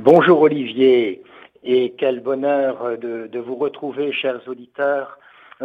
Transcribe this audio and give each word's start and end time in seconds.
Bonjour 0.00 0.42
Olivier, 0.42 1.24
et 1.64 1.92
quel 1.98 2.20
bonheur 2.20 2.96
de, 2.98 3.38
vous 3.40 3.56
retrouver, 3.56 4.12
chers 4.12 4.46
auditeurs, 4.46 5.18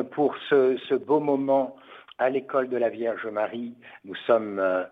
pour 0.09 0.35
ce, 0.49 0.95
beau 0.95 1.19
moment 1.19 1.75
à 2.17 2.31
l'école 2.31 2.67
de 2.67 2.77
la 2.77 2.89
Vierge 2.89 3.27
Marie. 3.27 3.75
Nous 4.05 4.15
sommes 4.25 4.57
euh, 4.57 4.85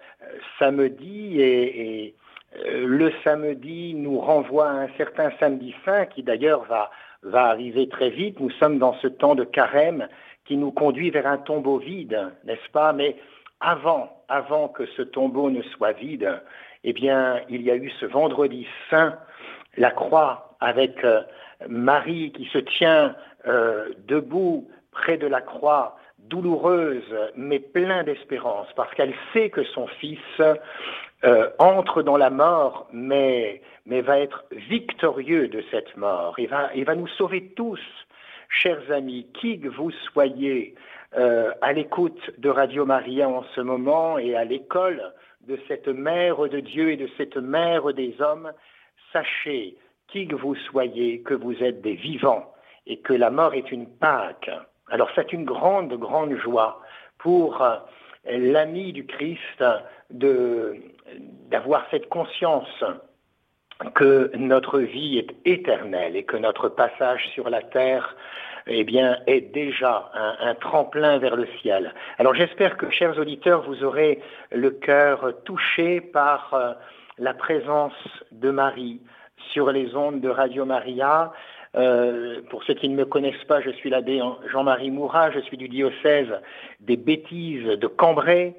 samedi 0.59 1.41
et, 1.41 2.13
euh, 2.55 2.85
le 2.85 3.12
samedi 3.23 3.96
nous 3.96 4.19
renvoie 4.19 4.69
à 4.69 4.73
un 4.73 4.89
certain 4.96 5.32
samedi 5.39 5.73
saint 5.86 6.05
qui 6.05 6.21
d'ailleurs 6.21 6.66
va, 6.66 6.92
va 7.23 7.46
arriver 7.46 7.89
très 7.89 8.12
vite. 8.12 8.39
Nous 8.39 8.52
sommes 8.52 8.78
dans 8.78 8.94
ce 9.02 9.08
temps 9.08 9.34
de 9.34 9.44
carême 9.44 10.08
qui 10.46 10.55
nous 10.55 10.71
conduit 10.71 11.10
vers 11.10 11.26
un 11.26 11.39
tombeau 11.39 11.80
vide, 11.80 12.32
n'est-ce 12.44 12.70
pas? 12.71 12.94
Mais 12.94 13.16
avant, 13.60 14.21
avant 14.30 14.68
que 14.68 14.86
ce 14.86 15.02
tombeau 15.02 15.50
ne 15.50 15.64
soit 15.64 15.94
vide, 15.94 16.42
eh 16.84 16.94
bien, 16.94 17.39
il 17.50 17.64
y 17.64 17.71
a 17.71 17.76
eu 17.76 17.89
ce 18.00 18.05
vendredi 18.05 18.68
saint, 18.92 19.18
la 19.77 19.91
croix 19.91 20.55
avec 20.59 21.03
euh, 21.03 21.21
Marie 21.67 22.31
qui 22.31 22.45
se 22.45 22.57
tient 22.57 23.16
euh, 23.48 23.89
debout 24.07 24.70
près 24.91 25.17
de 25.17 25.27
la 25.27 25.41
croix, 25.41 25.98
douloureuse 26.20 27.16
mais 27.35 27.59
plein 27.59 28.03
d'espérance, 28.03 28.67
parce 28.76 28.93
qu'elle 28.93 29.13
sait 29.34 29.49
que 29.49 29.63
son 29.63 29.88
fils 29.88 30.20
euh, 31.23 31.49
entre 31.59 32.03
dans 32.03 32.17
la 32.17 32.29
mort, 32.29 32.88
mais, 32.91 33.62
mais 33.85 34.02
va 34.02 34.20
être 34.20 34.45
victorieux 34.52 35.48
de 35.48 35.63
cette 35.71 35.95
mort. 35.98 36.35
Il 36.38 36.48
va, 36.48 36.70
il 36.76 36.85
va 36.85 36.95
nous 36.95 37.07
sauver 37.07 37.51
tous, 37.55 37.79
chers 38.49 38.91
amis, 38.91 39.27
qui 39.34 39.59
que 39.59 39.70
vous 39.70 39.91
soyez 40.12 40.76
à 41.13 41.73
l'écoute 41.73 42.31
de 42.38 42.48
Radio 42.48 42.85
Maria 42.85 43.27
en 43.27 43.43
ce 43.53 43.59
moment 43.59 44.17
et 44.17 44.34
à 44.34 44.45
l'école 44.45 45.12
de 45.45 45.59
cette 45.67 45.90
mère 45.90 46.38
de 46.48 46.62
Dieu 46.62 46.90
et 46.91 46.95
de 46.95 47.09
cette 47.17 47.35
mère 47.35 47.93
des 47.93 48.15
hommes, 48.21 48.53
sachez, 49.11 49.77
qui 50.07 50.27
que 50.27 50.35
vous 50.35 50.55
soyez, 50.55 51.21
que 51.21 51.33
vous 51.33 51.63
êtes 51.63 51.81
des 51.81 51.95
vivants 51.95 52.51
et 52.87 52.98
que 52.99 53.13
la 53.13 53.29
mort 53.29 53.53
est 53.53 53.71
une 53.71 53.87
Pâque. 53.87 54.49
Alors 54.90 55.09
c'est 55.15 55.31
une 55.34 55.45
grande, 55.45 55.93
grande 55.93 56.35
joie 56.37 56.81
pour 57.18 57.62
euh, 57.62 57.77
l'ami 58.26 58.91
du 58.91 59.05
Christ 59.05 59.63
d'avoir 60.09 61.85
cette 61.91 62.09
conscience 62.09 62.84
que 63.95 64.31
notre 64.35 64.79
vie 64.79 65.18
est 65.18 65.35
éternelle 65.46 66.16
et 66.16 66.23
que 66.23 66.38
notre 66.38 66.69
passage 66.69 67.28
sur 67.34 67.50
la 67.50 67.62
terre 67.62 68.16
eh 68.68 68.85
est 69.25 69.53
déjà 69.53 70.12
un, 70.13 70.53
tremplin 70.53 71.18
vers 71.18 71.35
le 71.35 71.47
ciel. 71.62 71.94
Alors 72.19 72.35
j'espère 72.35 72.78
que, 72.78 72.91
chers 72.91 73.18
auditeurs, 73.18 73.63
vous 73.63 73.84
aurez 73.84 74.22
le 74.51 74.69
cœur 74.69 75.34
touché 75.46 76.00
par 76.00 76.53
euh, 76.53 76.73
la 77.22 77.36
présence 77.36 77.94
de 78.31 78.50
Marie 78.50 79.00
sur 79.53 79.72
les 79.72 79.96
ondes 79.96 80.22
de 80.22 80.28
Radio 80.28 80.66
Maria. 80.66 81.31
Euh, 81.75 82.41
pour 82.50 82.64
ceux 82.64 82.74
qui 82.74 82.90
ne 82.90 82.96
me 82.96 83.06
connaissent 83.06 83.46
pas, 83.47 83.62
je 83.62 83.69
suis 83.69 83.91
l'abbé 83.91 84.19
Jean-Marie 84.52 84.90
Mourat, 84.90 85.30
je 85.30 85.40
suis 85.40 85.56
du 85.56 85.69
diocèse 85.69 86.34
des 86.80 86.97
bêtises 86.97 87.64
de 87.64 87.88
Cambrai. 87.88 88.56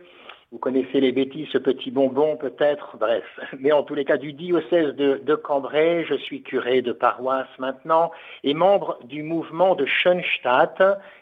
Vous 0.52 0.58
connaissez 0.58 1.00
les 1.00 1.10
bêtises, 1.10 1.48
ce 1.52 1.58
petit 1.58 1.90
bonbon 1.90 2.36
peut-être, 2.36 2.96
bref. 2.98 3.24
Mais 3.58 3.72
en 3.72 3.82
tous 3.82 3.96
les 3.96 4.04
cas, 4.04 4.16
du 4.16 4.32
diocèse 4.32 4.94
de, 4.94 5.34
Cambrai, 5.34 6.04
je 6.08 6.14
suis 6.14 6.42
curé 6.42 6.82
de 6.82 6.92
paroisse 6.92 7.48
maintenant 7.58 8.12
et 8.44 8.54
membre 8.54 8.98
du 9.04 9.24
mouvement 9.24 9.74
de 9.74 9.86
Schoenstatt, 9.86 10.80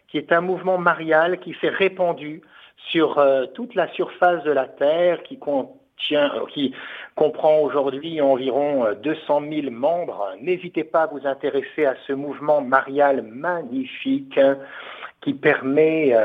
qui 0.09 0.19
est 0.19 0.31
un 0.31 0.43
mouvement 0.43 0.77
marial 0.77 1.41
qui 1.41 1.57
s'est 1.59 1.71
répandu 1.71 2.43
sur 2.91 3.19
euh, 3.19 3.47
toute 3.47 3.75
la 3.75 3.89
surface 3.93 4.43
de 4.45 4.51
la 4.51 4.67
Terre, 4.67 5.23
qui 5.23 5.39
contient, 5.39 5.80
euh, 6.13 6.29
qui 6.53 6.75
comprend 7.15 7.61
aujourd'hui 7.61 8.21
environ 8.21 8.87
200 9.03 9.43
euh, 9.43 9.63
000 9.63 9.71
membres. 9.71 10.35
N'hésitez 10.41 10.85
pas 10.85 11.03
à 11.03 11.07
vous 11.07 11.27
intéresser 11.27 11.87
à 11.87 11.95
ce 12.07 12.13
mouvement 12.13 12.61
marial 12.61 13.23
magnifique 13.23 14.39
qui 15.21 15.35
permet 15.35 16.17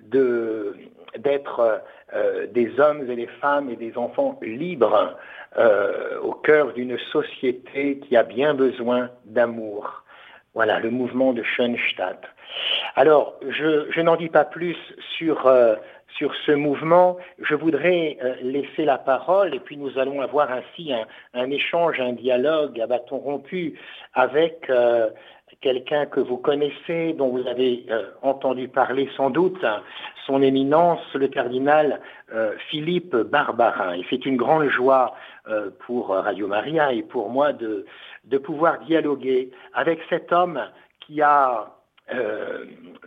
de 0.00 0.74
d'être 1.18 1.82
euh, 2.14 2.46
des 2.48 2.80
hommes 2.80 3.08
et 3.08 3.14
des 3.16 3.28
femmes 3.40 3.70
et 3.70 3.76
des 3.76 3.96
enfants 3.96 4.38
libres 4.42 5.16
euh, 5.58 6.18
au 6.20 6.32
cœur 6.32 6.72
d'une 6.72 6.98
société 7.12 7.98
qui 8.00 8.16
a 8.16 8.24
bien 8.24 8.54
besoin 8.54 9.10
d'amour. 9.26 10.02
Voilà, 10.54 10.80
le 10.80 10.90
mouvement 10.90 11.32
de 11.32 11.44
Schoenstatt. 11.44 12.20
Alors, 12.96 13.38
je, 13.48 14.00
n'en 14.00 14.16
dis 14.16 14.28
pas 14.28 14.44
plus 14.44 14.76
sur, 15.16 15.46
euh, 15.46 15.76
sur 16.16 16.34
ce 16.46 16.52
mouvement. 16.52 17.16
Je 17.38 17.54
voudrais 17.54 18.18
laisser 18.42 18.84
la 18.84 18.98
parole 18.98 19.54
et 19.54 19.60
puis 19.60 19.76
nous 19.76 19.98
allons 19.98 20.20
avoir 20.20 20.50
ainsi 20.50 20.92
un, 21.34 21.50
échange, 21.50 22.00
un 22.00 22.12
dialogue 22.12 22.80
à 22.80 22.86
bâton 22.86 23.18
rompu 23.18 23.78
avec 24.14 24.70
quelqu'un 25.60 26.06
que 26.06 26.20
vous 26.20 26.36
connaissez, 26.36 27.12
dont 27.12 27.28
vous 27.28 27.46
avez 27.46 27.84
euh, 27.90 28.04
entendu 28.22 28.68
parler 28.68 29.08
sans 29.16 29.30
doute, 29.30 29.64
son 30.26 30.42
éminence, 30.42 31.00
le 31.14 31.28
cardinal 31.28 32.00
euh, 32.32 32.54
Philippe 32.70 33.14
Barbarin. 33.14 33.94
Et 33.94 34.04
c'est 34.08 34.24
une 34.26 34.36
grande 34.36 34.68
joie 34.68 35.14
euh, 35.48 35.70
pour 35.86 36.08
Radio 36.08 36.46
Maria 36.46 36.92
et 36.92 37.02
pour 37.02 37.30
moi 37.30 37.52
de, 37.52 37.84
de 38.24 38.38
pouvoir 38.38 38.80
dialoguer 38.80 39.50
avec 39.74 40.00
cet 40.08 40.32
homme 40.32 40.60
qui 41.00 41.20
a 41.20 41.74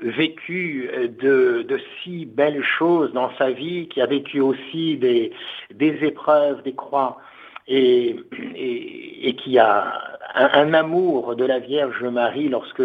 vécu 0.02 0.90
de, 1.20 1.64
de, 1.64 1.80
si 2.02 2.26
belles 2.26 2.64
choses 2.64 3.14
dans 3.14 3.36
sa 3.38 3.52
vie, 3.52 3.88
qui 3.88 4.02
a 4.02 4.06
vécu 4.06 4.40
aussi 4.40 4.98
des, 4.98 5.32
des 5.74 6.04
épreuves, 6.04 6.62
des 6.64 6.74
croix, 6.74 7.20
et, 7.68 8.16
et, 8.56 9.36
qui 9.36 9.58
a 9.58 10.18
un, 10.36 10.74
amour 10.74 11.36
de 11.36 11.46
la 11.46 11.60
Vierge 11.60 12.04
Marie 12.04 12.50
lorsque 12.50 12.84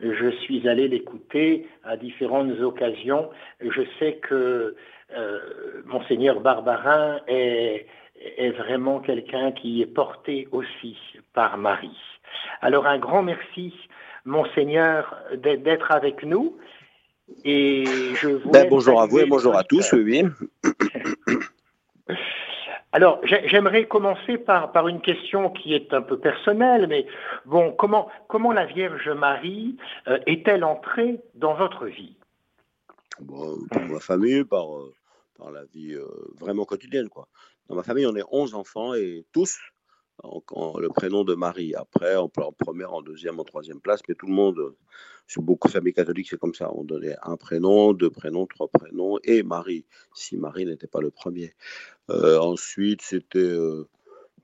je 0.00 0.30
suis 0.42 0.68
allé 0.68 0.88
l'écouter 0.88 1.66
à 1.84 1.96
différentes 1.96 2.60
occasions. 2.60 3.30
Je 3.60 3.82
sais 3.98 4.14
que 4.14 4.76
euh, 5.16 5.38
monseigneur 5.86 6.40
Barbarin 6.40 7.20
est, 7.26 7.86
est 8.36 8.50
vraiment 8.50 9.00
quelqu'un 9.00 9.52
qui 9.52 9.80
est 9.80 9.86
porté 9.86 10.48
aussi 10.52 10.96
par 11.32 11.56
Marie. 11.56 11.96
Alors 12.60 12.86
un 12.86 12.98
grand 12.98 13.22
merci, 13.22 13.72
monseigneur, 14.28 15.16
d'être 15.34 15.90
avec 15.90 16.22
nous. 16.24 16.56
Et 17.44 17.84
je 18.14 18.28
ben, 18.50 18.68
bonjour 18.68 19.00
à 19.00 19.06
vous 19.06 19.18
et 19.18 19.26
bonjour 19.26 19.56
à 19.56 19.64
tous, 19.64 19.92
oui. 19.92 20.24
Alors, 22.92 23.20
j'aimerais 23.24 23.86
commencer 23.86 24.38
par, 24.38 24.72
par 24.72 24.88
une 24.88 25.02
question 25.02 25.50
qui 25.50 25.74
est 25.74 25.92
un 25.92 26.00
peu 26.00 26.18
personnelle, 26.18 26.86
mais 26.88 27.06
bon, 27.44 27.72
comment, 27.72 28.08
comment 28.28 28.50
la 28.50 28.64
Vierge 28.64 29.10
Marie 29.10 29.76
euh, 30.06 30.18
est-elle 30.26 30.64
entrée 30.64 31.20
dans 31.34 31.54
votre 31.54 31.84
vie? 31.84 32.16
Bon, 33.20 33.58
Par 33.70 33.86
ma 33.88 34.00
famille, 34.00 34.42
par, 34.44 34.74
euh, 34.74 34.94
par 35.36 35.50
la 35.50 35.64
vie 35.64 35.92
euh, 35.92 36.06
vraiment 36.40 36.64
quotidienne. 36.64 37.10
Quoi. 37.10 37.28
Dans 37.68 37.76
ma 37.76 37.82
famille, 37.82 38.06
on 38.06 38.16
est 38.16 38.24
11 38.30 38.54
enfants 38.54 38.94
et 38.94 39.26
tous 39.32 39.58
le 40.24 40.88
prénom 40.88 41.24
de 41.24 41.34
Marie. 41.34 41.74
Après, 41.74 42.16
on 42.16 42.28
peut 42.28 42.42
en 42.42 42.52
première, 42.52 42.92
en 42.92 43.02
deuxième, 43.02 43.38
en 43.40 43.44
troisième 43.44 43.80
place, 43.80 44.00
mais 44.08 44.14
tout 44.14 44.26
le 44.26 44.32
monde, 44.32 44.74
sur 45.26 45.42
beaucoup 45.42 45.68
de 45.68 45.72
familles 45.72 45.94
catholiques, 45.94 46.28
c'est 46.30 46.38
comme 46.38 46.54
ça. 46.54 46.70
On 46.74 46.84
donnait 46.84 47.16
un 47.22 47.36
prénom, 47.36 47.92
deux 47.92 48.10
prénoms, 48.10 48.46
trois 48.46 48.68
prénoms 48.68 49.18
et 49.24 49.42
Marie, 49.42 49.84
si 50.14 50.36
Marie 50.36 50.66
n'était 50.66 50.86
pas 50.86 51.00
le 51.00 51.10
premier. 51.10 51.54
Euh, 52.10 52.38
ensuite, 52.38 53.02
c'était. 53.02 53.38
Euh, 53.38 53.88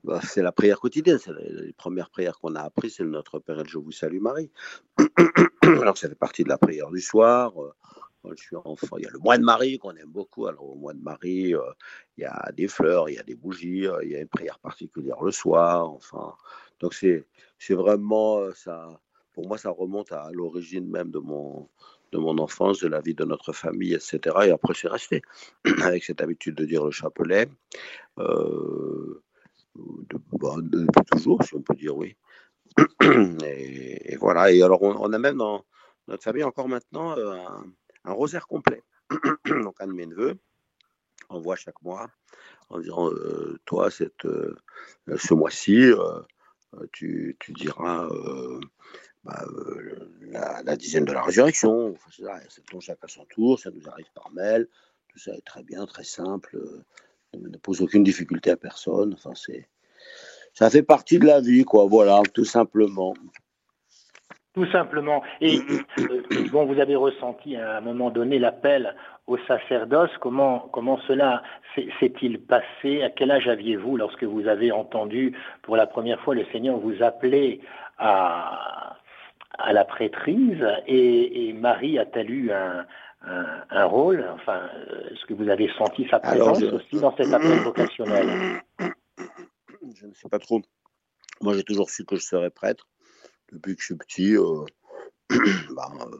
bah, 0.03 0.19
c'est 0.23 0.43
la 0.43 0.51
prière 0.51 0.79
quotidienne, 0.79 1.17
c'est 1.17 1.31
les, 1.33 1.73
premières 1.73 2.11
prières 2.11 2.37
qu'on 2.39 2.53
a 2.53 2.61
apprises, 2.61 2.97
c'est 2.97 3.03
Notre 3.03 3.39
Père 3.39 3.59
et 3.59 3.65
je 3.65 3.79
vous 3.79 3.91
salue 3.91 4.19
Marie. 4.19 4.51
Alors 5.63 5.97
ça 5.97 6.07
fait 6.07 6.15
partie 6.15 6.43
de 6.43 6.49
la 6.49 6.59
prière 6.59 6.91
du 6.91 7.01
soir. 7.01 7.53
Euh, 8.25 8.33
je 8.37 8.43
suis 8.43 8.55
enfant, 8.55 8.97
il 8.97 9.03
y 9.03 9.07
a 9.07 9.11
le 9.11 9.19
mois 9.19 9.37
de 9.37 9.43
Marie 9.43 9.77
qu'on 9.77 9.95
aime 9.95 10.09
beaucoup. 10.09 10.47
Alors 10.47 10.69
au 10.69 10.75
mois 10.75 10.93
de 10.93 11.01
Marie, 11.01 11.53
il 12.17 12.21
y 12.21 12.25
a 12.25 12.51
des 12.53 12.67
fleurs, 12.67 13.09
il 13.09 13.15
y 13.15 13.19
a 13.19 13.23
des 13.23 13.35
bougies, 13.35 13.87
il 14.03 14.09
y 14.09 14.15
a 14.15 14.19
une 14.21 14.27
prière 14.27 14.59
particulière 14.59 15.21
le 15.21 15.31
soir. 15.31 15.89
Enfin, 15.91 16.33
donc 16.79 16.93
c'est 16.93 17.25
vraiment 17.73 18.51
ça. 18.53 18.99
Pour 19.33 19.47
moi, 19.47 19.57
ça 19.57 19.69
remonte 19.69 20.13
à 20.13 20.29
l'origine 20.31 20.89
même 20.89 21.11
de 21.11 21.19
mon 21.19 21.69
de 22.11 22.17
mon 22.17 22.37
enfance, 22.37 22.79
de 22.79 22.87
la 22.87 23.01
vie 23.01 23.13
de 23.13 23.25
notre 23.25 23.51
famille, 23.53 23.93
etc. 23.93 24.19
Et 24.45 24.51
après, 24.51 24.73
c'est 24.73 24.87
resté 24.87 25.21
avec 25.83 26.03
cette 26.03 26.21
habitude 26.21 26.55
de 26.55 26.65
dire 26.65 26.83
le 26.85 26.91
chapelet. 26.91 27.47
Euh, 28.19 29.21
bah, 30.31 30.55
toujours, 31.11 31.43
si 31.43 31.55
on 31.55 31.61
peut 31.61 31.75
dire 31.75 31.95
oui. 31.97 32.15
Et, 33.45 34.15
voilà. 34.17 34.51
Et 34.51 34.61
alors, 34.61 34.81
on, 34.81 35.11
a 35.11 35.17
même 35.17 35.37
dans 35.37 35.65
notre 36.07 36.23
famille 36.23 36.43
encore 36.43 36.67
maintenant 36.67 37.17
euh, 37.17 37.37
rosaire 38.13 38.47
complet. 38.47 38.83
Donc, 39.45 39.75
un 39.79 39.87
de 39.87 39.93
mes 39.93 40.05
neveux 40.05 40.37
envoie 41.29 41.55
chaque 41.55 41.81
mois 41.81 42.07
en 42.69 42.79
disant 42.79 43.09
euh, 43.11 43.59
Toi, 43.65 43.89
cette, 43.89 44.27
ce 45.07 45.33
mois-ci, 45.33 45.91
tu, 46.91 47.37
tu, 47.39 47.53
diras 47.53 48.09
bah, 49.25 49.43
euh, 49.47 50.07
la, 50.63 50.75
dizaine 50.77 51.03
de 51.03 51.11
la 51.11 51.23
résurrection. 51.23 51.95
ça, 52.15 52.39
tombe 52.69 52.81
chacun 52.81 53.07
son 53.07 53.25
tour, 53.25 53.59
ça 53.59 53.71
nous 53.71 53.89
arrive 53.89 54.11
par 54.13 54.31
mail. 54.31 54.67
Tout 55.09 55.17
ça 55.17 55.33
est 55.33 55.45
très 55.45 55.63
bien, 55.63 55.87
très 55.87 56.03
simple, 56.03 56.57
euh, 56.57 56.83
ne 57.33 57.57
pose 57.57 57.81
aucune 57.81 58.03
difficulté 58.03 58.51
à 58.51 58.57
personne. 58.57 59.13
Enfin, 59.15 59.33
c'est 59.33 59.67
ça 60.53 60.69
fait 60.69 60.83
partie 60.83 61.17
de 61.17 61.25
la 61.25 61.41
vie, 61.41 61.65
quoi. 61.65 61.87
Voilà, 61.87 62.21
tout 62.33 62.45
simplement. 62.45 63.15
Tout 64.55 64.65
simplement. 64.71 65.21
Et 65.41 65.59
euh, 65.99 66.47
bon, 66.49 66.65
vous 66.65 66.79
avez 66.79 66.95
ressenti 66.95 67.57
à 67.57 67.77
un 67.77 67.81
moment 67.81 68.09
donné 68.09 68.39
l'appel 68.39 68.95
au 69.27 69.37
sacerdoce. 69.39 70.11
Comment, 70.21 70.69
comment 70.71 70.97
cela 71.07 71.43
s'est-il 71.75 72.39
passé? 72.39 73.03
À 73.03 73.09
quel 73.09 73.31
âge 73.31 73.49
aviez-vous 73.49 73.97
lorsque 73.97 74.23
vous 74.23 74.47
avez 74.47 74.71
entendu 74.71 75.37
pour 75.61 75.75
la 75.75 75.85
première 75.85 76.21
fois 76.21 76.35
le 76.35 76.45
Seigneur 76.53 76.77
vous 76.77 77.03
appeler 77.03 77.59
à, 77.97 78.95
à 79.57 79.73
la 79.73 79.83
prêtrise? 79.83 80.65
Et, 80.87 81.51
Marie 81.51 81.99
a-t-elle 81.99 82.31
eu 82.31 82.51
un, 82.53 82.85
un, 83.71 83.85
rôle? 83.85 84.25
Enfin, 84.35 84.61
est-ce 85.11 85.25
que 85.25 85.33
vous 85.33 85.49
avez 85.49 85.69
senti 85.77 86.07
sa 86.09 86.19
présence 86.19 86.63
aussi 86.63 87.01
dans 87.01 87.13
cet 87.17 87.33
appel 87.33 87.59
vocationnel? 87.59 88.61
Je 89.97 90.07
ne 90.07 90.13
sais 90.13 90.29
pas 90.29 90.39
trop. 90.39 90.61
Moi, 91.41 91.53
j'ai 91.53 91.63
toujours 91.63 91.89
su 91.89 92.05
que 92.05 92.15
je 92.15 92.21
serais 92.21 92.49
prêtre 92.49 92.87
depuis 93.51 93.75
que 93.75 93.81
je 93.81 93.85
suis 93.85 93.95
petit. 93.95 94.37
Euh, 94.37 94.65
bah, 95.75 95.91
euh, 96.01 96.17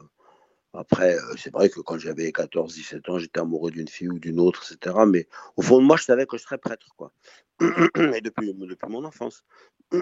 après, 0.72 1.16
euh, 1.16 1.34
c'est 1.36 1.52
vrai 1.52 1.68
que 1.70 1.80
quand 1.80 1.98
j'avais 1.98 2.30
14-17 2.30 3.10
ans, 3.10 3.18
j'étais 3.18 3.40
amoureux 3.40 3.70
d'une 3.70 3.88
fille 3.88 4.08
ou 4.08 4.18
d'une 4.18 4.40
autre, 4.40 4.64
etc. 4.70 4.96
Mais 5.06 5.28
au 5.56 5.62
fond 5.62 5.80
de 5.80 5.84
moi, 5.84 5.96
je 5.96 6.04
savais 6.04 6.26
que 6.26 6.36
je 6.36 6.42
serais 6.42 6.58
prêtre, 6.58 6.94
quoi. 6.96 7.12
Et 7.60 8.20
depuis, 8.20 8.52
depuis 8.54 8.88
mon 8.88 9.04
enfance. 9.04 9.44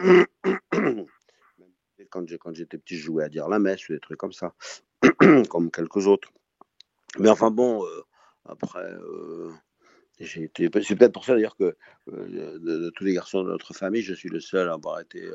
quand 2.10 2.54
j'étais 2.54 2.78
petit, 2.78 2.96
je 2.96 3.04
jouais 3.04 3.24
à 3.24 3.28
dire 3.28 3.48
la 3.48 3.58
messe 3.58 3.88
ou 3.88 3.92
des 3.92 4.00
trucs 4.00 4.18
comme 4.18 4.32
ça, 4.32 4.54
comme 5.48 5.70
quelques 5.70 6.06
autres. 6.06 6.30
Mais 7.18 7.28
enfin 7.28 7.50
bon, 7.50 7.84
après, 8.44 8.86
j'ai 10.20 10.44
été. 10.44 10.68
C'est 10.82 10.96
peut-être 10.96 11.12
pour 11.12 11.24
ça 11.24 11.34
d'ailleurs 11.34 11.56
que 11.56 11.76
de, 12.06 12.90
tous 12.90 13.04
les 13.04 13.14
garçons 13.14 13.42
de 13.42 13.48
notre 13.48 13.74
famille, 13.74 14.02
je 14.02 14.14
suis 14.14 14.28
le 14.28 14.40
seul 14.40 14.68
à 14.68 14.74
avoir 14.74 15.00
été 15.00 15.28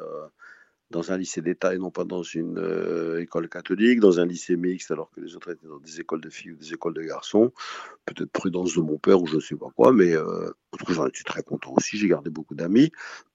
dans 0.92 1.12
un 1.12 1.18
lycée 1.18 1.42
d'État 1.42 1.76
et 1.76 1.78
non 1.78 1.92
pas 1.92 2.04
dans 2.04 2.24
une 2.24 2.58
euh, 2.58 3.22
école 3.22 3.48
catholique, 3.48 4.00
dans 4.00 4.20
un 4.20 4.26
lycée 4.26 4.56
mixte 4.56 4.92
alors 4.92 5.12
que 5.12 5.22
les 5.22 5.36
autres 5.36 5.52
étaient 5.52 5.68
dans 5.68 5.80
des 5.80 6.00
écoles 6.00 6.22
de 6.22 6.30
filles 6.30 6.54
ou 6.54 6.56
des 6.56 6.74
écoles 6.74 6.96
de 6.96 7.04
garçons. 7.04 7.52
Peut-être 8.06 8.32
prudence 8.32 8.76
de 8.76 8.82
mon 8.82 8.98
père 8.98 9.22
ou 9.22 9.28
je 9.28 9.36
ne 9.36 9.42
sais 9.42 9.56
pas 9.56 9.70
quoi, 9.76 9.94
mais 9.94 10.16
euh, 10.16 10.50
j'en 10.88 11.06
étais 11.08 11.24
très 11.24 11.44
content 11.44 11.74
aussi, 11.78 11.98
j'ai 11.98 12.08
gardé 12.08 12.30
beaucoup 12.30 12.56
d'amis. 12.56 12.92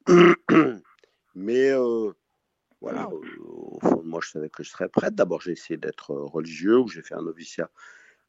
mais 1.34 1.70
euh, 1.70 2.10
voilà, 2.80 3.08
au 3.08 3.78
fond 3.80 4.02
de 4.02 4.08
moi 4.08 4.20
je 4.22 4.30
savais 4.30 4.50
que 4.50 4.62
je 4.64 4.70
serais 4.70 4.88
prête. 4.88 5.14
D'abord 5.14 5.40
j'ai 5.40 5.52
essayé 5.52 5.76
d'être 5.76 6.10
religieux, 6.10 6.78
où 6.78 6.88
j'ai 6.88 7.02
fait 7.02 7.14
un 7.14 7.22
noviciat 7.22 7.70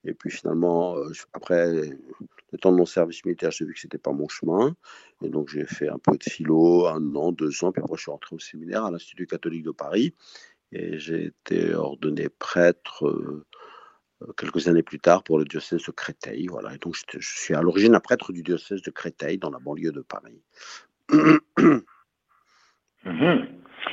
et 0.05 0.13
puis 0.13 0.29
finalement, 0.29 0.97
euh, 0.97 1.11
après 1.33 1.67
le 1.71 2.57
temps 2.59 2.71
de 2.71 2.77
mon 2.77 2.85
service 2.85 3.25
militaire, 3.25 3.51
j'ai 3.51 3.65
vu 3.65 3.73
que 3.73 3.79
ce 3.79 3.87
n'était 3.87 3.97
pas 3.97 4.11
mon 4.11 4.27
chemin. 4.27 4.75
Et 5.23 5.29
donc 5.29 5.49
j'ai 5.49 5.65
fait 5.65 5.89
un 5.89 5.97
peu 5.97 6.17
de 6.17 6.23
philo, 6.23 6.87
un 6.87 7.15
an, 7.15 7.31
deux 7.31 7.63
ans. 7.63 7.71
Puis 7.71 7.81
après, 7.83 7.97
je 7.97 8.01
suis 8.03 8.11
rentré 8.11 8.35
au 8.35 8.39
séminaire 8.39 8.85
à 8.85 8.91
l'Institut 8.91 9.27
catholique 9.27 9.63
de 9.63 9.71
Paris. 9.71 10.13
Et 10.71 10.97
j'ai 10.99 11.25
été 11.25 11.73
ordonné 11.73 12.29
prêtre 12.29 13.07
euh, 13.07 13.45
quelques 14.37 14.67
années 14.67 14.83
plus 14.83 14.99
tard 14.99 15.23
pour 15.23 15.39
le 15.39 15.45
diocèse 15.45 15.83
de 15.83 15.91
Créteil. 15.91 16.47
Voilà. 16.47 16.75
Et 16.75 16.77
donc 16.77 16.95
je, 16.95 17.19
suis 17.19 17.55
à 17.55 17.61
l'origine 17.61 17.95
un 17.95 17.99
prêtre 17.99 18.31
du 18.31 18.43
diocèse 18.43 18.81
de 18.81 18.91
Créteil, 18.91 19.37
dans 19.37 19.49
la 19.49 19.59
banlieue 19.59 19.91
de 19.91 20.01
Paris. 20.01 20.41
Mhm. 23.07 23.45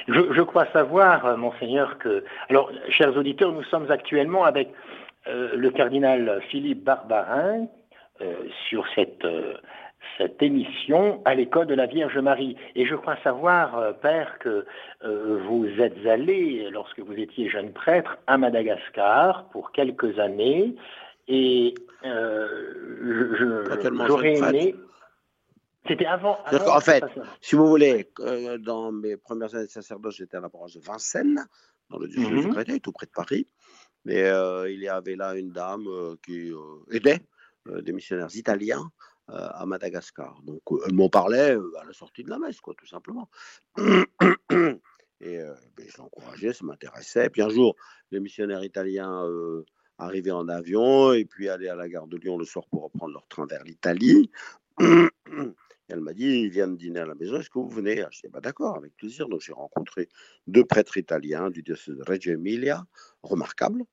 Je, 0.08 0.40
crois 0.40 0.66
savoir, 0.72 1.36
monseigneur, 1.36 1.98
que... 1.98 2.24
Alors, 2.48 2.72
chers 2.88 3.14
auditeurs, 3.14 3.52
nous 3.52 3.62
sommes 3.64 3.90
actuellement 3.90 4.44
avec 4.44 4.68
euh, 4.68 5.01
le 5.26 5.70
cardinal 5.70 6.42
Philippe 6.50 6.84
Barbarin 6.84 7.66
euh, 8.20 8.34
sur 8.68 8.84
cette, 8.94 9.24
euh, 9.24 9.54
cette 10.18 10.42
émission 10.42 11.22
à 11.24 11.34
l'école 11.34 11.66
de 11.66 11.74
la 11.74 11.86
Vierge 11.86 12.18
Marie. 12.18 12.56
Et 12.74 12.86
je 12.86 12.94
crois 12.94 13.16
savoir, 13.24 13.98
Père, 14.00 14.38
que 14.38 14.66
vous 15.02 15.66
êtes 15.80 16.06
allé, 16.06 16.68
lorsque 16.70 17.00
vous 17.00 17.14
étiez 17.14 17.48
jeune 17.48 17.72
prêtre, 17.72 18.18
à 18.26 18.36
Madagascar 18.38 19.48
pour 19.50 19.72
quelques 19.72 20.18
années. 20.18 20.76
Et 21.26 21.74
j'aurais 24.06 24.34
aimé... 24.34 24.74
C'était 25.88 26.06
avant. 26.06 26.38
en 26.52 26.80
fait, 26.80 27.02
si 27.40 27.56
vous 27.56 27.66
voulez, 27.66 28.08
dans 28.60 28.92
mes 28.92 29.16
premières 29.16 29.52
années 29.54 29.66
de 29.66 29.70
sacerdoce, 29.70 30.16
j'étais 30.16 30.36
à 30.36 30.40
la 30.40 30.48
branche 30.48 30.74
de 30.74 30.80
Vincennes, 30.80 31.44
dans 31.90 31.98
le 31.98 32.06
diocèse 32.06 32.30
de 32.30 32.46
mhm. 32.46 32.54
Créteil, 32.54 32.80
tout 32.80 32.92
près 32.92 33.06
de 33.06 33.10
Paris. 33.10 33.46
Mais 34.04 34.22
euh, 34.24 34.70
il 34.70 34.80
y 34.80 34.88
avait 34.88 35.16
là 35.16 35.34
une 35.36 35.50
dame 35.50 35.86
euh, 35.86 36.16
qui 36.24 36.50
euh, 36.50 36.84
aidait 36.90 37.20
des 37.66 37.92
missionnaires 37.92 38.34
italiens 38.34 38.90
à 39.28 39.64
Madagascar. 39.66 40.42
Donc, 40.42 40.60
elle 40.84 40.94
m'en 40.94 41.08
parlait 41.08 41.56
à 41.80 41.84
la 41.86 41.92
sortie 41.92 42.24
de 42.24 42.28
la 42.28 42.40
messe, 42.40 42.60
quoi, 42.60 42.74
tout 42.76 42.88
simplement. 42.88 43.30
Et 43.78 45.38
ben, 45.38 45.86
je 45.86 45.96
l'encourageais, 45.98 46.52
ça 46.52 46.64
m'intéressait. 46.64 47.30
Puis 47.30 47.40
un 47.40 47.48
jour, 47.48 47.76
les 48.10 48.18
missionnaires 48.18 48.64
italiens 48.64 49.24
arrivaient 49.96 50.32
en 50.32 50.48
avion 50.48 51.12
et 51.12 51.24
puis 51.24 51.48
allaient 51.48 51.68
à 51.68 51.76
la 51.76 51.88
gare 51.88 52.08
de 52.08 52.16
Lyon 52.16 52.36
le 52.36 52.44
soir 52.44 52.66
pour 52.68 52.82
reprendre 52.82 53.14
leur 53.14 53.28
train 53.28 53.46
vers 53.46 53.62
l'Italie. 53.62 54.28
Elle 55.92 56.00
m'a 56.00 56.14
dit, 56.14 56.24
ils 56.24 56.48
viennent 56.48 56.76
dîner 56.76 57.00
à 57.00 57.06
la 57.06 57.14
maison, 57.14 57.38
est-ce 57.38 57.50
que 57.50 57.58
vous 57.58 57.68
venez? 57.68 58.04
Je 58.10 58.20
dis, 58.22 58.28
bah, 58.32 58.40
d'accord, 58.40 58.76
avec 58.76 58.96
plaisir. 58.96 59.28
Donc 59.28 59.40
j'ai 59.40 59.52
rencontré 59.52 60.08
deux 60.46 60.64
prêtres 60.64 60.96
italiens 60.96 61.50
du 61.50 61.62
diocèse 61.62 61.96
de 61.96 62.02
Reggio 62.02 62.32
Emilia, 62.32 62.84
remarquables. 63.22 63.84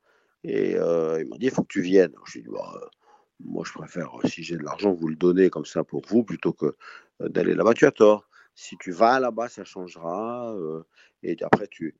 Et 0.44 0.76
euh, 0.76 1.22
il 1.22 1.28
m'a 1.28 1.38
dit, 1.38 1.48
il 1.48 1.52
faut 1.52 1.64
que 1.64 1.74
tu 1.74 1.82
viennes. 1.82 2.14
Je 2.26 2.34
lui 2.34 2.40
ai 2.40 2.44
dit, 2.44 2.50
moi 3.42 3.64
je 3.66 3.74
préfère, 3.74 4.18
euh, 4.18 4.28
si 4.28 4.44
j'ai 4.44 4.58
de 4.58 4.64
l'argent, 4.64 4.94
vous 4.94 5.10
le 5.10 5.16
donner 5.16 5.50
comme 5.50 5.66
ça 5.66 5.84
pour 5.84 6.02
vous, 6.08 6.24
plutôt 6.24 6.54
que 6.54 6.76
euh, 7.22 7.30
d'aller 7.30 7.54
là-bas. 7.54 7.74
Tu 7.74 7.86
as 7.86 7.92
tort. 7.92 8.30
Si 8.56 8.78
tu 8.78 8.92
vas 8.92 9.20
là-bas, 9.20 9.50
ça 9.50 9.64
changera. 9.64 10.54
et 11.24 11.38
après, 11.42 11.68
tu, 11.68 11.96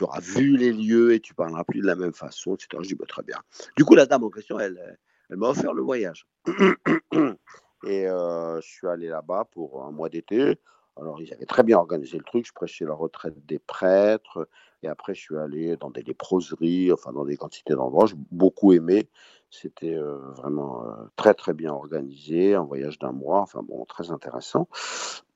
auras 0.00 0.20
vu 0.20 0.56
les 0.56 0.72
lieux 0.72 1.12
et 1.12 1.20
tu 1.20 1.34
parleras 1.34 1.64
plus 1.64 1.80
de 1.80 1.86
la 1.86 1.96
même 1.96 2.14
façon, 2.14 2.54
etc. 2.54 2.68
Je 2.82 2.88
dis, 2.88 2.94
bah, 2.94 3.04
très 3.06 3.22
bien. 3.22 3.38
Du 3.76 3.84
coup, 3.84 3.94
la 3.94 4.06
dame 4.06 4.24
en 4.24 4.30
question, 4.30 4.58
elle 4.58 4.98
m'a 5.30 5.48
offert 5.48 5.74
le 5.74 5.82
voyage. 5.82 6.26
Et 7.84 8.04
je 8.06 8.60
suis 8.62 8.86
allé 8.86 9.08
là-bas 9.08 9.44
pour 9.50 9.84
un 9.84 9.90
mois 9.90 10.08
d'été. 10.08 10.58
Alors, 10.96 11.20
ils 11.22 11.32
avaient 11.32 11.46
très 11.46 11.62
bien 11.62 11.78
organisé 11.78 12.18
le 12.18 12.24
truc. 12.24 12.46
Je 12.46 12.52
prêchais 12.52 12.84
la 12.84 12.94
retraite 12.94 13.46
des 13.46 13.58
prêtres. 13.58 14.48
Et 14.82 14.88
après, 14.88 15.14
je 15.14 15.20
suis 15.20 15.36
allé 15.36 15.76
dans 15.76 15.90
des 15.90 16.02
léproseries, 16.02 16.92
enfin, 16.92 17.12
dans 17.12 17.24
des 17.24 17.36
quantités 17.36 17.74
d'endroits. 17.74 18.06
J'ai 18.06 18.16
beaucoup 18.32 18.72
aimé. 18.72 19.08
C'était 19.50 19.96
vraiment 20.36 20.84
très, 21.16 21.34
très 21.34 21.54
bien 21.54 21.72
organisé. 21.72 22.54
Un 22.54 22.64
voyage 22.64 22.98
d'un 22.98 23.12
mois. 23.12 23.40
Enfin, 23.40 23.62
bon, 23.62 23.84
très 23.84 24.10
intéressant. 24.10 24.68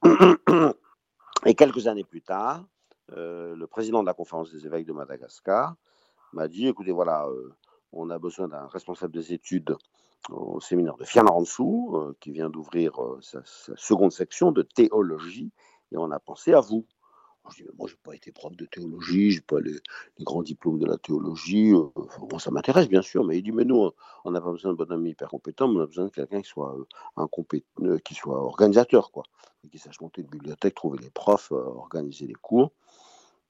Et 1.47 1.55
quelques 1.55 1.87
années 1.87 2.05
plus 2.05 2.23
tard, 2.23 2.65
le 3.09 3.65
président 3.67 4.01
de 4.01 4.07
la 4.07 4.15
conférence 4.15 4.53
des 4.53 4.67
évêques 4.67 4.87
de 4.87 4.93
Madagascar 4.93 5.77
m'a 6.33 6.49
dit 6.49 6.67
écoutez, 6.67 6.93
voilà, 6.93 7.29
on 7.93 8.11
a 8.11 8.19
besoin 8.19 8.49
d'un 8.49 8.67
responsable 8.67 9.13
des 9.13 9.33
études 9.33 9.77
au 10.31 10.61
séminaire 10.61 10.97
de 10.97 11.05
Fianarantsoa, 11.05 11.65
euh, 11.99 12.17
qui 12.21 12.31
vient 12.31 12.51
d'ouvrir 12.51 13.03
euh, 13.03 13.19
sa, 13.21 13.43
seconde 13.77 14.13
section 14.13 14.53
de 14.53 14.63
théologie, 14.63 15.51
et 15.93 15.97
on 15.97 16.11
a 16.11 16.21
pensé 16.21 16.53
à 16.53 16.61
vous. 16.61 16.87
je 17.51 17.63
dis, 17.63 17.69
moi, 17.77 17.89
je 17.89 17.95
n'ai 17.95 18.01
pas 18.03 18.15
été 18.15 18.31
prof 18.33 18.57
de 18.57 18.67
théologie, 18.67 19.31
je 19.31 19.39
n'ai 19.39 19.43
pas 19.43 19.61
les, 19.61 19.75
grands 20.21 20.43
diplômes 20.43 20.79
de 20.79 20.87
la 20.87 20.97
théologie. 20.97 21.73
Euh, 21.73 22.39
ça 22.39 22.51
m'intéresse, 22.51 22.89
bien 22.89 23.03
sûr, 23.03 23.25
mais 23.25 23.39
il 23.39 23.43
dit, 23.43 23.53
mais 23.53 23.65
nous, 23.65 23.91
on 24.25 24.31
n'a 24.31 24.41
pas 24.41 24.53
besoin 24.53 24.73
de 24.73 24.77
bonhomme 24.77 25.07
hyper 25.07 25.29
compétent, 25.29 25.69
mais 25.69 25.81
on 25.81 25.83
a 25.83 25.87
besoin 25.87 26.05
de 26.07 26.11
quelqu'un 26.11 26.41
qui 26.41 26.49
soit, 26.49 26.77
un 27.17 27.29
qui 28.05 28.15
soit 28.15 28.43
organisateur, 28.43 29.11
quoi, 29.11 29.25
et 29.65 29.69
qui 29.69 29.79
sache 29.79 30.01
monter 30.01 30.23
une 30.23 30.29
bibliothèque, 30.29 30.75
trouver 30.75 30.99
les 30.99 31.11
profs, 31.11 31.51
organiser 31.53 32.27
les 32.27 32.35
cours. 32.35 32.73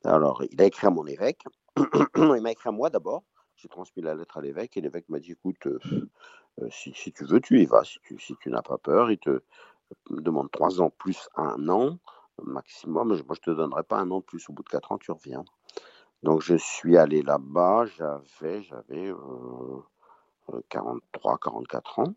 Alors, 0.04 0.42
il 0.50 0.60
a 0.60 0.64
écrit 0.64 0.86
à 0.86 0.90
mon 0.90 1.06
évêque, 1.06 1.44
il 2.16 2.40
m'a 2.42 2.50
écrit 2.50 2.68
à 2.68 2.72
moi 2.72 2.90
d'abord, 2.90 3.22
j'ai 3.62 3.68
transmis 3.68 4.02
la 4.02 4.14
lettre 4.14 4.38
à 4.38 4.40
l'évêque, 4.40 4.76
et 4.76 4.80
l'évêque 4.80 5.08
m'a 5.08 5.20
dit, 5.20 5.32
écoute, 5.32 5.66
euh, 5.66 6.68
si, 6.70 6.92
tu 7.12 7.24
veux, 7.24 7.40
tu 7.40 7.60
y 7.60 7.66
vas. 7.66 7.84
Si 7.84 8.00
tu, 8.02 8.18
si 8.18 8.34
tu 8.40 8.50
n'as 8.50 8.62
pas 8.62 8.78
peur, 8.78 9.10
il 9.10 9.18
te 9.18 9.42
demande 10.10 10.50
trois 10.50 10.80
ans 10.80 10.90
plus 10.90 11.28
un 11.36 11.68
an 11.68 11.98
maximum. 12.42 13.08
Moi, 13.08 13.16
je 13.16 13.22
ne 13.22 13.34
te 13.36 13.50
donnerai 13.50 13.82
pas 13.84 13.98
un 13.98 14.10
an 14.10 14.18
de 14.18 14.24
plus. 14.24 14.48
Au 14.48 14.52
bout 14.52 14.62
de 14.62 14.68
quatre 14.68 14.92
ans, 14.92 14.98
tu 14.98 15.12
reviens. 15.12 15.44
Donc, 16.22 16.40
je 16.42 16.56
suis 16.56 16.96
allé 16.96 17.22
là-bas. 17.22 17.86
J'avais, 17.96 18.62
j'avais 18.62 19.12
43, 20.68 21.34
euh, 21.34 21.36
44 21.36 21.98
euh, 21.98 22.02
ans. 22.02 22.14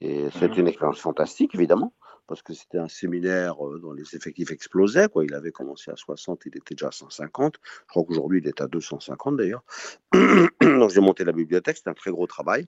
Et 0.00 0.28
c'est 0.32 0.48
mmh 0.48 0.58
une 0.58 0.68
expérience 0.68 1.00
fantastique, 1.00 1.54
évidemment, 1.54 1.92
parce 2.26 2.42
que 2.42 2.52
c'était 2.54 2.78
un 2.78 2.88
séminaire 2.88 3.56
dont 3.56 3.92
les 3.92 4.14
effectifs 4.14 4.50
explosaient. 4.50 5.08
Il 5.22 5.34
avait 5.34 5.52
commencé 5.52 5.90
à 5.90 5.96
60, 5.96 6.42
il 6.46 6.56
était 6.56 6.74
déjà 6.74 6.88
à 6.88 6.92
150. 6.92 7.56
Je 7.62 7.86
crois 7.88 8.04
qu'aujourd'hui, 8.04 8.40
il 8.42 8.48
est 8.48 8.60
à 8.60 8.66
250 8.66 9.36
d'ailleurs. 9.36 9.64
Donc, 10.60 10.90
j'ai 10.90 11.00
monté 11.00 11.24
la 11.24 11.32
bibliothèque. 11.32 11.76
C'était 11.76 11.90
un 11.90 11.94
très 11.94 12.10
gros 12.10 12.26
travail. 12.26 12.66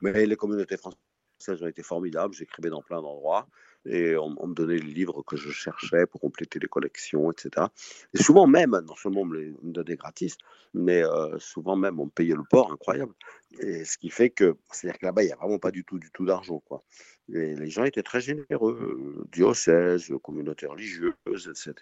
Mais 0.00 0.26
les 0.26 0.36
communautés 0.36 0.76
françaises 0.76 1.62
ont 1.62 1.66
été 1.66 1.82
formidables. 1.82 2.34
J'écrivais 2.34 2.70
dans 2.70 2.82
plein 2.82 3.00
d'endroits 3.00 3.48
et 3.86 4.16
on, 4.16 4.30
me 4.30 4.54
donnait 4.54 4.78
les 4.78 4.92
livres 4.92 5.22
que 5.22 5.36
je 5.36 5.50
cherchais 5.50 6.06
pour 6.06 6.20
compléter 6.20 6.58
les 6.58 6.68
collections, 6.68 7.30
etc. 7.30 7.66
Et 8.14 8.22
souvent 8.22 8.46
même, 8.46 8.78
non 8.86 8.96
seulement 8.96 9.22
on 9.22 9.26
me 9.26 9.38
les 9.38 9.54
donnait 9.62 9.96
gratis, 9.96 10.36
mais 10.72 11.04
euh, 11.04 11.38
souvent 11.38 11.76
même 11.76 12.00
on 12.00 12.06
me 12.06 12.10
payait 12.10 12.34
le 12.34 12.44
port, 12.48 12.72
incroyable. 12.72 13.12
Et 13.60 13.84
ce 13.84 13.98
qui 13.98 14.10
fait 14.10 14.30
que, 14.30 14.56
c'est-à-dire 14.72 14.98
que 14.98 15.06
là-bas, 15.06 15.22
il 15.22 15.26
n'y 15.26 15.32
a 15.32 15.36
vraiment 15.36 15.58
pas 15.58 15.70
du 15.70 15.84
tout, 15.84 15.98
du 15.98 16.10
tout 16.10 16.24
d'argent, 16.24 16.60
quoi. 16.60 16.82
Les 17.28 17.70
gens 17.70 17.84
étaient 17.84 18.02
très 18.02 18.20
généreux, 18.20 19.16
euh, 19.18 19.24
diocèses, 19.32 20.12
communautés 20.22 20.66
religieuses, 20.66 21.14
etc. 21.26 21.74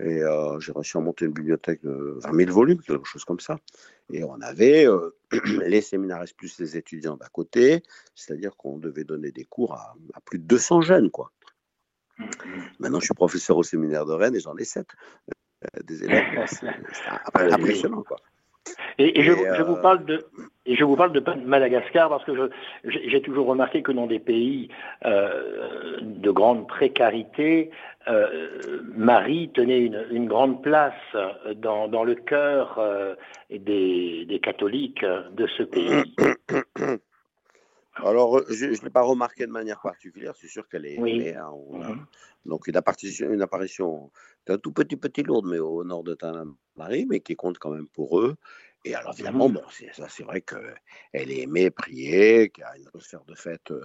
Et 0.00 0.22
euh, 0.22 0.58
j'ai 0.60 0.72
réussi 0.72 0.96
à 0.96 1.00
monter 1.00 1.26
une 1.26 1.32
bibliothèque 1.32 1.82
de 1.82 2.18
20 2.22 2.34
000 2.34 2.50
volumes, 2.50 2.80
quelque 2.80 3.06
chose 3.06 3.24
comme 3.24 3.40
ça. 3.40 3.58
Et 4.12 4.24
on 4.24 4.40
avait 4.40 4.86
euh, 4.86 5.14
les 5.66 5.80
séminaristes 5.80 6.36
plus 6.36 6.58
les 6.58 6.76
étudiants 6.76 7.16
d'à 7.16 7.28
côté, 7.28 7.82
c'est-à-dire 8.14 8.56
qu'on 8.56 8.78
devait 8.78 9.04
donner 9.04 9.30
des 9.30 9.44
cours 9.44 9.74
à, 9.74 9.94
plus 10.24 10.38
de 10.38 10.44
200 10.44 10.82
jeunes, 10.82 11.10
quoi. 11.10 11.32
Maintenant, 12.78 13.00
je 13.00 13.06
suis 13.06 13.14
professeur 13.14 13.56
au 13.56 13.62
séminaire 13.62 14.04
de 14.04 14.12
Rennes 14.12 14.36
et 14.36 14.40
j'en 14.40 14.56
ai 14.56 14.64
7 14.64 14.86
des 15.84 16.04
élèves. 16.04 16.24
C'est 16.46 16.66
impressionnant, 17.34 18.02
quoi. 18.02 18.18
Et, 18.98 19.22
je, 19.22 19.62
vous 19.62 19.76
parle 19.76 20.04
de, 20.04 20.26
et 20.66 20.76
je 20.76 20.84
vous 20.84 20.96
parle 20.96 21.12
de 21.12 21.22
Madagascar 21.44 22.08
parce 22.08 22.24
que 22.24 22.50
j'ai 22.84 23.22
toujours 23.22 23.46
remarqué 23.46 23.82
que 23.82 23.92
dans 23.92 24.06
des 24.06 24.18
pays 24.18 24.68
euh, 25.06 25.98
de 26.02 26.30
grande 26.30 26.68
précarité, 26.68 27.70
euh, 28.08 28.82
Marie 28.94 29.50
tenait 29.54 29.80
une, 29.80 30.26
grande 30.26 30.62
place 30.62 30.94
dans, 31.56 32.04
le 32.04 32.14
cœur 32.14 32.78
des, 33.50 34.26
des, 34.26 34.40
catholiques 34.40 35.04
de 35.04 35.46
ce 35.46 35.62
pays. 35.62 36.14
Alors, 38.04 38.42
je 38.48 38.66
ne 38.66 38.84
l'ai 38.84 38.90
pas 38.90 39.02
remarqué 39.02 39.46
de 39.46 39.52
manière 39.52 39.80
particulière, 39.80 40.34
c'est 40.36 40.46
sûr 40.48 40.68
qu'elle 40.68 40.86
est 40.86 40.98
oui. 40.98 41.28
Hein, 41.30 41.50
mhm. 41.70 42.06
Donc, 42.46 42.66
une 42.66 42.76
apparition, 42.76 43.30
une 43.30 43.42
apparition 43.42 44.10
d'un 44.46 44.58
tout 44.58 44.72
petit, 44.72 44.96
petit 44.96 45.22
lourde, 45.22 45.46
mais 45.46 45.58
au 45.58 45.84
nord 45.84 46.02
de 46.02 46.14
Tanamari, 46.14 47.06
mais 47.06 47.20
qui 47.20 47.36
compte 47.36 47.58
quand 47.58 47.70
même 47.70 47.88
pour 47.88 48.20
eux. 48.20 48.36
Et 48.84 48.94
alors, 48.94 49.12
évidemment, 49.12 49.50
bon, 49.50 49.62
c'est, 49.70 49.92
ça, 49.94 50.06
c'est 50.08 50.22
vrai 50.22 50.40
qu'elle 50.40 51.30
est 51.30 51.40
aimée, 51.40 51.70
priée, 51.70 52.48
qu'il 52.48 52.62
y 52.62 52.64
a 52.64 52.76
une 52.78 52.86
atmosphère 52.86 53.22
de 53.26 53.34
fête 53.34 53.70
euh, 53.72 53.84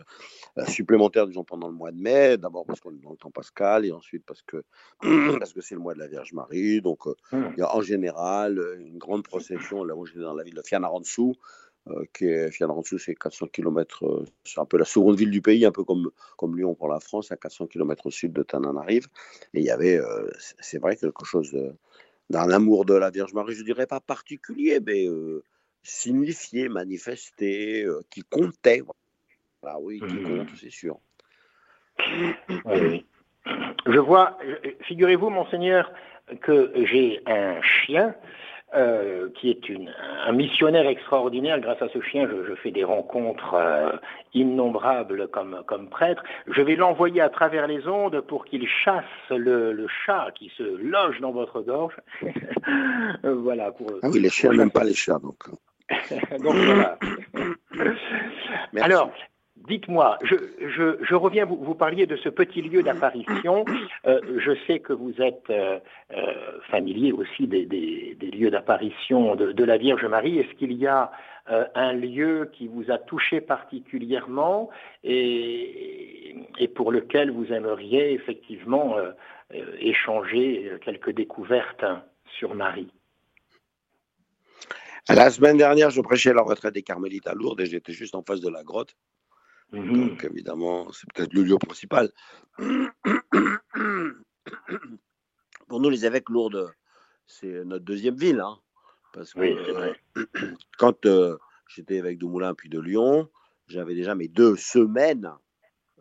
euh, 0.58 0.66
supplémentaire, 0.66 1.28
disons, 1.28 1.44
pendant 1.44 1.68
le 1.68 1.74
mois 1.74 1.92
de 1.92 2.00
mai. 2.00 2.38
D'abord 2.38 2.66
parce 2.66 2.80
qu'on 2.80 2.94
est 2.94 3.02
dans 3.02 3.12
le 3.12 3.18
temps 3.18 3.32
pascal, 3.32 3.86
et 3.86 3.92
ensuite 3.92 4.25
parce 4.25 4.42
que, 4.42 4.64
parce 5.40 5.52
que 5.52 5.60
c'est 5.60 5.75
le 5.75 5.82
mois 5.82 5.96
de 5.96 6.00
la 6.00 6.08
Vierge 6.08 6.32
Marie. 6.32 6.82
Donc, 6.82 7.08
euh, 7.08 7.16
mmh. 7.34 7.44
il 7.58 7.60
y 7.60 7.64
a 7.64 7.75
en 7.75 7.82
général 7.82 8.62
une 8.80 8.98
grande 8.98 9.24
procession. 9.24 9.84
Là 9.84 9.96
où 9.96 10.06
j'étais 10.06 10.22
dans 10.22 10.34
la 10.34 10.44
ville 10.44 10.56
de 10.56 10.64
Fianarantsu, 10.66 11.34
qui 12.14 12.25
est 12.25 12.50
Fianarantsu, 12.50 12.98
c'est 12.98 13.14
400 13.14 13.48
km, 13.48 14.25
c'est 14.44 14.60
un 14.60 14.66
peu 14.66 14.78
la 14.78 14.86
seconde 14.86 15.18
ville 15.18 15.30
du 15.30 15.42
pays, 15.42 15.66
un 15.66 15.72
peu 15.72 15.84
comme, 15.84 16.10
comme 16.36 16.58
Lyon 16.58 16.74
pour 16.74 16.88
la 16.88 17.00
France, 17.00 17.32
à 17.32 17.36
400 17.36 17.68
km 17.68 18.08
au 18.08 18.12
sud 18.12 18.34
de 18.34 18.42
Tananarive. 18.42 19.08
Et 19.54 19.60
il 19.60 19.66
y 19.66 19.70
avait, 19.70 20.00
c'est 20.62 20.80
vrai, 20.80 20.96
quelque 20.96 21.25
chose 21.25 21.52
de 21.52 21.75
d'un 22.29 22.50
amour 22.50 22.86
de 22.86 22.94
la 22.94 23.10
Vierge 23.10 23.34
Marie, 23.34 23.55
je 23.55 23.63
dirais 23.63 23.88
pas 23.88 24.00
particulier, 24.00 24.79
mais 24.86 25.08
euh, 25.08 25.44
signifié, 25.84 26.70
manifesté, 26.70 27.84
euh, 27.84 28.01
qui 28.10 28.22
comptait. 28.24 28.82
Ah 29.63 29.79
oui, 29.79 30.00
qui 30.00 30.15
mmh. 30.15 30.24
compte, 30.24 30.50
c'est 30.60 30.72
sûr. 30.72 31.00
Je 33.86 34.00
vois, 34.00 34.38
figurez-vous, 34.82 35.29
monseigneur, 35.29 35.91
que 36.41 36.72
j'ai 36.86 37.22
un 37.27 37.62
chien 37.62 38.15
euh, 38.75 39.29
qui 39.36 39.50
est 39.50 39.62
un 40.27 40.32
missionnaire 40.32 40.88
extraordinaire. 40.88 41.60
Grâce 41.60 41.82
à 41.82 41.89
ce 41.89 42.01
chien, 42.01 42.27
je, 42.27 42.55
fais 42.55 42.72
des 42.72 42.84
rencontres 42.84 43.53
euh, 43.53 43.91
innombrables 44.34 45.27
comme, 45.29 45.63
comme 45.65 45.89
prêtre. 45.89 46.24
Je 46.48 46.62
vais 46.62 46.75
l'envoyer 46.75 47.22
à 47.22 47.29
travers 47.29 47.67
les 47.67 47.88
ondes 47.88 48.22
pour 48.22 48.46
qu'il 48.46 48.67
chasse 48.67 49.03
le, 49.29 49.88
chat 50.05 50.27
qui 50.36 50.51
se 50.58 50.63
loge 50.63 51.20
dans 51.22 51.32
votre 51.32 51.62
gorge. 51.62 51.96
voilà. 53.24 53.72
Pour, 53.72 53.91
ah 54.03 54.10
oui, 54.12 54.20
les 54.20 54.29
chiens 54.29 54.51
n'aiment 54.51 54.72
pas 54.72 54.84
les 54.84 54.94
chats, 54.94 55.20
donc. 55.20 55.38
donc 56.44 56.55
voilà. 56.55 56.98
Alors, 58.82 59.12
Dites-moi, 59.67 60.19
je, 60.22 61.15
reviens, 61.15 61.45
vous, 61.45 61.75
parliez 61.75 62.05
de 62.05 62.15
ce 62.17 62.29
petit 62.29 62.62
lieu 62.62 62.84
d'apparition. 62.84 63.65
Euh, 64.05 64.19
je 64.38 64.51
sais 64.67 64.79
que 64.79 64.93
vous 64.93 65.13
êtes 65.22 65.50
euh, 65.50 65.79
euh, 66.13 66.60
familier 66.69 67.12
aussi 67.12 67.48
des, 67.48 68.15
lieux 68.22 68.51
d'apparition 68.51 69.36
de, 69.36 69.63
la 69.63 69.77
Vierge 69.77 70.05
Marie. 70.05 70.39
Est-ce 70.39 70.53
qu'il 70.55 70.74
y 70.74 70.88
a 70.88 71.12
un 71.48 71.93
lieu 71.93 72.50
qui 72.53 72.67
vous 72.67 72.91
a 72.91 72.98
touché 72.98 73.39
particulièrement 73.39 74.69
et, 75.03 76.36
pour 76.75 76.91
lequel 76.91 77.31
vous 77.31 77.51
aimeriez 77.53 78.13
effectivement 78.13 78.95
échanger 79.79 80.72
quelques 80.84 81.12
découvertes 81.12 81.86
sur 82.38 82.55
Marie? 82.55 82.91
La 85.07 85.29
semaine 85.29 85.57
dernière, 85.57 85.91
je 85.91 86.01
prêchais 86.01 86.34
la 86.34 86.41
retraite 86.41 86.74
des 86.74 86.81
Carmélites 86.81 87.27
à 87.27 87.34
Lourdes 87.34 87.62
et 87.62 87.67
j'étais 87.67 87.93
juste 87.93 88.15
en 88.15 88.24
face 88.24 88.41
de 88.41 88.50
la 88.50 88.63
grotte. 88.63 88.95
Mhm. 89.75 90.10
Donc 90.10 90.24
évidemment, 90.24 90.91
c'est 90.91 91.12
peut-être 91.13 91.34
le 91.34 91.44
lieu 91.44 91.58
principal. 91.58 92.12
Pour 95.67 95.79
nous, 95.79 95.89
les 95.89 96.05
évêques 96.05 96.29
lourdes, 96.29 96.72
c'est 97.27 97.65
notre 97.65 97.84
deuxième 97.84 98.15
ville. 98.15 98.39
Hein, 98.39 98.58
parce 99.13 99.34
que 99.34 99.41
euh, 99.41 99.94
quand 100.77 101.05
euh, 101.05 101.38
j'étais 101.67 101.96
évêque 101.96 102.20
de 102.20 102.25
Moulins 102.25 102.53
puis 102.53 102.70
de 102.70 102.79
Lyon, 102.79 103.29
j'avais 103.67 103.96
déjà 103.96 104.15
mes 104.15 104.27
deux 104.27 104.55
semaines 104.55 105.32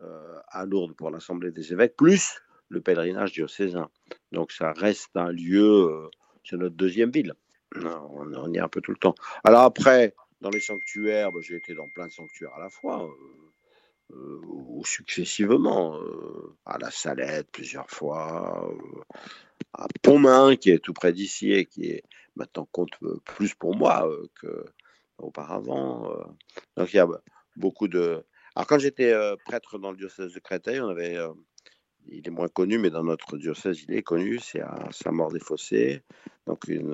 euh, 0.01 0.39
à 0.49 0.65
Lourdes 0.65 0.95
pour 0.95 1.09
l'Assemblée 1.09 1.51
des 1.51 1.73
évêques, 1.73 1.95
plus 1.95 2.41
le 2.69 2.81
pèlerinage 2.81 3.31
diocésain. 3.31 3.89
Donc 4.31 4.51
ça 4.51 4.73
reste 4.73 5.15
un 5.15 5.31
lieu, 5.31 6.09
c'est 6.43 6.57
notre 6.57 6.75
deuxième 6.75 7.11
ville. 7.11 7.33
On, 7.75 8.33
on, 8.33 8.53
y 8.53 8.57
est 8.57 8.61
un 8.61 8.67
peu 8.67 8.81
tout 8.81 8.91
le 8.91 8.97
temps. 8.97 9.15
Alors 9.43 9.61
après, 9.61 10.13
dans 10.41 10.49
les 10.49 10.59
sanctuaires, 10.59 11.31
bah, 11.31 11.39
j'ai 11.41 11.55
été 11.55 11.73
dans 11.73 11.89
plein 11.89 12.07
de 12.07 12.11
sanctuaires 12.11 12.53
à 12.55 12.59
la 12.59 12.69
fois. 12.69 13.09
Euh, 14.11 14.39
ou 14.45 14.85
successivement, 14.85 15.97
euh, 15.99 16.55
à 16.65 16.77
la 16.77 16.91
Salette 16.91 17.47
plusieurs 17.51 17.89
fois, 17.89 18.69
euh, 18.71 19.01
à 19.73 19.87
Pontmain 20.03 20.55
qui 20.55 20.69
est 20.69 20.79
tout 20.79 20.93
près 20.93 21.11
d'ici 21.11 21.51
et 21.53 21.65
qui 21.65 22.01
maintenant 22.35 22.67
compte 22.71 22.91
plus 23.23 23.55
pour 23.55 23.75
moi 23.75 24.07
qu'auparavant. 24.39 26.13
Donc 26.77 26.93
il 26.93 26.97
y 26.97 26.99
a 26.99 27.07
beaucoup 27.55 27.87
de. 27.87 28.23
Alors 28.55 28.67
quand 28.67 28.79
j'étais 28.79 29.13
prêtre 29.45 29.79
dans 29.79 29.91
le 29.91 29.97
diocèse 29.97 30.33
de 30.33 30.39
Créteil, 30.39 30.79
on 30.81 30.89
avait 30.89 31.17
il 32.07 32.27
est 32.27 32.31
moins 32.31 32.47
connu, 32.47 32.77
mais 32.77 32.91
dans 32.91 33.03
notre 33.03 33.37
diocèse, 33.37 33.83
il 33.87 33.95
est 33.95 34.03
connu, 34.03 34.37
c'est 34.39 34.61
à 34.61 34.89
Saint-Maur-des-Fossés, 34.91 36.03
donc 36.45 36.65
une, 36.67 36.91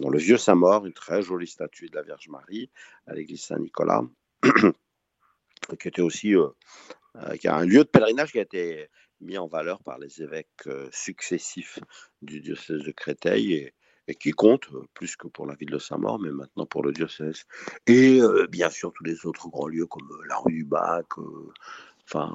dans 0.00 0.08
le 0.08 0.18
vieux 0.18 0.38
Saint-Maur, 0.38 0.86
une 0.86 0.94
très 0.94 1.20
jolie 1.20 1.46
statue 1.46 1.90
de 1.90 1.96
la 1.96 2.02
Vierge 2.02 2.28
Marie 2.28 2.70
à 3.06 3.14
l'église 3.14 3.42
Saint-Nicolas. 3.42 4.02
qui 5.76 5.88
était 5.88 6.02
aussi 6.02 6.34
euh, 6.34 6.48
euh, 7.16 7.36
qui 7.36 7.48
a 7.48 7.56
un 7.56 7.64
lieu 7.64 7.78
de 7.78 7.88
pèlerinage 7.88 8.32
qui 8.32 8.38
a 8.38 8.42
été 8.42 8.88
mis 9.20 9.38
en 9.38 9.46
valeur 9.46 9.82
par 9.82 9.98
les 9.98 10.22
évêques 10.22 10.66
euh, 10.66 10.88
successifs 10.92 11.78
du 12.22 12.40
diocèse 12.40 12.82
de 12.82 12.92
Créteil 12.92 13.72
et, 14.06 14.14
qui 14.14 14.30
compte 14.30 14.70
plus 14.94 15.16
que 15.16 15.28
pour 15.28 15.46
la 15.46 15.54
ville 15.54 15.68
de 15.68 15.78
Saint-Maur, 15.78 16.18
mais 16.18 16.30
maintenant 16.30 16.64
pour 16.64 16.82
le 16.82 16.92
diocèse. 16.92 17.44
Et 17.86 18.20
bien 18.48 18.70
sûr 18.70 18.90
tous 18.94 19.04
les 19.04 19.26
autres 19.26 19.50
grands 19.50 19.66
lieux 19.68 19.84
comme 19.84 20.08
la 20.26 20.36
rue 20.38 20.54
du 20.54 20.64
Bac. 20.64 21.04
enfin, 22.06 22.34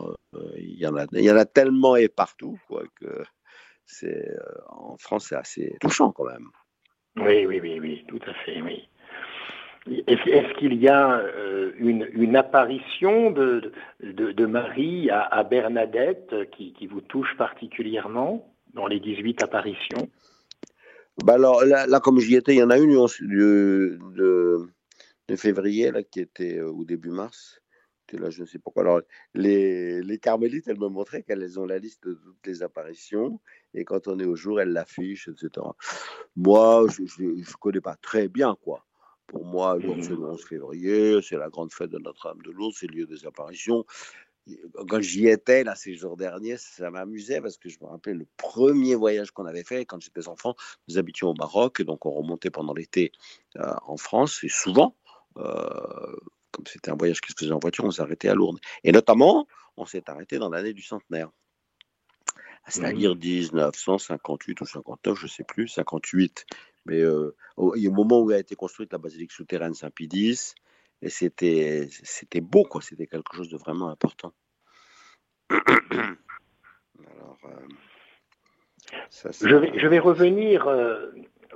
il 0.55 0.77
y 0.77 0.85
en 0.85 0.95
y 1.13 1.31
en 1.31 1.35
a 1.35 1.45
tellement 1.45 1.95
et 1.95 2.09
partout 2.09 2.59
quoi 2.67 2.83
que 3.01 3.23
c'est 3.87 4.23
en 4.67 4.97
France 4.97 5.29
c'est 5.29 5.35
assez 5.35 5.75
touchant 5.81 6.11
quand 6.11 6.25
même. 6.25 6.47
Oui, 7.15 7.47
oui, 7.47 7.59
oui, 7.59 7.79
oui, 7.79 8.05
tout 8.07 8.21
à 8.27 8.33
fait, 8.45 8.61
oui. 8.61 8.87
Est-ce 9.89 10.57
qu'il 10.59 10.75
y 10.75 10.87
a 10.87 11.19
euh, 11.19 11.73
une, 11.77 12.35
apparition 12.37 13.31
de, 13.31 13.71
Marie 14.45 15.09
à, 15.09 15.43
Bernadette 15.43 16.33
qui, 16.51 16.87
vous 16.87 17.01
touche 17.01 17.35
particulièrement 17.37 18.53
dans 18.73 18.87
les 18.87 18.99
18 18.99 19.43
apparitions? 19.43 20.09
Bah 21.25 21.33
alors 21.33 21.63
là, 21.65 21.99
comme 21.99 22.19
j'y 22.19 22.35
étais, 22.35 22.55
il 22.55 22.59
y 22.59 22.63
en 22.63 22.71
a 22.71 22.79
une 22.79 22.91
de, 22.93 23.99
de, 25.27 25.35
février 25.35 25.91
là, 25.91 26.01
qui 26.01 26.21
était 26.21 26.57
euh, 26.57 26.71
au 26.71 26.85
début 26.85 27.11
mars. 27.11 27.59
Là, 28.19 28.29
je 28.29 28.41
ne 28.41 28.45
sais 28.45 28.59
pourquoi. 28.59 28.83
Alors, 28.83 29.01
les, 29.33 30.03
les 30.03 30.19
carmélites, 30.19 30.67
elles 30.67 30.79
me 30.79 30.87
montraient 30.87 31.23
qu'elles 31.23 31.59
ont 31.59 31.65
la 31.65 31.79
liste 31.79 32.07
de 32.07 32.13
toutes 32.13 32.45
les 32.45 32.61
apparitions. 32.61 33.39
Et 33.73 33.85
quand 33.85 34.07
on 34.07 34.19
est 34.19 34.25
au 34.25 34.35
jour, 34.35 34.61
elles 34.61 34.71
l'affichent, 34.71 35.29
etc. 35.29 35.65
Moi, 36.35 36.85
je 36.89 37.23
ne 37.23 37.57
connais 37.59 37.81
pas 37.81 37.95
très 37.95 38.27
bien, 38.27 38.55
quoi. 38.63 38.85
Pour 39.27 39.45
moi, 39.45 39.77
c'est 40.01 40.09
le 40.09 40.25
11 40.25 40.43
février, 40.43 41.19
c'est 41.21 41.37
la 41.37 41.49
grande 41.49 41.71
fête 41.71 41.89
de 41.89 41.97
Notre-Dame 41.97 42.41
de 42.41 42.51
Lourdes, 42.51 42.73
c'est 42.75 42.87
le 42.87 42.95
lieu 42.95 43.05
des 43.05 43.25
apparitions. 43.25 43.85
Quand 44.89 44.99
j'y 44.99 45.27
étais, 45.27 45.63
là, 45.63 45.73
ces 45.75 45.95
jours 45.95 46.17
derniers, 46.17 46.57
ça 46.57 46.91
m'amusait 46.91 47.39
parce 47.39 47.57
que 47.57 47.69
je 47.69 47.77
me 47.81 47.87
rappelais 47.87 48.13
le 48.13 48.27
premier 48.35 48.95
voyage 48.95 49.31
qu'on 49.31 49.45
avait 49.45 49.63
fait 49.63 49.85
quand 49.85 50.01
j'étais 50.01 50.27
enfant. 50.27 50.55
Nous 50.87 50.97
habitions 50.97 51.29
au 51.29 51.33
Maroc, 51.33 51.81
donc 51.81 52.05
on 52.05 52.11
remontait 52.11 52.49
pendant 52.49 52.73
l'été 52.73 53.13
euh, 53.57 53.73
en 53.83 53.95
France, 53.95 54.43
et 54.43 54.49
souvent, 54.49 54.95
euh, 55.37 56.15
comme 56.51 56.67
c'était 56.67 56.91
un 56.91 56.97
voyage 56.97 57.21
qui 57.21 57.31
se 57.31 57.37
faisait 57.39 57.53
en 57.53 57.59
voiture, 57.59 57.85
on 57.85 57.91
s'arrêtait 57.91 58.27
à 58.27 58.35
Lourdes. 58.35 58.59
Et 58.83 58.91
notamment, 58.91 59.47
on 59.77 59.85
s'est 59.85 60.03
arrêté 60.09 60.37
dans 60.37 60.49
l'année 60.49 60.73
du 60.73 60.83
centenaire 60.83 61.31
c'est-à-dire 62.67 63.15
1958 63.15 64.61
ou 64.61 64.65
59, 64.65 65.17
je 65.17 65.25
ne 65.25 65.29
sais 65.29 65.43
plus, 65.43 65.67
58. 65.67 66.45
Mais 66.85 67.01
euh, 67.01 67.35
il 67.75 67.83
y 67.83 67.87
a 67.87 67.89
un 67.89 67.93
moment 67.93 68.19
où 68.21 68.31
a 68.31 68.37
été 68.37 68.55
construite 68.55 68.91
la 68.91 68.97
basilique 68.97 69.31
souterraine 69.31 69.73
Saint-Pie 69.73 70.09
X, 70.11 70.55
et 71.01 71.09
c'était, 71.09 71.87
c'était 71.89 72.41
beau, 72.41 72.63
quoi. 72.63 72.81
C'était 72.81 73.07
quelque 73.07 73.35
chose 73.35 73.49
de 73.49 73.57
vraiment 73.57 73.89
important. 73.89 74.33
Alors, 75.49 77.37
je, 79.11 79.55
vais, 79.55 79.79
je, 79.79 79.87
vais, 79.87 79.99
revenir, 79.99 80.67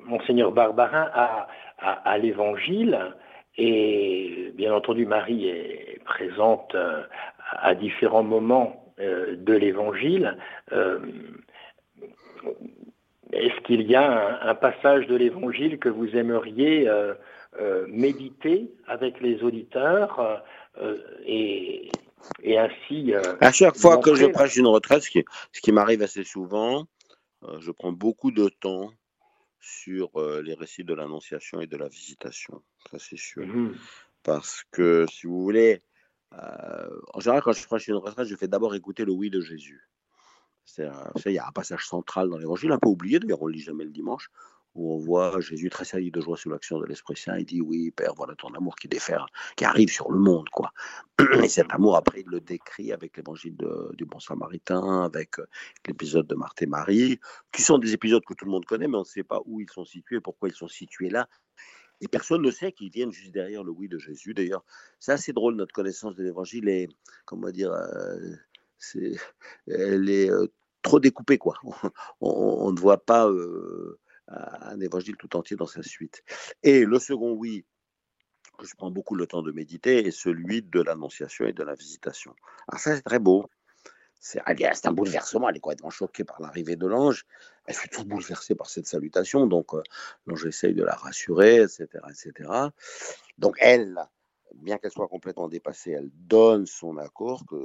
monseigneur 0.03 0.51
Barbarin, 0.51 1.09
à, 1.13 1.47
à, 1.77 2.17
l'évangile. 2.17 3.15
Et 3.57 4.51
bien 4.55 4.73
entendu, 4.73 5.05
Marie 5.05 5.47
est 5.47 6.01
présente 6.05 6.75
à 7.51 7.75
différents 7.75 8.23
moments 8.23 8.93
de 8.99 9.53
l'évangile. 9.53 10.37
Est-ce 13.33 13.59
qu'il 13.65 13.81
y 13.81 13.95
a 13.95 14.47
un, 14.47 14.55
passage 14.55 15.07
de 15.07 15.15
l'évangile 15.15 15.79
que 15.79 15.89
vous 15.89 16.15
aimeriez 16.15 16.87
euh, 16.87 17.13
euh, 17.59 17.85
méditer 17.89 18.71
avec 18.87 19.19
les 19.19 19.43
auditeurs 19.43 20.43
euh, 20.81 20.97
et, 21.25 21.89
ainsi. 22.45 23.13
à 23.41 23.51
chaque 23.51 23.77
fois 23.77 23.97
que 23.97 24.15
je 24.15 24.25
prêche 24.25 24.55
une 24.55 24.67
retraite, 24.67 25.03
ce 25.03 25.61
qui, 25.61 25.71
m'arrive 25.71 26.01
assez 26.01 26.23
souvent, 26.23 26.87
je 27.59 27.71
prends 27.71 27.91
beaucoup 27.91 28.31
de 28.31 28.49
temps 28.49 28.91
sur 29.59 30.09
les 30.43 30.53
récits 30.53 30.83
de 30.83 30.93
l'Annonciation 30.93 31.61
et 31.61 31.67
de 31.67 31.77
la 31.77 31.87
Visitation. 31.87 32.61
Ça, 32.91 32.97
c'est 32.99 33.17
sûr. 33.17 33.45
Mhm. 33.45 33.75
Parce 34.23 34.63
que, 34.71 35.05
si 35.09 35.27
vous 35.27 35.41
voulez, 35.41 35.81
en 36.31 37.19
général, 37.19 37.41
quand 37.43 37.53
je 37.53 37.65
prêche 37.65 37.87
une 37.87 37.95
retraite, 37.95 38.27
je 38.27 38.35
fais 38.35 38.47
d'abord 38.47 38.75
écouter 38.75 39.05
le 39.05 39.11
oui 39.11 39.29
de 39.29 39.41
Jésus. 39.41 39.87
Il 40.77 41.31
y 41.31 41.39
a 41.39 41.47
un 41.47 41.51
passage 41.51 41.85
central 41.87 42.29
dans 42.29 42.37
l'évangile, 42.37 42.71
un 42.71 42.79
peu 42.79 42.89
oublié, 42.89 43.19
d'ailleurs 43.19 43.41
on 43.41 43.47
ne 43.47 43.53
lit 43.53 43.61
jamais 43.61 43.85
le 43.85 43.91
dimanche, 43.91 44.29
où 44.75 44.93
on 44.93 44.97
voit 44.97 45.39
Jésus 45.39 45.69
très 45.69 45.85
de 45.99 46.21
joie 46.21 46.37
sous 46.37 46.49
l'action 46.49 46.79
de 46.79 46.85
l'Esprit 46.85 47.17
Saint. 47.17 47.37
Il 47.37 47.45
dit 47.45 47.61
Oui, 47.61 47.91
Père, 47.91 48.13
voilà 48.15 48.35
ton 48.35 48.49
amour 48.53 48.75
qui 48.75 48.87
défère, 48.87 49.25
qui 49.55 49.65
arrive 49.65 49.89
sur 49.89 50.11
le 50.11 50.19
monde. 50.19 50.49
quoi. 50.49 50.71
Et 51.43 51.49
cet 51.49 51.73
amour, 51.73 51.95
après, 51.95 52.21
il 52.21 52.27
le 52.27 52.39
décrit 52.39 52.91
avec 52.91 53.17
l'évangile 53.17 53.57
du 53.93 54.05
Bon 54.05 54.19
Samaritain, 54.19 55.03
avec 55.03 55.39
euh, 55.39 55.47
l'épisode 55.87 56.27
de 56.27 56.35
Marthe 56.35 56.61
et 56.61 56.67
Marie, 56.67 57.19
qui 57.51 57.63
sont 57.63 57.79
des 57.79 57.93
épisodes 57.93 58.23
que 58.23 58.35
tout 58.35 58.45
le 58.45 58.51
monde 58.51 58.65
connaît, 58.65 58.87
mais 58.87 58.97
on 58.97 59.01
ne 59.01 59.05
sait 59.05 59.23
pas 59.23 59.41
où 59.45 59.59
ils 59.59 59.69
sont 59.69 59.85
situés, 59.85 60.21
pourquoi 60.21 60.49
ils 60.49 60.55
sont 60.55 60.67
situés 60.67 61.09
là. 61.09 61.27
Et 61.99 62.07
personne 62.07 62.43
ne 62.43 62.51
sait 62.51 62.71
qu'ils 62.71 62.91
viennent 62.91 63.11
juste 63.11 63.33
derrière 63.33 63.63
le 63.63 63.71
oui 63.71 63.87
de 63.87 63.97
Jésus. 63.97 64.35
D'ailleurs, 64.35 64.63
c'est 64.99 65.11
assez 65.11 65.33
drôle, 65.33 65.55
notre 65.55 65.73
connaissance 65.73 66.15
de 66.15 66.23
l'évangile 66.23 66.69
est, 66.69 66.87
comment 67.25 67.49
dire, 67.49 67.71
euh, 67.71 68.35
elle 69.67 70.09
est 70.09 70.31
euh, 70.31 70.47
trop 70.81 70.99
découpée, 70.99 71.37
quoi. 71.37 71.55
On, 72.21 72.71
ne 72.71 72.79
voit 72.79 73.03
pas 73.03 73.27
euh, 73.27 73.99
un 74.27 74.79
évangile 74.79 75.15
tout 75.17 75.35
entier 75.35 75.55
dans 75.55 75.67
sa 75.67 75.83
suite. 75.83 76.23
Et 76.63 76.85
le 76.85 76.99
second 76.99 77.31
oui, 77.31 77.65
que 78.57 78.65
je 78.65 78.75
prends 78.75 78.91
beaucoup 78.91 79.15
le 79.15 79.27
temps 79.27 79.43
de 79.43 79.51
méditer, 79.51 80.07
est 80.07 80.11
celui 80.11 80.63
de 80.63 80.81
l'annonciation 80.81 81.45
et 81.45 81.53
de 81.53 81.63
la 81.63 81.75
visitation. 81.75 82.33
Alors 82.67 82.79
ça, 82.79 82.95
c'est 82.95 83.03
très 83.03 83.19
beau. 83.19 83.49
C'est 84.19 84.41
un 84.85 84.91
bouleversement, 84.91 85.47
elle 85.47 85.57
est 85.57 85.59
complètement 85.59 85.91
choquée 85.91 86.23
par 86.23 86.41
l'arrivée 86.41 86.75
de 86.75 86.87
l'ange. 86.87 87.25
Elle 87.65 87.75
fait 87.75 87.87
tout 87.87 88.03
bouleversée 88.03 88.55
par 88.55 88.67
cette 88.67 88.87
salutation, 88.87 89.45
donc 89.45 89.73
euh, 89.73 89.83
l'ange 90.25 90.45
essaye 90.45 90.73
de 90.73 90.83
la 90.83 90.95
rassurer, 90.95 91.57
etc., 91.61 91.87
etc. 92.09 92.49
Donc 93.37 93.55
elle, 93.59 93.95
bien 94.55 94.77
qu'elle 94.77 94.91
soit 94.91 95.07
complètement 95.07 95.47
dépassée, 95.47 95.91
elle 95.91 96.09
donne 96.13 96.65
son 96.65 96.97
accord 96.97 97.45
que, 97.45 97.57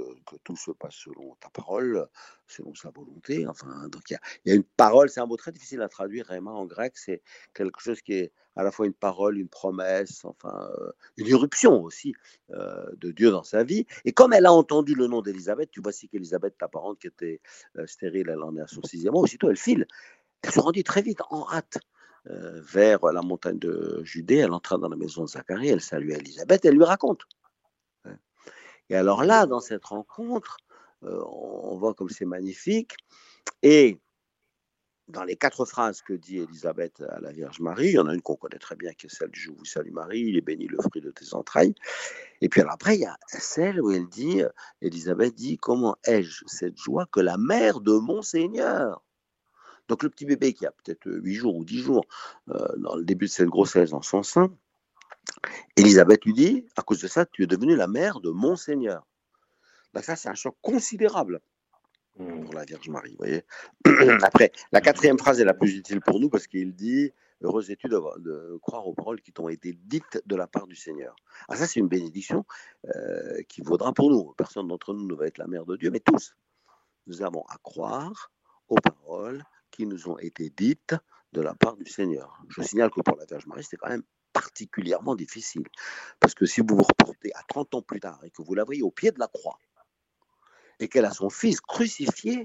tout 0.45 0.57
se 0.57 0.71
passe 0.71 0.95
selon 0.95 1.37
ta 1.41 1.49
parole, 1.51 2.07
selon 2.47 2.75
sa 2.75 2.91
volonté. 2.91 3.47
Enfin, 3.47 3.89
donc 3.89 4.11
il 4.11 4.19
y, 4.47 4.51
a, 4.51 4.55
une 4.55 4.65
parole, 4.65 5.09
c'est 5.09 5.21
un 5.21 5.27
mot 5.27 5.37
très 5.37 5.53
difficile 5.53 5.83
à 5.83 5.89
traduire, 5.89 6.27
vraiment 6.27 6.59
en 6.59 6.67
grec, 6.67 6.93
c'est 6.97 7.23
quelque 7.55 7.81
chose 7.81 8.01
qui 8.03 8.15
est 8.15 8.33
à 8.57 8.63
la 8.63 8.71
fois 8.71 8.87
une 8.87 8.93
parole, 8.93 9.39
une 9.39 9.49
promesse, 9.49 10.25
enfin 10.25 10.69
euh, 10.79 10.91
une 11.17 11.27
irruption 11.27 11.83
aussi 11.83 12.15
euh, 12.51 12.85
de 12.97 13.11
Dieu 13.11 13.31
dans 13.31 13.45
sa 13.45 13.65
vie. 13.65 13.87
Et 14.05 14.13
comme 14.13 14.33
elle 14.33 14.47
a 14.47 14.53
entendu 14.53 14.95
le 14.95 15.07
nom 15.07 15.23
d'Élisabeth, 15.23 15.71
tu 15.71 15.81
vois 15.81 15.93
si 15.93 16.09
qu'Élisabeth, 16.09 16.59
ta 16.59 16.69
parente 16.69 16.99
qui 16.99 17.07
était 17.07 17.41
euh, 17.79 17.87
stérile, 17.87 18.29
elle 18.29 18.43
en 18.43 18.57
est 18.57 18.61
à 18.61 18.67
son 18.67 18.83
aussitôt 19.15 19.51
elle 19.51 19.57
file. 19.57 19.87
Elle 20.43 20.51
se 20.51 20.61
rendit 20.61 20.85
très 20.85 21.03
vite, 21.03 21.21
en 21.31 21.49
hâte. 21.51 21.79
Euh, 22.31 22.61
vers 22.61 23.05
la 23.07 23.21
montagne 23.21 23.59
de 23.59 24.01
Judée. 24.05 24.37
Elle 24.37 24.53
entra 24.53 24.79
dans 24.79 24.89
la 24.89 24.95
maison 24.95 25.25
de 25.25 25.29
Zacharie, 25.29 25.71
elle 25.71 25.81
salue 25.81 26.11
Elisabeth, 26.11 26.65
elle 26.65 26.77
lui 26.77 26.85
raconte. 26.85 27.23
Et 28.91 28.95
alors 28.95 29.25
là, 29.25 29.47
dans 29.47 29.59
cette 29.59 29.85
rencontre, 29.85 30.57
euh, 31.03 31.21
on 31.27 31.77
voit 31.79 31.95
comme 31.95 32.11
c'est 32.11 32.25
magnifique. 32.25 32.95
Et 33.65 33.99
dans 35.09 35.25
les 35.25 35.35
quatre 35.35 35.65
phrases 35.65 36.01
que 36.01 36.13
dit 36.13 36.39
Elisabeth 36.39 37.03
à 37.09 37.21
la 37.21 37.33
Vierge 37.33 37.59
Marie, 37.59 37.89
il 37.89 37.95
y 37.95 37.99
en 37.99 38.07
a 38.07 38.15
une 38.15 38.23
qu'on 38.23 38.37
connaît 38.37 38.59
très 38.61 38.77
bien, 38.77 38.93
qui 38.93 39.07
est 39.07 39.11
celle 39.11 39.31
du 39.31 39.41
Je 39.41 39.51
vous 39.51 39.65
salue 39.65 39.91
Marie, 39.91 40.21
il 40.21 40.37
est 40.37 40.43
béni 40.43 40.69
le 40.69 40.79
fruit 40.81 41.03
de 41.03 41.11
tes 41.11 41.35
entrailles. 41.35 41.75
Et 42.41 42.49
puis 42.49 42.61
alors 42.61 42.75
après, 42.75 42.95
il 42.95 43.01
y 43.01 43.07
a 43.07 43.17
celle 43.27 43.83
où 43.83 43.91
elle 43.91 44.07
dit, 44.07 44.43
Elisabeth 44.81 45.35
dit, 45.35 45.57
comment 45.57 45.97
ai-je 46.05 46.45
cette 46.47 46.77
joie 46.77 47.07
que 47.07 47.19
la 47.19 47.37
mère 47.37 47.81
de 47.81 47.95
mon 47.95 48.23
Seigneur? 48.23 49.03
Donc 49.89 50.03
le 50.03 50.11
petit 50.11 50.25
bébé 50.25 50.53
qui 50.53 50.67
a 50.67 50.71
peut-être 50.71 51.07
8 51.07 51.35
jours 51.35 51.57
ou 51.57 51.65
10 51.65 51.79
jours 51.79 52.05
euh, 52.49 52.67
dans 52.79 52.97
le 52.97 53.05
début 53.05 53.27
de 53.27 53.31
cette 53.31 53.49
grossesse 53.49 53.91
dans 53.91 54.03
son 54.03 54.23
sein, 54.23 54.55
Elisabeth 55.77 56.25
lui 56.25 56.33
dit, 56.33 56.67
à 56.77 56.83
cause 56.83 57.01
de 57.01 57.09
ça, 57.09 57.27
tu 57.27 57.43
es 57.43 57.47
devenue 57.47 57.77
la 57.77 57.87
mère 57.87 58.21
de 58.21 58.31
mon 58.31 58.57
Seigneur. 58.57 59.07
Ça, 60.01 60.17
c'est 60.17 60.29
un 60.29 60.35
choc 60.35 60.57
considérable 60.63 61.41
mmh. 62.19 62.45
pour 62.45 62.55
la 62.55 62.65
Vierge 62.65 62.89
Marie. 62.89 63.13
Vous 63.13 63.19
voyez 63.19 63.45
Après, 64.23 64.53
la 64.73 64.81
quatrième 64.81 65.19
phrase 65.19 65.41
est 65.41 65.45
la 65.45 65.55
plus 65.55 65.77
utile 65.77 66.01
pour 66.01 66.19
nous 66.21 66.31
parce 66.31 66.47
qu'il 66.47 66.75
dit 66.75 67.13
Heureuse 67.43 67.71
es-tu 67.71 67.89
de, 67.89 68.59
croire 68.63 68.87
aux 68.87 68.95
paroles 68.95 69.21
qui 69.21 69.33
t'ont 69.33 69.49
été 69.49 69.73
dites 69.73 70.23
de 70.25 70.37
la 70.37 70.47
part 70.47 70.67
du 70.67 70.77
Seigneur. 70.77 71.17
Ah, 71.49 71.57
ça, 71.57 71.67
c'est 71.67 71.81
une 71.81 71.89
bénédiction 71.89 72.45
euh, 72.95 73.43
qui 73.49 73.63
vaudra 73.63 73.93
pour 73.93 74.11
nous. 74.11 74.33
Personne 74.37 74.69
d'entre 74.69 74.95
nous 74.95 75.07
ne 75.07 75.15
va 75.15 75.27
être 75.27 75.39
la 75.39 75.49
mère 75.49 75.67
de 75.67 75.77
Dieu, 75.77 75.91
mais 75.91 76.01
tous. 76.01 76.37
Nous 77.09 77.23
avons 77.23 77.45
à 77.49 77.57
croire 77.63 78.31
aux 78.69 78.77
paroles 78.77 79.43
qui 79.73 79.87
nous 79.87 80.09
ont 80.09 80.19
été 80.19 80.51
dites 80.51 80.95
de 81.33 81.41
la 81.41 81.55
part 81.55 81.77
du 81.77 81.87
Seigneur. 81.87 82.41
Je 82.49 82.63
signale 82.63 82.91
que 82.91 83.01
pour 83.01 83.17
la 83.17 83.25
Vierge 83.25 83.47
Marie, 83.47 83.65
c'était 83.65 83.79
quand 83.79 83.89
même 83.89 84.05
particulièrement 84.33 85.17
difficile. 85.17 85.65
Parce 86.21 86.35
que 86.35 86.47
si 86.47 86.61
vous 86.61 86.77
vous 86.77 86.83
reportez 86.83 87.35
à 87.35 87.43
30 87.49 87.75
ans 87.75 87.83
plus 87.83 88.01
tard 88.01 88.21
et 88.25 88.31
que 88.31 88.43
vous 88.43 88.55
la 88.55 88.65
voyez 88.65 88.83
au 88.83 88.91
pied 88.91 89.11
de 89.11 89.19
la 89.19 89.29
croix, 89.29 89.59
et 90.79 90.89
qu'elle 90.89 91.05
a 91.05 91.11
son 91.11 91.31
fils 91.31 91.61
crucifié, 91.61 92.45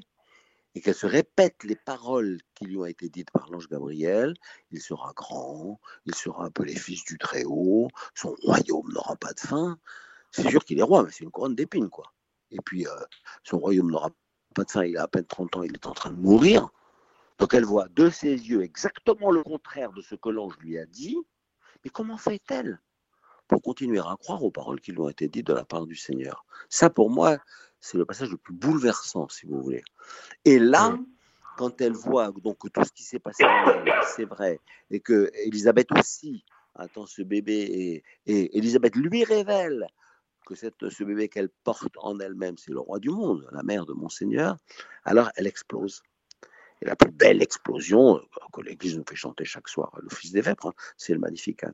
et 0.75 0.81
qu'elle 0.81 0.95
se 0.95 1.07
répète 1.07 1.63
les 1.63 1.75
paroles 1.75 2.39
qui 2.53 2.65
lui 2.65 2.77
ont 2.77 2.85
été 2.85 3.09
dites 3.09 3.31
par 3.31 3.49
l'ange 3.49 3.67
Gabriel, 3.67 4.35
il 4.71 4.81
sera 4.81 5.11
grand, 5.15 5.79
il 6.05 6.13
sera 6.13 6.45
un 6.45 6.51
peu 6.51 6.63
les 6.63 6.75
fils 6.75 7.03
du 7.03 7.17
Très-Haut, 7.17 7.87
son 8.13 8.35
royaume 8.43 8.91
n'aura 8.93 9.15
pas 9.15 9.33
de 9.33 9.39
fin. 9.39 9.79
C'est 10.31 10.47
sûr 10.47 10.63
qu'il 10.63 10.77
est 10.79 10.83
roi, 10.83 11.03
mais 11.03 11.09
c'est 11.11 11.23
une 11.23 11.31
couronne 11.31 11.55
d'épines, 11.55 11.89
quoi. 11.89 12.13
Et 12.51 12.59
puis, 12.63 12.85
euh, 12.85 12.91
son 13.43 13.57
royaume 13.57 13.89
n'aura 13.89 14.11
pas 14.53 14.65
de 14.65 14.71
fin, 14.71 14.83
il 14.83 14.97
a 14.97 15.03
à 15.03 15.07
peine 15.07 15.25
30 15.25 15.55
ans, 15.55 15.63
il 15.63 15.73
est 15.73 15.87
en 15.87 15.93
train 15.93 16.11
de 16.11 16.19
mourir. 16.19 16.69
Donc 17.39 17.53
elle 17.53 17.65
voit 17.65 17.87
de 17.89 18.09
ses 18.09 18.31
yeux 18.31 18.63
exactement 18.63 19.31
le 19.31 19.43
contraire 19.43 19.91
de 19.91 20.01
ce 20.01 20.15
que 20.15 20.29
l'ange 20.29 20.57
lui 20.59 20.77
a 20.77 20.85
dit. 20.85 21.17
Mais 21.83 21.89
comment 21.89 22.17
fait-elle 22.17 22.81
pour 23.47 23.61
continuer 23.61 23.99
à 23.99 24.15
croire 24.19 24.43
aux 24.43 24.51
paroles 24.51 24.81
qui 24.81 24.91
lui 24.91 24.99
ont 24.99 25.09
été 25.09 25.27
dites 25.27 25.47
de 25.47 25.53
la 25.53 25.63
part 25.63 25.85
du 25.85 25.95
Seigneur? 25.95 26.45
Ça, 26.69 26.89
pour 26.89 27.09
moi, 27.09 27.37
c'est 27.79 27.97
le 27.97 28.05
passage 28.05 28.31
le 28.31 28.37
plus 28.37 28.53
bouleversant, 28.53 29.29
si 29.29 29.45
vous 29.45 29.61
voulez. 29.61 29.83
Et 30.45 30.57
là, 30.59 30.97
quand 31.57 31.79
elle 31.81 31.93
voit 31.93 32.31
donc 32.31 32.57
que 32.59 32.67
tout 32.67 32.83
ce 32.83 32.91
qui 32.91 33.03
s'est 33.03 33.19
passé 33.19 33.43
c'est 34.15 34.25
vrai, 34.25 34.59
et 34.89 34.99
que 34.99 35.29
Elisabeth 35.45 35.91
aussi 35.91 36.43
attend 36.75 37.05
ce 37.05 37.21
bébé, 37.21 37.53
et, 37.53 38.03
et 38.25 38.57
Elisabeth 38.57 38.95
lui 38.95 39.23
révèle 39.23 39.87
que 40.45 40.55
cette, 40.55 40.89
ce 40.89 41.03
bébé 41.03 41.29
qu'elle 41.29 41.49
porte 41.63 41.97
en 41.97 42.19
elle-même, 42.19 42.57
c'est 42.57 42.71
le 42.71 42.79
roi 42.79 42.99
du 42.99 43.09
monde, 43.09 43.47
la 43.51 43.63
mère 43.63 43.85
de 43.85 43.93
mon 43.93 44.09
Seigneur, 44.09 44.57
alors 45.03 45.29
elle 45.35 45.47
explose. 45.47 46.01
Et 46.81 46.85
la 46.85 46.95
plus 46.95 47.11
belle 47.11 47.41
explosion 47.41 48.17
euh, 48.17 48.21
que 48.53 48.61
l'Église 48.61 48.97
nous 48.97 49.03
fait 49.07 49.15
chanter 49.15 49.45
chaque 49.45 49.67
soir, 49.67 49.91
l'Office 50.01 50.31
des 50.31 50.41
Vêpres, 50.41 50.67
hein, 50.67 50.73
c'est 50.95 51.13
le 51.13 51.19
Magnificat. 51.19 51.73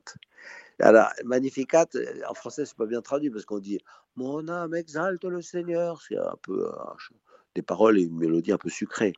Alors, 0.80 1.08
Magnificat, 1.24 1.86
euh, 1.94 2.22
en 2.28 2.34
français, 2.34 2.64
c'est 2.64 2.76
pas 2.76 2.86
bien 2.86 3.02
traduit 3.02 3.30
parce 3.30 3.44
qu'on 3.44 3.58
dit 3.58 3.80
Mon 4.16 4.48
âme 4.48 4.74
exalte 4.74 5.24
le 5.24 5.42
Seigneur. 5.42 6.00
C'est 6.02 6.16
un 6.16 6.36
peu 6.42 6.66
euh, 6.66 7.14
des 7.54 7.62
paroles 7.62 7.98
et 7.98 8.02
une 8.02 8.18
mélodie 8.18 8.52
un 8.52 8.58
peu 8.58 8.70
sucrée. 8.70 9.12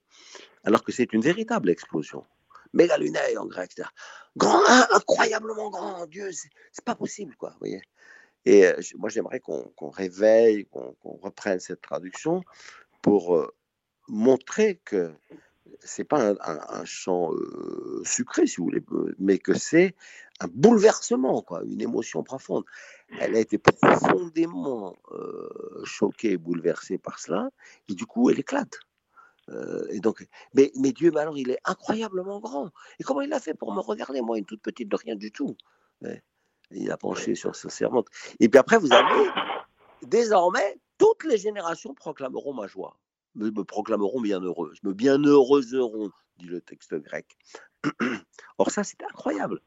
Alors 0.64 0.82
que 0.82 0.92
c'est 0.92 1.12
une 1.12 1.22
véritable 1.22 1.70
explosion. 1.70 2.24
Mégalunae 2.72 3.38
en 3.38 3.46
grec, 3.46 3.70
c'est-à-dire 3.72 3.92
grand, 4.36 4.60
incroyablement 4.92 5.70
grand, 5.70 6.06
Dieu, 6.06 6.30
c'est 6.32 6.84
pas 6.84 6.96
possible, 6.96 7.34
quoi, 7.36 7.50
vous 7.50 7.58
voyez. 7.60 7.80
Et 8.44 8.66
moi, 8.96 9.08
j'aimerais 9.08 9.40
qu'on 9.40 9.90
réveille, 9.90 10.66
qu'on 10.66 11.18
reprenne 11.22 11.58
cette 11.58 11.80
traduction 11.80 12.42
pour 13.02 13.50
montrer 14.08 14.80
que 14.84 15.14
c'est 15.80 16.04
pas 16.04 16.34
un, 16.40 16.84
chant 16.84 17.30
sucré, 18.04 18.46
si 18.46 18.56
vous 18.56 18.64
voulez, 18.64 18.82
mais 19.18 19.38
que 19.38 19.54
c'est 19.54 19.94
un 20.40 20.48
bouleversement, 20.48 21.42
quoi, 21.42 21.62
une 21.64 21.80
émotion 21.80 22.22
profonde. 22.22 22.64
Elle 23.20 23.36
a 23.36 23.40
été 23.40 23.58
profondément 23.58 24.96
choquée 25.84 26.32
et 26.32 26.36
bouleversée 26.36 26.98
par 26.98 27.18
cela, 27.18 27.50
et 27.88 27.94
du 27.94 28.06
coup, 28.06 28.30
elle 28.30 28.38
éclate. 28.38 28.78
et 29.90 30.00
donc, 30.00 30.26
mais, 30.54 30.72
mais 30.76 30.92
Dieu, 30.92 31.16
alors, 31.16 31.38
il 31.38 31.50
est 31.50 31.60
incroyablement 31.64 32.40
grand. 32.40 32.70
Et 32.98 33.04
comment 33.04 33.20
il 33.20 33.32
a 33.32 33.40
fait 33.40 33.54
pour 33.54 33.72
me 33.72 33.80
regarder, 33.80 34.20
moi, 34.20 34.38
une 34.38 34.44
toute 34.44 34.62
petite 34.62 34.88
de 34.88 34.96
rien 34.96 35.16
du 35.16 35.30
tout? 35.30 35.56
Il 36.70 36.90
a 36.90 36.96
penché 36.96 37.34
sur 37.34 37.54
sa 37.54 37.68
servante. 37.68 38.08
Et 38.40 38.48
puis 38.48 38.58
après, 38.58 38.78
vous 38.78 38.92
avez, 38.92 39.30
désormais, 40.02 40.78
toutes 40.98 41.24
les 41.24 41.38
générations 41.38 41.94
proclameront 41.94 42.54
ma 42.54 42.66
joie, 42.66 42.96
me, 43.36 43.64
proclameront 43.64 44.20
bienheureuse, 44.20 44.78
me 44.82 44.92
bienheureuseront, 44.92 46.10
dit 46.38 46.46
le 46.46 46.60
texte 46.60 46.94
grec. 46.94 47.26
Or 48.58 48.70
ça, 48.70 48.84
c'est 48.84 49.02
incroyable. 49.02 49.60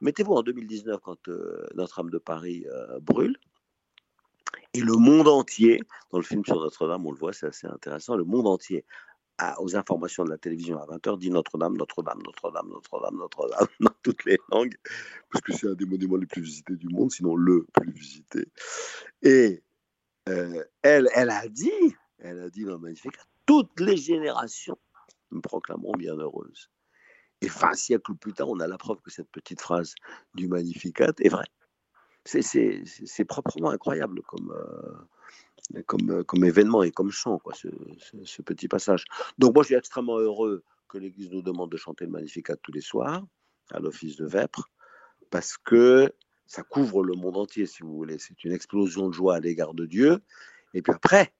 Mettez-vous 0.00 0.34
en 0.34 0.42
2019 0.42 1.00
quand 1.00 1.28
euh, 1.28 1.66
Notre-Dame 1.74 2.10
de 2.10 2.18
Paris 2.18 2.66
euh, 2.68 2.98
brûle. 3.00 3.36
Et 4.74 4.80
le 4.80 4.94
monde 4.94 5.28
entier, 5.28 5.80
dans 6.10 6.18
le 6.18 6.24
film 6.24 6.44
sur 6.44 6.60
Notre-Dame, 6.60 7.06
on 7.06 7.12
le 7.12 7.18
voit, 7.18 7.32
c'est 7.32 7.46
assez 7.46 7.66
intéressant, 7.66 8.16
le 8.16 8.24
monde 8.24 8.46
entier 8.46 8.84
aux 9.58 9.76
informations 9.76 10.24
de 10.24 10.30
la 10.30 10.38
télévision 10.38 10.78
à 10.78 10.86
20h 10.86 11.18
dit 11.18 11.30
Notre-Dame, 11.30 11.76
Notre-Dame, 11.76 12.20
Notre-Dame, 12.24 12.68
Notre-Dame, 12.68 13.16
Notre-Dame, 13.16 13.66
dans 13.80 13.94
toutes 14.02 14.24
les 14.24 14.38
langues, 14.50 14.76
parce 15.30 15.42
que 15.42 15.52
c'est 15.52 15.68
un 15.68 15.74
des 15.74 15.86
monuments 15.86 16.16
les 16.16 16.26
plus 16.26 16.42
visités 16.42 16.76
du 16.76 16.88
monde, 16.88 17.10
sinon 17.10 17.34
le 17.34 17.66
plus 17.72 17.90
visité. 17.90 18.46
Et 19.22 19.62
euh, 20.28 20.64
elle, 20.82 21.08
elle 21.14 21.30
a 21.30 21.48
dit, 21.48 21.94
elle 22.22 22.40
a 22.40 22.50
dit 22.50 22.64
dans 22.64 22.72
le 22.72 22.78
Magnificat, 22.78 23.22
toutes 23.46 23.78
les 23.80 23.96
générations 23.96 24.78
me 25.30 25.40
proclameront 25.40 25.92
bienheureuse. 25.92 26.70
Et 27.40 27.48
20 27.48 27.74
siècles 27.74 28.14
plus 28.14 28.32
tard, 28.32 28.48
on 28.48 28.60
a 28.60 28.68
la 28.68 28.78
preuve 28.78 29.00
que 29.00 29.10
cette 29.10 29.30
petite 29.30 29.60
phrase 29.60 29.94
du 30.34 30.46
Magnificat 30.46 31.12
est 31.18 31.28
vraie. 31.28 31.48
C'est 32.24 33.24
proprement 33.24 33.70
incroyable 33.70 34.22
comme, 34.22 34.52
euh, 34.52 35.82
euh, 36.10 36.22
comme 36.22 36.44
événement 36.44 36.84
et 36.84 36.92
comme 36.92 37.10
chant, 37.10 37.40
quoi, 37.40 37.52
ce, 37.54 38.42
petit 38.42 38.68
passage. 38.68 39.04
Donc 39.38 39.54
moi, 39.54 39.64
je 39.64 39.68
suis 39.68 39.74
extrêmement 39.74 40.18
heureux 40.18 40.62
que 40.88 40.98
l'Église 40.98 41.32
nous 41.32 41.42
demande 41.42 41.72
de 41.72 41.76
chanter 41.76 42.04
le 42.04 42.12
Magnificat 42.12 42.54
tous 42.56 42.70
les 42.70 42.80
soirs 42.80 43.24
à 43.72 43.80
l'office 43.80 44.16
de 44.16 44.26
Vêpres, 44.26 44.70
parce 45.30 45.56
que 45.56 46.12
ça 46.46 46.62
couvre 46.62 47.02
le 47.02 47.14
monde 47.14 47.38
entier, 47.38 47.66
si 47.66 47.82
vous 47.82 47.96
voulez. 47.96 48.18
C'est 48.18 48.44
une 48.44 48.52
explosion 48.52 49.08
de 49.08 49.14
joie 49.14 49.36
à 49.36 49.40
l'égard 49.40 49.74
de 49.74 49.86
Dieu. 49.86 50.20
Et 50.74 50.82
puis 50.82 50.92
après, 50.92 51.32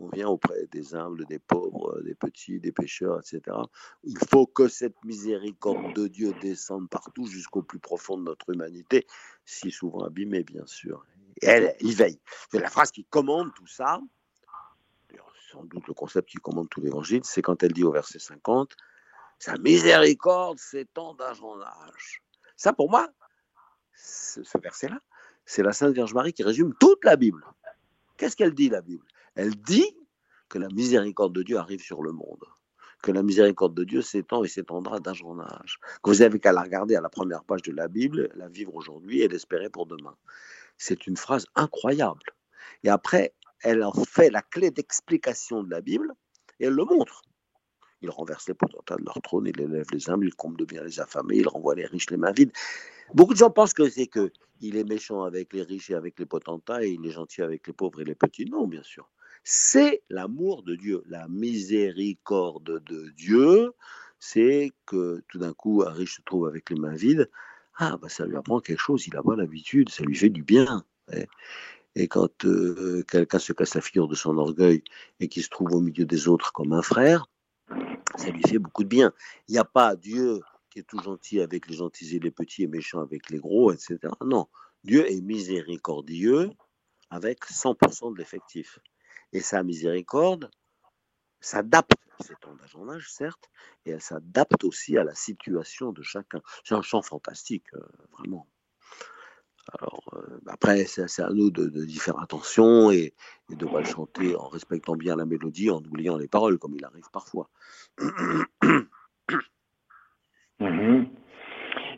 on 0.00 0.08
vient 0.08 0.28
auprès 0.28 0.66
des 0.72 0.94
humbles, 0.94 1.26
des 1.26 1.38
pauvres, 1.38 2.00
des 2.02 2.14
petits, 2.14 2.58
des 2.58 2.72
pécheurs, 2.72 3.20
etc. 3.20 3.56
Il 4.02 4.18
faut 4.30 4.46
que 4.46 4.66
cette 4.66 5.02
miséricorde 5.04 5.94
de 5.94 6.08
Dieu 6.08 6.32
descende 6.40 6.88
partout 6.88 7.26
jusqu'au 7.26 7.62
plus 7.62 7.78
profond 7.78 8.16
de 8.16 8.22
notre 8.22 8.50
humanité, 8.50 9.06
si 9.44 9.70
souvent 9.70 10.04
abîmée, 10.04 10.42
bien 10.42 10.66
sûr. 10.66 11.04
Et 11.42 11.46
elle, 11.46 11.76
il 11.80 11.94
veille. 11.94 12.20
C'est 12.50 12.60
la 12.60 12.70
phrase 12.70 12.90
qui 12.90 13.04
commande 13.04 13.52
tout 13.54 13.66
ça. 13.66 14.00
Sans 15.52 15.64
doute 15.64 15.86
le 15.88 15.94
concept 15.94 16.28
qui 16.28 16.36
commande 16.38 16.68
tout 16.70 16.80
l'évangile, 16.80 17.22
c'est 17.24 17.42
quand 17.42 17.62
elle 17.62 17.72
dit 17.72 17.82
au 17.82 17.90
verset 17.90 18.20
50, 18.20 18.76
Sa 19.38 19.58
miséricorde 19.58 20.58
s'étend 20.58 21.14
d'âge 21.14 21.42
en 21.42 21.60
âge. 21.60 22.22
Ça, 22.56 22.72
pour 22.72 22.88
moi, 22.88 23.08
ce 23.94 24.58
verset-là, 24.58 25.00
c'est 25.44 25.62
la 25.62 25.72
Sainte 25.72 25.92
Vierge 25.92 26.14
Marie 26.14 26.32
qui 26.32 26.44
résume 26.44 26.72
toute 26.78 27.04
la 27.04 27.16
Bible. 27.16 27.44
Qu'est-ce 28.16 28.36
qu'elle 28.36 28.54
dit, 28.54 28.68
la 28.68 28.80
Bible? 28.80 29.04
Elle 29.40 29.54
dit 29.54 29.96
que 30.50 30.58
la 30.58 30.68
miséricorde 30.68 31.34
de 31.34 31.42
Dieu 31.42 31.56
arrive 31.56 31.80
sur 31.80 32.02
le 32.02 32.12
monde, 32.12 32.44
que 33.02 33.10
la 33.10 33.22
miséricorde 33.22 33.72
de 33.72 33.84
Dieu 33.84 34.02
s'étend 34.02 34.44
et 34.44 34.48
s'étendra 34.48 35.00
d'âge 35.00 35.22
en 35.22 35.40
âge, 35.40 35.80
que 36.02 36.10
vous 36.10 36.20
avez 36.20 36.38
qu'à 36.38 36.52
la 36.52 36.60
regarder 36.60 36.94
à 36.94 37.00
la 37.00 37.08
première 37.08 37.42
page 37.44 37.62
de 37.62 37.72
la 37.72 37.88
Bible, 37.88 38.28
la 38.34 38.48
vivre 38.48 38.74
aujourd'hui 38.74 39.22
et 39.22 39.28
l'espérer 39.28 39.70
pour 39.70 39.86
demain. 39.86 40.14
C'est 40.76 41.06
une 41.06 41.16
phrase 41.16 41.46
incroyable. 41.54 42.20
Et 42.84 42.90
après, 42.90 43.32
elle 43.62 43.82
en 43.82 44.04
fait 44.04 44.28
la 44.28 44.42
clé 44.42 44.70
d'explication 44.70 45.62
de 45.62 45.70
la 45.70 45.80
Bible 45.80 46.12
et 46.58 46.66
elle 46.66 46.74
le 46.74 46.84
montre. 46.84 47.22
Il 48.02 48.10
renverse 48.10 48.46
les 48.46 48.52
potentats 48.52 48.96
de 48.96 49.04
leur 49.06 49.22
trône, 49.22 49.46
il 49.46 49.58
élève 49.58 49.86
les 49.90 50.10
humbles, 50.10 50.26
il 50.26 50.34
comble 50.34 50.58
de 50.58 50.66
bien 50.66 50.84
les 50.84 51.00
affamés, 51.00 51.36
il 51.36 51.48
renvoie 51.48 51.76
les 51.76 51.86
riches 51.86 52.10
les 52.10 52.18
mains 52.18 52.32
vides. 52.32 52.52
Beaucoup 53.14 53.32
de 53.32 53.38
gens 53.38 53.50
pensent 53.50 53.72
que 53.72 53.88
c'est 53.88 54.06
que 54.06 54.30
il 54.60 54.76
est 54.76 54.84
méchant 54.84 55.22
avec 55.22 55.54
les 55.54 55.62
riches 55.62 55.88
et 55.88 55.94
avec 55.94 56.18
les 56.18 56.26
potentats 56.26 56.84
et 56.84 56.90
il 56.90 57.06
est 57.06 57.12
gentil 57.12 57.40
avec 57.40 57.66
les 57.66 57.72
pauvres 57.72 58.02
et 58.02 58.04
les 58.04 58.14
petits. 58.14 58.44
Non, 58.44 58.66
bien 58.66 58.82
sûr. 58.82 59.08
C'est 59.42 60.02
l'amour 60.10 60.62
de 60.62 60.76
Dieu, 60.76 61.02
la 61.06 61.28
miséricorde 61.28 62.82
de 62.84 63.10
Dieu. 63.10 63.72
C'est 64.18 64.72
que 64.86 65.22
tout 65.28 65.38
d'un 65.38 65.54
coup, 65.54 65.82
un 65.86 65.92
riche 65.92 66.16
se 66.16 66.22
trouve 66.22 66.46
avec 66.46 66.70
les 66.70 66.76
mains 66.76 66.94
vides. 66.94 67.30
Ah, 67.76 67.96
bah, 67.96 68.08
ça 68.08 68.26
lui 68.26 68.36
apprend 68.36 68.60
quelque 68.60 68.78
chose, 68.78 69.06
il 69.06 69.16
a 69.16 69.22
pas 69.22 69.36
l'habitude, 69.36 69.88
ça 69.88 70.04
lui 70.04 70.14
fait 70.14 70.28
du 70.28 70.42
bien. 70.42 70.84
Et 71.94 72.08
quand 72.08 72.44
euh, 72.44 73.02
quelqu'un 73.08 73.38
se 73.38 73.52
casse 73.52 73.74
la 73.74 73.80
figure 73.80 74.06
de 74.06 74.14
son 74.14 74.36
orgueil 74.38 74.82
et 75.18 75.28
qui 75.28 75.42
se 75.42 75.48
trouve 75.48 75.72
au 75.72 75.80
milieu 75.80 76.04
des 76.04 76.28
autres 76.28 76.52
comme 76.52 76.72
un 76.72 76.82
frère, 76.82 77.26
ça 78.16 78.30
lui 78.30 78.42
fait 78.42 78.58
beaucoup 78.58 78.84
de 78.84 78.88
bien. 78.88 79.12
Il 79.48 79.52
n'y 79.52 79.58
a 79.58 79.64
pas 79.64 79.96
Dieu 79.96 80.40
qui 80.70 80.78
est 80.80 80.84
tout 80.84 81.00
gentil 81.02 81.40
avec 81.40 81.68
les 81.68 81.76
gentils 81.76 82.16
et 82.16 82.20
les 82.20 82.30
petits 82.30 82.62
et 82.62 82.68
méchant 82.68 83.00
avec 83.00 83.30
les 83.30 83.38
gros, 83.38 83.72
etc. 83.72 83.98
Non, 84.24 84.46
Dieu 84.84 85.10
est 85.10 85.20
miséricordieux 85.20 86.50
avec 87.10 87.44
100% 87.44 88.12
de 88.12 88.18
l'effectif. 88.18 88.78
Et 89.32 89.40
sa 89.40 89.62
miséricorde 89.62 90.50
s'adapte, 91.40 91.92
c'est 92.20 92.34
d'âge 92.42 92.76
en 92.76 92.88
âge, 92.90 93.10
certes, 93.10 93.50
et 93.86 93.90
elle 93.90 94.02
s'adapte 94.02 94.64
aussi 94.64 94.98
à 94.98 95.04
la 95.04 95.14
situation 95.14 95.92
de 95.92 96.02
chacun. 96.02 96.40
C'est 96.64 96.74
un 96.74 96.82
chant 96.82 97.02
fantastique, 97.02 97.72
euh, 97.74 97.80
vraiment. 98.18 98.46
Alors, 99.72 100.02
euh, 100.14 100.40
après, 100.46 100.84
c'est 100.84 101.22
à 101.22 101.30
nous 101.30 101.50
de, 101.50 101.84
y 101.86 101.96
faire 101.96 102.18
attention 102.18 102.90
et, 102.90 103.14
de 103.48 103.66
le 103.66 103.84
chanter 103.84 104.36
en 104.36 104.48
respectant 104.48 104.96
bien 104.96 105.16
la 105.16 105.26
mélodie, 105.26 105.70
en 105.70 105.78
oubliant 105.78 106.16
les 106.16 106.28
paroles, 106.28 106.58
comme 106.58 106.74
il 106.76 106.84
arrive 106.84 107.10
parfois. 107.12 107.48
Mhm. 110.60 111.19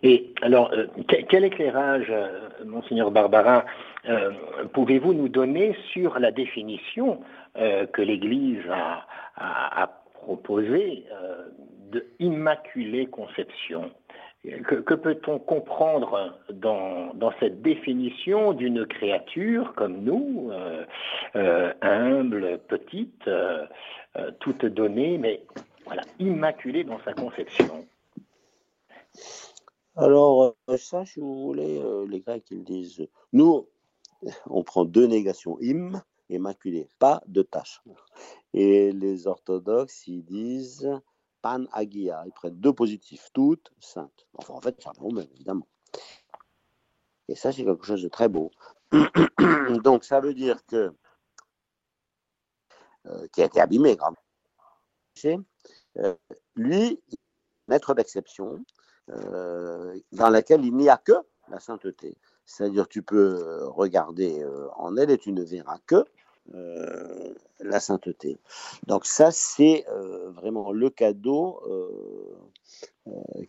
Et 0.02 0.34
alors, 0.42 0.72
euh, 0.72 0.86
quel 1.28 1.44
éclairage, 1.44 2.06
euh, 2.10 2.48
monseigneur 2.64 3.10
Barbara, 3.10 3.64
euh, 4.08 4.32
pouvez-vous 4.72 5.14
nous 5.14 5.28
donner 5.28 5.76
sur 5.92 6.18
la 6.18 6.30
définition 6.30 7.20
que 7.92 8.00
l'Église 8.00 8.62
a, 9.36 9.90
proposée 10.14 11.04
de 11.90 12.06
Immaculée 12.18 13.04
Conception? 13.04 13.90
Que, 14.42 14.94
peut-on 14.94 15.38
comprendre 15.38 16.38
dans, 16.50 17.12
dans, 17.12 17.32
cette 17.40 17.60
définition 17.60 18.54
d'une 18.54 18.86
créature 18.86 19.74
comme 19.74 20.02
nous, 20.02 20.50
humble, 21.34 22.58
petite, 22.68 23.28
toute 24.40 24.64
donnée, 24.64 25.18
mais 25.18 25.42
voilà, 25.84 26.02
immaculée 26.18 26.84
dans 26.84 27.00
sa 27.04 27.12
conception? 27.12 27.84
Alors, 29.96 30.56
euh, 30.68 30.76
ça, 30.76 31.04
si 31.04 31.20
vous 31.20 31.42
voulez, 31.42 31.78
euh, 31.78 32.06
les 32.06 32.20
Grecs, 32.20 32.50
ils 32.50 32.64
disent, 32.64 33.06
nous, 33.32 33.68
on 34.46 34.62
prend 34.64 34.84
deux 34.84 35.06
négations, 35.06 35.58
im, 35.62 36.02
immaculé, 36.30 36.88
pas 36.98 37.22
de 37.26 37.42
tâche. 37.42 37.82
Et 38.54 38.92
les 38.92 39.26
orthodoxes, 39.26 40.06
ils 40.06 40.24
disent 40.24 40.88
pan 41.42 41.64
agia, 41.72 42.22
ils 42.26 42.32
prennent 42.32 42.58
deux 42.58 42.72
positifs, 42.72 43.28
toutes 43.34 43.70
saintes. 43.80 44.26
Enfin, 44.34 44.54
en 44.54 44.60
fait, 44.60 44.80
ça 44.80 44.92
revient 44.92 45.14
même, 45.14 45.28
évidemment. 45.34 45.66
Et 47.28 47.34
ça, 47.34 47.52
c'est 47.52 47.64
quelque 47.64 47.84
chose 47.84 48.02
de 48.02 48.08
très 48.08 48.28
beau. 48.28 48.50
Donc, 49.84 50.04
ça 50.04 50.20
veut 50.20 50.34
dire 50.34 50.64
que, 50.66 50.94
euh, 53.06 53.26
qui 53.32 53.42
a 53.42 53.46
été 53.46 53.60
abîmé, 53.60 53.96
grave. 53.96 54.14
Euh, 55.98 56.14
lui, 56.56 57.00
maître 57.68 57.94
d'exception, 57.94 58.64
euh, 59.16 59.98
dans 60.12 60.30
laquelle 60.30 60.64
il 60.64 60.74
n'y 60.74 60.88
a 60.88 60.96
que 60.96 61.12
la 61.48 61.60
sainteté. 61.60 62.16
C'est-à-dire 62.44 62.88
tu 62.88 63.02
peux 63.02 63.64
regarder 63.66 64.42
euh, 64.42 64.68
en 64.76 64.96
elle 64.96 65.10
et 65.10 65.18
tu 65.18 65.32
ne 65.32 65.42
verras 65.42 65.78
que 65.86 66.04
euh, 66.54 67.34
la 67.60 67.80
sainteté. 67.80 68.38
Donc 68.86 69.06
ça, 69.06 69.30
c'est 69.30 69.84
vraiment 70.34 70.72
le 70.72 70.90
cadeau 70.90 71.60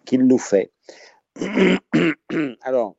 qu'il 0.06 0.28
nous 0.28 0.38
fait. 0.38 0.72
Alors, 2.62 2.96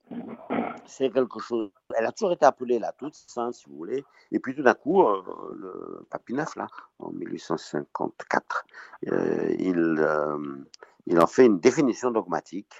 c'est 0.86 1.10
quelque 1.12 1.38
chose. 1.38 1.70
Elle 1.96 2.06
a 2.06 2.12
toujours 2.12 2.32
été 2.32 2.44
appelée 2.44 2.80
la 2.80 2.90
toute 2.90 3.14
sainte, 3.14 3.54
si 3.54 3.68
vous 3.68 3.76
voulez. 3.76 4.04
Et 4.32 4.40
puis 4.40 4.56
tout 4.56 4.62
d'un 4.62 4.74
coup, 4.74 5.04
le 5.04 6.04
Papineuf, 6.10 6.56
là, 6.56 6.66
en 6.98 7.10
1854, 7.10 8.66
il, 9.06 10.04
il 11.06 11.20
en 11.20 11.26
fait 11.26 11.46
une 11.46 11.60
définition 11.60 12.10
dogmatique. 12.10 12.72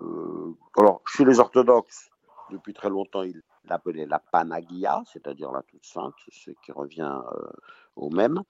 Euh, 0.00 0.54
alors, 0.76 1.02
chez 1.06 1.24
les 1.24 1.40
orthodoxes, 1.40 2.10
depuis 2.50 2.72
très 2.72 2.90
longtemps, 2.90 3.22
il 3.22 3.42
l'appelait 3.64 4.06
la 4.06 4.18
panagia, 4.18 5.02
c'est-à-dire 5.12 5.52
la 5.52 5.62
toute 5.62 5.84
sainte, 5.84 6.14
ce 6.30 6.50
qui 6.64 6.72
revient 6.72 7.20
euh, 7.34 7.46
au 7.96 8.10
même. 8.10 8.42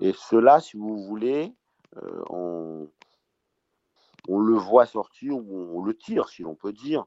Et 0.00 0.12
cela, 0.12 0.60
si 0.60 0.76
vous 0.76 1.04
voulez, 1.04 1.54
euh, 1.96 2.22
on, 2.28 2.88
le 4.28 4.54
voit 4.54 4.86
sortir, 4.86 5.36
ou 5.36 5.78
on 5.78 5.82
le 5.82 5.96
tire, 5.96 6.28
si 6.28 6.42
l'on 6.42 6.54
peut 6.54 6.72
dire, 6.72 7.04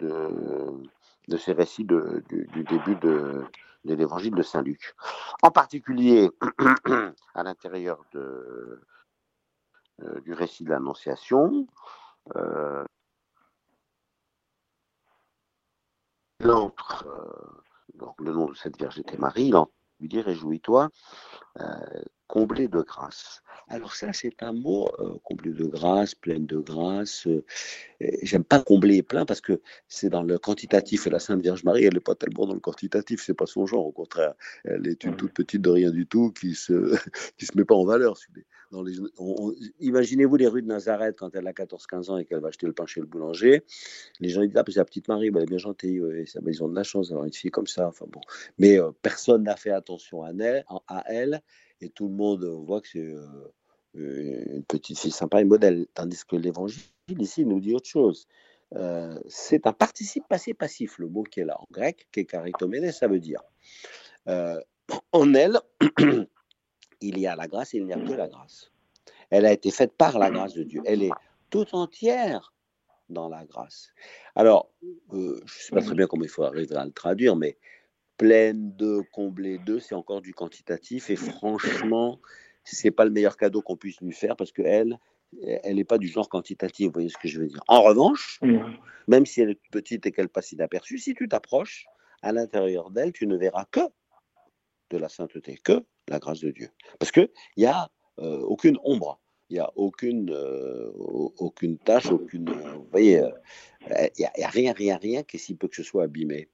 de, 0.00 1.36
ces 1.36 1.52
récits 1.52 1.84
du, 1.84 2.64
début 2.64 2.96
de, 2.96 3.44
l'évangile 3.84 4.34
de 4.34 4.42
Saint 4.42 4.62
Luc. 4.62 4.94
En 5.42 5.50
particulier, 5.50 6.30
à 7.34 7.42
l'intérieur 7.42 8.04
de, 8.12 8.80
du 10.24 10.32
récit 10.32 10.64
de 10.64 10.70
l'Annonciation. 10.70 11.66
Euh, 12.36 12.84
entre, 16.44 17.04
donc 17.94 18.14
le 18.20 18.32
nom 18.32 18.46
de 18.46 18.54
cette 18.54 18.78
Vierge 18.78 18.98
était 18.98 19.16
Marie, 19.16 19.48
il 19.48 19.64
lui 20.00 20.08
dit 20.08 20.20
Réjouis-toi, 20.20 20.88
comblé 22.28 22.68
de 22.68 22.80
grâce. 22.82 23.42
Alors 23.68 23.94
ça, 23.94 24.12
c'est 24.12 24.42
un 24.42 24.52
mot 24.52 24.88
euh, 25.00 25.18
comblé 25.24 25.50
de 25.50 25.64
grâce, 25.64 26.14
pleine 26.14 26.46
de 26.46 26.58
grâce. 26.58 27.26
Euh, 27.26 27.44
J'aime 28.22 28.44
pas 28.44 28.60
combler 28.60 29.02
plein 29.02 29.26
parce 29.26 29.40
que 29.40 29.60
c'est 29.88 30.08
dans 30.08 30.22
le 30.22 30.38
quantitatif 30.38 31.06
et 31.06 31.10
la 31.10 31.18
Sainte 31.18 31.42
Vierge 31.42 31.64
Marie, 31.64 31.84
elle 31.84 31.94
n'est 31.94 32.00
pas 32.00 32.14
tellement 32.14 32.46
dans 32.46 32.54
le 32.54 32.60
quantitatif, 32.60 33.22
c'est 33.24 33.34
pas 33.34 33.46
son 33.46 33.66
genre. 33.66 33.86
Au 33.86 33.92
contraire, 33.92 34.34
elle 34.64 34.86
est 34.86 35.04
une 35.04 35.16
toute 35.16 35.32
petite 35.32 35.62
de 35.62 35.70
rien 35.70 35.90
du 35.90 36.06
tout 36.06 36.30
qui 36.30 36.54
se 36.54 36.94
qui 37.38 37.46
se 37.46 37.56
met 37.56 37.64
pas 37.64 37.74
en 37.74 37.84
valeur. 37.84 38.16
Imaginez-vous 39.80 40.36
les 40.36 40.46
rues 40.46 40.62
de 40.62 40.66
Nazareth 40.66 41.16
quand 41.18 41.34
elle 41.34 41.46
a 41.46 41.52
14-15 41.52 42.10
ans 42.10 42.18
et 42.18 42.24
qu'elle 42.24 42.40
va 42.40 42.48
acheter 42.48 42.66
le 42.66 42.72
pain 42.72 42.86
chez 42.86 43.00
le 43.00 43.06
boulanger. 43.06 43.62
Les 44.20 44.28
gens 44.28 44.42
disent 44.42 44.56
ah, 44.56 44.64
c'est 44.66 44.76
la 44.76 44.84
petite 44.84 45.08
Marie, 45.08 45.28
elle 45.28 45.42
est 45.42 45.46
bien 45.46 45.58
gentille, 45.58 46.02
ils 46.46 46.64
ont 46.64 46.68
de 46.68 46.74
la 46.74 46.82
chance 46.82 47.08
d'avoir 47.08 47.26
une 47.26 47.32
fille 47.32 47.50
comme 47.50 47.66
ça. 47.66 47.88
Enfin 47.88 48.06
bon, 48.10 48.20
mais 48.58 48.78
euh, 48.78 48.90
personne 49.02 49.44
n'a 49.44 49.56
fait 49.56 49.70
attention 49.70 50.22
à 50.22 50.30
elle, 50.30 50.64
à 50.86 51.04
elle 51.06 51.42
et 51.80 51.88
tout 51.88 52.08
le 52.08 52.14
monde 52.14 52.44
voit 52.44 52.80
que 52.80 52.88
c'est 52.88 52.98
euh, 52.98 54.54
une 54.54 54.64
petite 54.64 54.98
fille 54.98 55.12
sympa 55.12 55.40
et 55.40 55.44
modèle. 55.44 55.86
Tandis 55.94 56.24
que 56.26 56.36
l'évangile 56.36 56.82
ici 57.18 57.46
nous 57.46 57.60
dit 57.60 57.74
autre 57.74 57.88
chose. 57.88 58.26
Euh, 58.74 59.18
c'est 59.28 59.66
un 59.66 59.72
participe 59.72 60.28
passé 60.28 60.52
passif, 60.52 60.98
le 60.98 61.08
mot 61.08 61.22
qui 61.22 61.40
est 61.40 61.44
là 61.44 61.56
en 61.58 61.66
grec, 61.70 62.06
caritomène, 62.28 62.92
ça 62.92 63.08
veut 63.08 63.20
dire 63.20 63.40
en 65.12 65.34
elle, 65.34 65.58
il 67.00 67.18
y 67.18 67.26
a 67.26 67.36
la 67.36 67.46
grâce 67.46 67.74
et 67.74 67.78
il 67.78 67.86
n'y 67.86 67.92
a 67.92 67.96
que 67.96 68.12
la 68.12 68.28
grâce. 68.28 68.70
Elle 69.30 69.46
a 69.46 69.52
été 69.52 69.70
faite 69.70 69.92
par 69.96 70.18
la 70.18 70.30
grâce 70.30 70.54
de 70.54 70.62
Dieu. 70.62 70.82
Elle 70.86 71.02
est 71.02 71.10
tout 71.50 71.66
entière 71.74 72.52
dans 73.08 73.28
la 73.28 73.44
grâce. 73.44 73.92
Alors, 74.34 74.70
je 75.12 75.16
ne 75.16 75.40
sais 75.46 75.74
pas 75.74 75.82
très 75.82 75.94
bien 75.94 76.06
comment 76.06 76.24
il 76.24 76.30
faut 76.30 76.44
arriver 76.44 76.76
à 76.76 76.84
le 76.84 76.92
traduire, 76.92 77.36
mais 77.36 77.56
pleine 78.16 78.74
de, 78.76 79.02
comblée 79.12 79.58
de, 79.58 79.78
c'est 79.78 79.94
encore 79.94 80.20
du 80.20 80.34
quantitatif. 80.34 81.10
Et 81.10 81.16
franchement, 81.16 82.20
c'est 82.64 82.90
pas 82.90 83.04
le 83.04 83.10
meilleur 83.10 83.36
cadeau 83.36 83.62
qu'on 83.62 83.76
puisse 83.76 84.00
lui 84.00 84.12
faire 84.12 84.36
parce 84.36 84.52
qu'elle, 84.52 84.98
elle 85.42 85.76
n'est 85.76 85.84
pas 85.84 85.98
du 85.98 86.08
genre 86.08 86.28
quantitatif, 86.28 86.86
vous 86.86 86.92
voyez 86.92 87.08
ce 87.08 87.18
que 87.18 87.28
je 87.28 87.40
veux 87.40 87.46
dire. 87.46 87.62
En 87.68 87.82
revanche, 87.82 88.40
même 89.06 89.26
si 89.26 89.40
elle 89.40 89.50
est 89.50 89.60
petite 89.70 90.06
et 90.06 90.12
qu'elle 90.12 90.28
passe 90.28 90.52
inaperçue, 90.52 90.98
si 90.98 91.14
tu 91.14 91.28
t'approches, 91.28 91.86
à 92.22 92.32
l'intérieur 92.32 92.90
d'elle, 92.90 93.12
tu 93.12 93.26
ne 93.26 93.36
verras 93.36 93.64
que 93.70 93.80
de 94.90 94.98
la 94.98 95.08
sainteté, 95.08 95.58
que 95.62 95.84
la 96.08 96.18
grâce 96.18 96.40
de 96.40 96.50
Dieu. 96.50 96.70
Parce 96.98 97.12
qu'il 97.12 97.30
n'y 97.56 97.66
a 97.66 97.88
euh, 98.18 98.40
aucune 98.40 98.78
ombre, 98.82 99.20
il 99.50 99.54
n'y 99.54 99.60
a 99.60 99.70
aucune, 99.76 100.30
euh, 100.30 100.90
aucune 100.94 101.78
tâche, 101.78 102.06
aucune. 102.06 102.50
vous 102.50 102.88
voyez, 102.90 103.20
euh, 103.20 103.30
il 104.18 104.28
n'y 104.36 104.44
a, 104.44 104.48
rien, 104.48 104.72
rien, 104.72 104.96
rien 104.96 105.22
qui, 105.22 105.38
si 105.38 105.54
peu 105.54 105.68
que 105.68 105.76
ce 105.76 105.82
soit, 105.82 106.04
abîmé. 106.04 106.48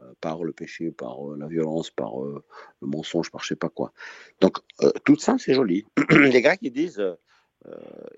Euh, 0.00 0.12
par 0.20 0.42
le 0.42 0.52
péché, 0.52 0.90
par 0.90 1.30
euh, 1.30 1.36
la 1.38 1.46
violence, 1.46 1.88
par 1.88 2.20
euh, 2.20 2.44
le 2.82 2.88
mensonge, 2.88 3.30
par 3.30 3.42
je 3.42 3.48
sais 3.48 3.56
pas 3.56 3.68
quoi. 3.68 3.92
Donc, 4.40 4.58
toute 5.04 5.20
sainte, 5.20 5.38
c'est 5.38 5.54
joli. 5.54 5.86
Les 6.10 6.42
Grecs, 6.42 6.58
ils 6.62 6.72
disent, 6.72 7.02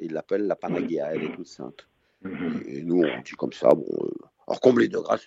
ils 0.00 0.12
l'appellent 0.12 0.46
la 0.46 0.56
Panagia, 0.56 1.14
elle 1.14 1.24
est 1.24 1.34
toute 1.34 1.46
sainte. 1.46 1.86
Et 2.66 2.82
nous, 2.82 3.02
on 3.02 3.20
dit 3.20 3.32
comme 3.32 3.52
ça, 3.52 3.74
bon, 3.74 3.86
alors 4.46 4.60
comblé 4.60 4.88
de 4.88 4.98
grâce, 4.98 5.26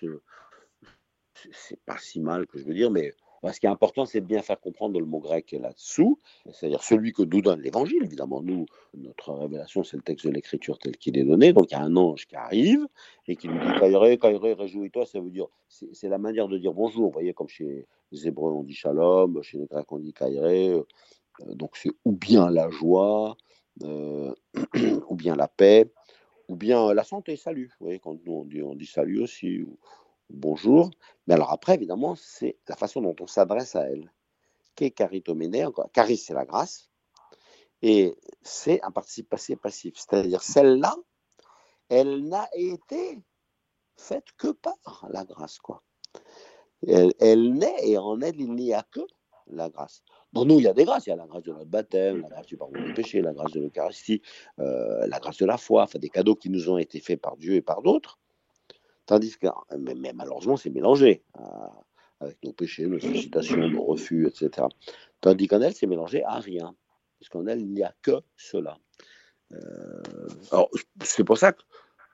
c'est 1.51 1.79
pas 1.85 1.97
si 1.99 2.19
mal 2.19 2.47
que 2.47 2.57
je 2.57 2.65
veux 2.65 2.73
dire, 2.73 2.89
mais 2.89 3.13
ce 3.47 3.59
qui 3.59 3.65
est 3.65 3.69
important, 3.69 4.05
c'est 4.05 4.21
de 4.21 4.25
bien 4.25 4.41
faire 4.41 4.59
comprendre 4.59 4.99
le 4.99 5.05
mot 5.05 5.19
grec 5.19 5.55
là-dessous, 5.57 6.19
c'est-à-dire 6.51 6.83
celui 6.83 7.13
que 7.13 7.23
nous 7.23 7.41
donne 7.41 7.61
l'Évangile. 7.61 8.03
Évidemment, 8.03 8.41
nous, 8.41 8.65
notre 8.97 9.33
révélation, 9.33 9.83
c'est 9.83 9.97
le 9.97 10.03
texte 10.03 10.25
de 10.27 10.31
l'Écriture 10.31 10.77
tel 10.77 10.97
qu'il 10.97 11.17
est 11.17 11.23
donné. 11.23 11.53
Donc, 11.53 11.71
il 11.71 11.73
y 11.73 11.77
a 11.77 11.81
un 11.81 11.95
ange 11.95 12.27
qui 12.27 12.35
arrive 12.35 12.85
et 13.27 13.35
qui 13.35 13.47
nous 13.47 13.59
dit 13.59 13.79
Kairé, 13.79 14.17
Kairé, 14.17 14.53
réjouis-toi. 14.53 15.05
Ça 15.05 15.19
veut 15.19 15.29
dire, 15.29 15.47
c'est 15.67 16.09
la 16.09 16.17
manière 16.17 16.47
de 16.47 16.57
dire 16.57 16.73
bonjour. 16.73 17.05
Vous 17.05 17.11
voyez, 17.13 17.33
comme 17.33 17.49
chez 17.49 17.87
les 18.11 18.27
Hébreux, 18.27 18.51
on 18.51 18.63
dit 18.63 18.73
shalom, 18.73 19.41
chez 19.41 19.57
les 19.57 19.67
Grecs, 19.67 19.91
on 19.91 19.99
dit 19.99 20.13
Kairé. 20.13 20.69
Euh, 20.69 20.83
donc, 21.53 21.77
c'est 21.77 21.91
ou 22.03 22.11
bien 22.11 22.49
la 22.49 22.69
joie, 22.69 23.37
euh, 23.83 24.33
ou 25.09 25.15
bien 25.15 25.35
la 25.35 25.47
paix, 25.47 25.89
ou 26.49 26.55
bien 26.55 26.93
la 26.93 27.03
santé, 27.03 27.37
salut. 27.37 27.71
Vous 27.79 27.85
voyez, 27.85 27.99
quand 27.99 28.17
nous, 28.25 28.33
on 28.33 28.43
dit, 28.43 28.61
on 28.61 28.75
dit 28.75 28.85
salut 28.85 29.21
aussi 29.21 29.65
bonjour. 30.29 30.91
Mais 31.27 31.33
alors 31.33 31.51
après, 31.51 31.75
évidemment, 31.75 32.15
c'est 32.15 32.57
la 32.67 32.75
façon 32.75 33.01
dont 33.01 33.15
on 33.19 33.27
s'adresse 33.27 33.75
à 33.75 33.89
elle. 33.89 34.11
Qu'est 34.75 34.91
caritomene 34.91 35.71
Caris, 35.93 36.17
c'est 36.17 36.33
la 36.33 36.45
grâce. 36.45 36.89
Et 37.81 38.15
c'est 38.41 38.81
un 38.83 38.91
participe 38.91 39.29
passé 39.29 39.55
passif. 39.55 39.95
C'est-à-dire, 39.95 40.41
celle-là, 40.43 40.95
elle 41.89 42.23
n'a 42.27 42.47
été 42.53 43.19
faite 43.95 44.27
que 44.37 44.49
par 44.49 45.07
la 45.09 45.23
grâce. 45.25 45.59
quoi. 45.59 45.83
Elle, 46.87 47.13
elle 47.19 47.53
naît 47.53 47.75
et 47.83 47.97
en 47.97 48.19
elle, 48.21 48.39
il 48.39 48.53
n'y 48.53 48.73
a 48.73 48.83
que 48.83 49.01
la 49.47 49.69
grâce. 49.69 50.03
Dans 50.31 50.45
nous, 50.45 50.59
il 50.59 50.63
y 50.63 50.67
a 50.67 50.73
des 50.73 50.85
grâces. 50.85 51.07
Il 51.07 51.09
y 51.09 51.13
a 51.13 51.15
la 51.15 51.27
grâce 51.27 51.43
de 51.43 51.51
notre 51.51 51.69
baptême, 51.69 52.21
la 52.21 52.29
grâce 52.29 52.45
du 52.45 52.57
pardon 52.57 52.81
des 52.81 52.93
péchés, 52.93 53.21
la 53.21 53.33
grâce 53.33 53.51
de 53.51 53.61
l'Eucharistie, 53.61 54.21
euh, 54.59 55.07
la 55.07 55.19
grâce 55.19 55.37
de 55.37 55.45
la 55.45 55.57
foi, 55.57 55.83
enfin 55.83 55.99
des 55.99 56.09
cadeaux 56.09 56.35
qui 56.35 56.49
nous 56.49 56.69
ont 56.69 56.77
été 56.77 56.99
faits 56.99 57.19
par 57.19 57.35
Dieu 57.37 57.55
et 57.55 57.61
par 57.61 57.81
d'autres. 57.81 58.19
Tandis 59.09 59.39
que, 59.39 59.47
malheureusement, 60.13 60.55
c'est 60.55 60.69
mélangé 60.69 61.23
euh, 61.39 61.41
avec 62.19 62.37
nos 62.43 62.53
péchés, 62.53 62.85
nos 62.85 62.99
sollicitations, 62.99 63.57
nos 63.67 63.83
refus, 63.83 64.27
etc. 64.27 64.67
Tandis 65.19 65.47
qu'en 65.47 65.61
elle, 65.61 65.73
c'est 65.73 65.87
mélangé 65.87 66.23
à 66.23 66.39
rien. 66.39 66.75
Parce 67.19 67.29
qu'en 67.29 67.47
elle, 67.47 67.59
il 67.59 67.73
n'y 67.73 67.81
a 67.81 67.91
que 68.03 68.21
cela. 68.37 68.77
Euh, 69.51 70.03
alors, 70.51 70.69
c'est 71.01 71.23
pour 71.23 71.39
ça 71.39 71.53
que 71.53 71.63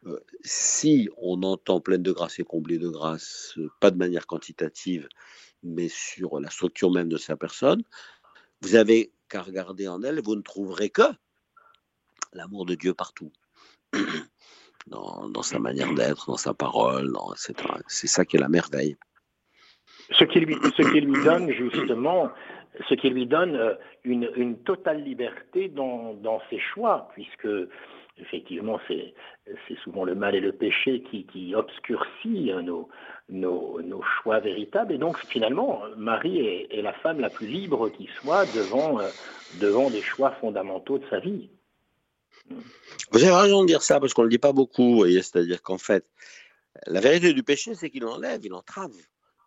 euh, 0.06 0.18
si 0.46 1.10
on 1.18 1.44
entend 1.44 1.82
pleine 1.82 2.02
de 2.02 2.14
grâce 2.14 2.40
et 2.40 2.46
comblée 2.46 2.78
de 2.78 2.88
grâce, 2.88 3.60
pas 3.82 3.92
de 3.92 3.98
manière 3.98 4.26
quantitative, 4.26 5.10
mais 5.64 5.90
sur 5.90 6.40
la 6.40 6.50
structure 6.50 6.92
même 6.92 7.10
de 7.10 7.18
sa 7.18 7.36
personne, 7.36 7.84
vous 8.62 8.76
avez 8.76 9.12
qu'à 9.28 9.42
regarder 9.42 9.90
en 9.90 10.02
elle, 10.02 10.22
vous 10.22 10.38
ne 10.38 10.42
trouverez 10.42 10.92
que 10.92 11.04
l'amour 12.32 12.66
de 12.66 12.76
Dieu 12.76 12.94
partout 12.94 13.34
dans, 14.88 15.42
sa 15.42 15.60
manière 15.60 15.94
d'être, 15.94 16.28
dans 16.28 16.38
sa 16.38 16.54
parole, 16.54 17.12
etc. 17.32 17.56
C'est 17.88 18.08
ça 18.08 18.26
qui 18.26 18.38
est 18.38 18.40
la 18.40 18.50
merveille. 18.50 18.96
Ce 20.12 20.24
qui 20.24 20.40
lui, 20.40 20.56
ce 20.78 20.92
qui 20.92 21.02
lui 21.02 21.24
donne 21.24 21.52
justement, 21.52 22.30
ce 22.88 22.94
qui 22.94 23.10
lui 23.10 23.26
donne 23.26 23.56
euh, 23.56 23.74
une, 24.04 24.58
totale 24.60 25.04
liberté 25.04 25.70
dans, 25.70 26.42
ses 26.50 26.60
choix, 26.60 27.10
puisque 27.14 27.48
effectivement 28.18 28.80
c'est 28.88 29.14
souvent 29.84 30.06
le 30.06 30.16
mal 30.16 30.36
et 30.36 30.40
le 30.40 30.52
péché 30.52 31.02
qui, 31.02 31.26
qui 31.26 31.56
obscurcit 31.56 32.52
nos, 33.30 34.02
choix 34.22 34.40
véritables. 34.40 34.94
Et 34.94 34.98
donc 34.98 35.18
finalement, 35.18 35.82
Marie 35.98 36.68
est, 36.70 36.82
la 36.82 36.94
femme 36.94 37.20
la 37.20 37.30
plus 37.30 37.48
libre 37.48 37.90
qui 37.90 38.08
soit 38.22 38.46
devant, 38.54 39.00
euh, 39.00 39.10
devant 39.60 39.90
des 39.90 40.02
choix 40.02 40.32
fondamentaux 40.32 41.00
de 41.00 41.06
sa 41.10 41.20
vie. 41.20 41.50
Vous 43.12 43.24
avez 43.24 43.32
raison 43.32 43.62
de 43.64 43.68
dire 43.68 43.82
ça 43.82 44.00
parce 44.00 44.14
qu'on 44.14 44.22
ne 44.22 44.28
le 44.28 44.32
dit 44.32 44.38
pas 44.40 44.54
beaucoup. 44.54 45.06
C'est-à-dire 45.06 45.62
qu'en 45.62 45.78
fait, 45.78 46.06
la 46.88 47.00
vérité 47.00 47.34
du 47.34 47.44
péché, 47.44 47.76
c'est 47.76 47.90
qu'il 47.90 48.06
enlève, 48.06 48.42
il 48.44 48.54
entrave, 48.54 48.96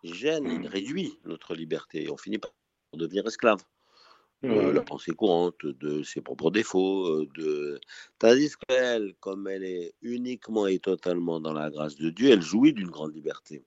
il 0.03 0.13
gêne, 0.13 0.45
il 0.45 0.67
réduit 0.67 1.19
notre 1.25 1.55
liberté. 1.55 2.09
on 2.09 2.17
finit 2.17 2.37
par 2.37 2.51
devenir 2.93 3.25
esclave. 3.27 3.63
Euh, 4.45 4.71
la 4.71 4.81
pensée 4.81 5.11
courante, 5.11 5.65
de 5.65 6.01
ses 6.01 6.21
propres 6.21 6.49
défauts, 6.49 7.07
euh, 7.07 7.27
de... 7.35 7.81
tandis 8.19 8.53
qu'elle, 8.55 9.13
comme 9.19 9.49
elle 9.49 9.65
est 9.65 9.93
uniquement 10.01 10.65
et 10.65 10.79
totalement 10.79 11.41
dans 11.41 11.51
la 11.51 11.69
grâce 11.69 11.97
de 11.97 12.09
Dieu, 12.09 12.29
elle 12.31 12.41
jouit 12.41 12.71
d'une 12.71 12.89
grande 12.89 13.13
liberté. 13.13 13.65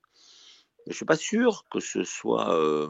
Mais 0.79 0.85
je 0.87 0.91
ne 0.93 0.95
suis 0.95 1.05
pas 1.05 1.17
sûr 1.17 1.67
que 1.71 1.79
ce 1.79 2.05
soit 2.05 2.57
euh, 2.57 2.89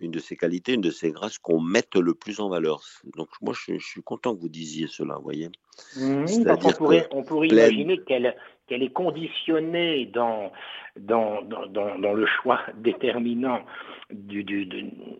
une 0.00 0.10
de 0.10 0.18
ses 0.18 0.36
qualités, 0.36 0.74
une 0.74 0.80
de 0.80 0.90
ses 0.90 1.10
grâces 1.10 1.38
qu'on 1.38 1.60
mette 1.60 1.96
le 1.96 2.14
plus 2.14 2.40
en 2.40 2.48
valeur. 2.48 2.80
Donc 3.16 3.28
moi, 3.40 3.54
je, 3.54 3.78
suis 3.78 4.02
content 4.02 4.34
que 4.34 4.40
vous 4.40 4.48
disiez 4.48 4.86
cela, 4.86 5.16
vous 5.16 5.22
voyez. 5.22 5.48
Mmh, 5.96 6.26
on 6.46 6.72
pourrait, 6.72 7.08
on 7.10 7.22
pourrait 7.22 7.48
imaginer 7.48 7.98
qu'elle 7.98 8.34
qu'elle 8.66 8.82
est 8.84 8.92
conditionnée 8.92 10.06
dans, 10.06 10.52
dans, 10.96 11.42
dans, 11.42 11.66
dans, 11.66 12.12
le 12.12 12.24
choix 12.26 12.60
déterminant 12.76 13.62
du, 14.12 14.44
du, 14.44 14.64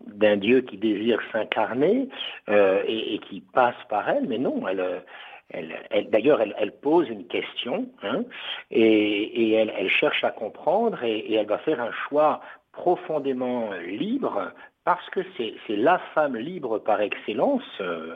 d'un 0.07 0.37
Dieu 0.37 0.61
qui 0.61 0.77
désire 0.77 1.19
s'incarner 1.33 2.07
euh, 2.47 2.81
et, 2.87 3.15
et, 3.15 3.19
qui 3.19 3.41
passe 3.41 3.75
par 3.89 4.07
elle, 4.07 4.25
mais 4.27 4.37
non, 4.37 4.65
elle, 4.69 5.03
elle, 5.49 5.75
elle, 5.89 6.09
d'ailleurs, 6.09 6.41
elle, 6.41 6.55
elle, 6.57 6.71
pose 6.71 7.09
une 7.09 7.27
question 7.27 7.89
hein, 8.03 8.23
et, 8.71 8.81
et 8.81 9.51
elle, 9.51 9.73
elle, 9.77 9.89
cherche 9.89 10.23
à 10.23 10.31
comprendre 10.31 11.03
et, 11.03 11.17
et, 11.17 11.33
elle 11.33 11.47
va 11.47 11.57
faire 11.57 11.81
un 11.81 11.91
choix 12.07 12.41
profondément 12.71 13.71
libre 13.73 14.51
parce 14.83 15.07
que 15.09 15.19
c'est 15.37 15.75
la 15.75 15.99
femme 16.13 16.37
libre 16.37 16.79
par 16.79 17.01
excellence, 17.01 17.63
euh, 17.81 18.15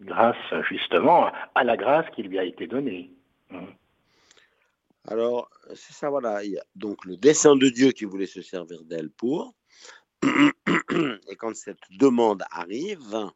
grâce 0.00 0.36
justement 0.68 1.30
à 1.54 1.64
la 1.64 1.76
grâce 1.76 2.08
qui 2.14 2.22
lui 2.22 2.38
a 2.38 2.44
été 2.44 2.66
donnée. 2.66 3.10
Hein. 3.50 3.66
Alors, 5.08 5.50
c'est 5.74 5.94
ça, 5.94 6.10
voilà. 6.10 6.44
Il 6.44 6.52
y 6.52 6.58
a 6.58 6.64
donc 6.76 7.04
le 7.04 7.16
dessein 7.16 7.56
de 7.56 7.68
Dieu 7.68 7.92
qui 7.92 8.04
voulait 8.04 8.26
se 8.26 8.42
servir 8.42 8.84
d'elle 8.84 9.10
pour. 9.10 9.54
Et 10.22 11.36
quand 11.36 11.56
cette 11.56 11.82
demande 11.98 12.44
arrive 12.50 13.32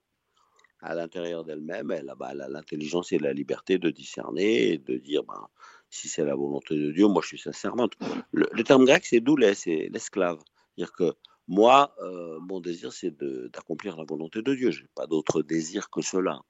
à 0.81 0.95
l'intérieur 0.95 1.45
d'elle-même, 1.45 1.91
elle, 1.91 2.13
bah, 2.19 2.29
elle, 2.33 2.43
a 2.43 2.49
l'intelligence 2.49 3.11
et 3.13 3.19
la 3.19 3.33
liberté 3.33 3.79
de 3.79 3.91
discerner 3.91 4.73
et 4.73 4.79
de 4.79 4.97
dire 4.97 5.25
ben, 5.25 5.49
si 5.91 6.09
c'est 6.09 6.25
la 6.25 6.35
volonté 6.35 6.77
de 6.77 6.93
Dieu, 6.93 7.09
moi 7.09 7.23
je 7.23 7.29
suis 7.29 7.39
sa 7.39 7.53
servante. 7.53 7.95
Le, 8.33 8.63
terme 8.63 8.85
grec, 8.85 9.05
c'est 9.05 9.21
doulet, 9.21 9.55
c'est 9.55 9.89
l'esclave. 9.91 10.39
C'est-à-dire 10.77 10.93
que 10.93 11.13
moi, 11.49 11.95
euh, 12.03 12.39
mon 12.41 12.61
désir, 12.61 12.93
c'est 12.93 13.17
d'accomplir 13.53 13.97
la 13.97 14.05
volonté 14.05 14.43
de 14.43 14.55
Dieu. 14.55 14.71
Je 14.71 14.83
n'ai 14.83 14.89
pas 14.95 15.07
d'autre 15.07 15.43
désir 15.43 15.91
que 15.91 16.03
cela. 16.03 16.41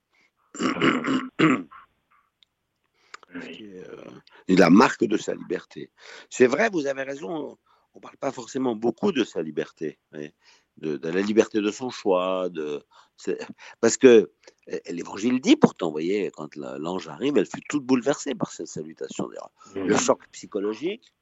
C'est 4.48 4.56
la 4.56 4.70
marque 4.70 5.04
de 5.04 5.16
sa 5.16 5.34
liberté. 5.34 5.90
C'est 6.30 6.46
vrai, 6.46 6.70
vous 6.70 6.86
avez 6.86 7.02
raison, 7.02 7.58
on 7.92 7.98
ne 7.98 8.00
parle 8.00 8.16
pas 8.16 8.32
forcément 8.32 8.74
beaucoup 8.74 9.12
de 9.12 9.24
sa 9.24 9.42
liberté 9.42 9.98
de, 10.78 11.08
la 11.08 11.20
liberté 11.20 11.60
de 11.60 11.70
son 11.70 11.90
choix. 11.90 12.48
De, 12.48 12.82
parce 13.80 13.96
que 13.96 14.30
l'évangile 14.88 15.40
dit 15.40 15.56
pourtant, 15.56 15.86
vous 15.86 15.92
voyez, 15.92 16.30
quand 16.30 16.56
l'ange 16.56 17.08
arrive, 17.08 17.36
elle 17.36 17.46
fut 17.46 17.62
toute 17.68 17.84
bouleversée 17.84 18.34
par 18.34 18.50
cette 18.52 18.68
salutation. 18.68 19.28
Le 19.74 19.96
choc 19.96 20.20
psychologique. 20.32 21.12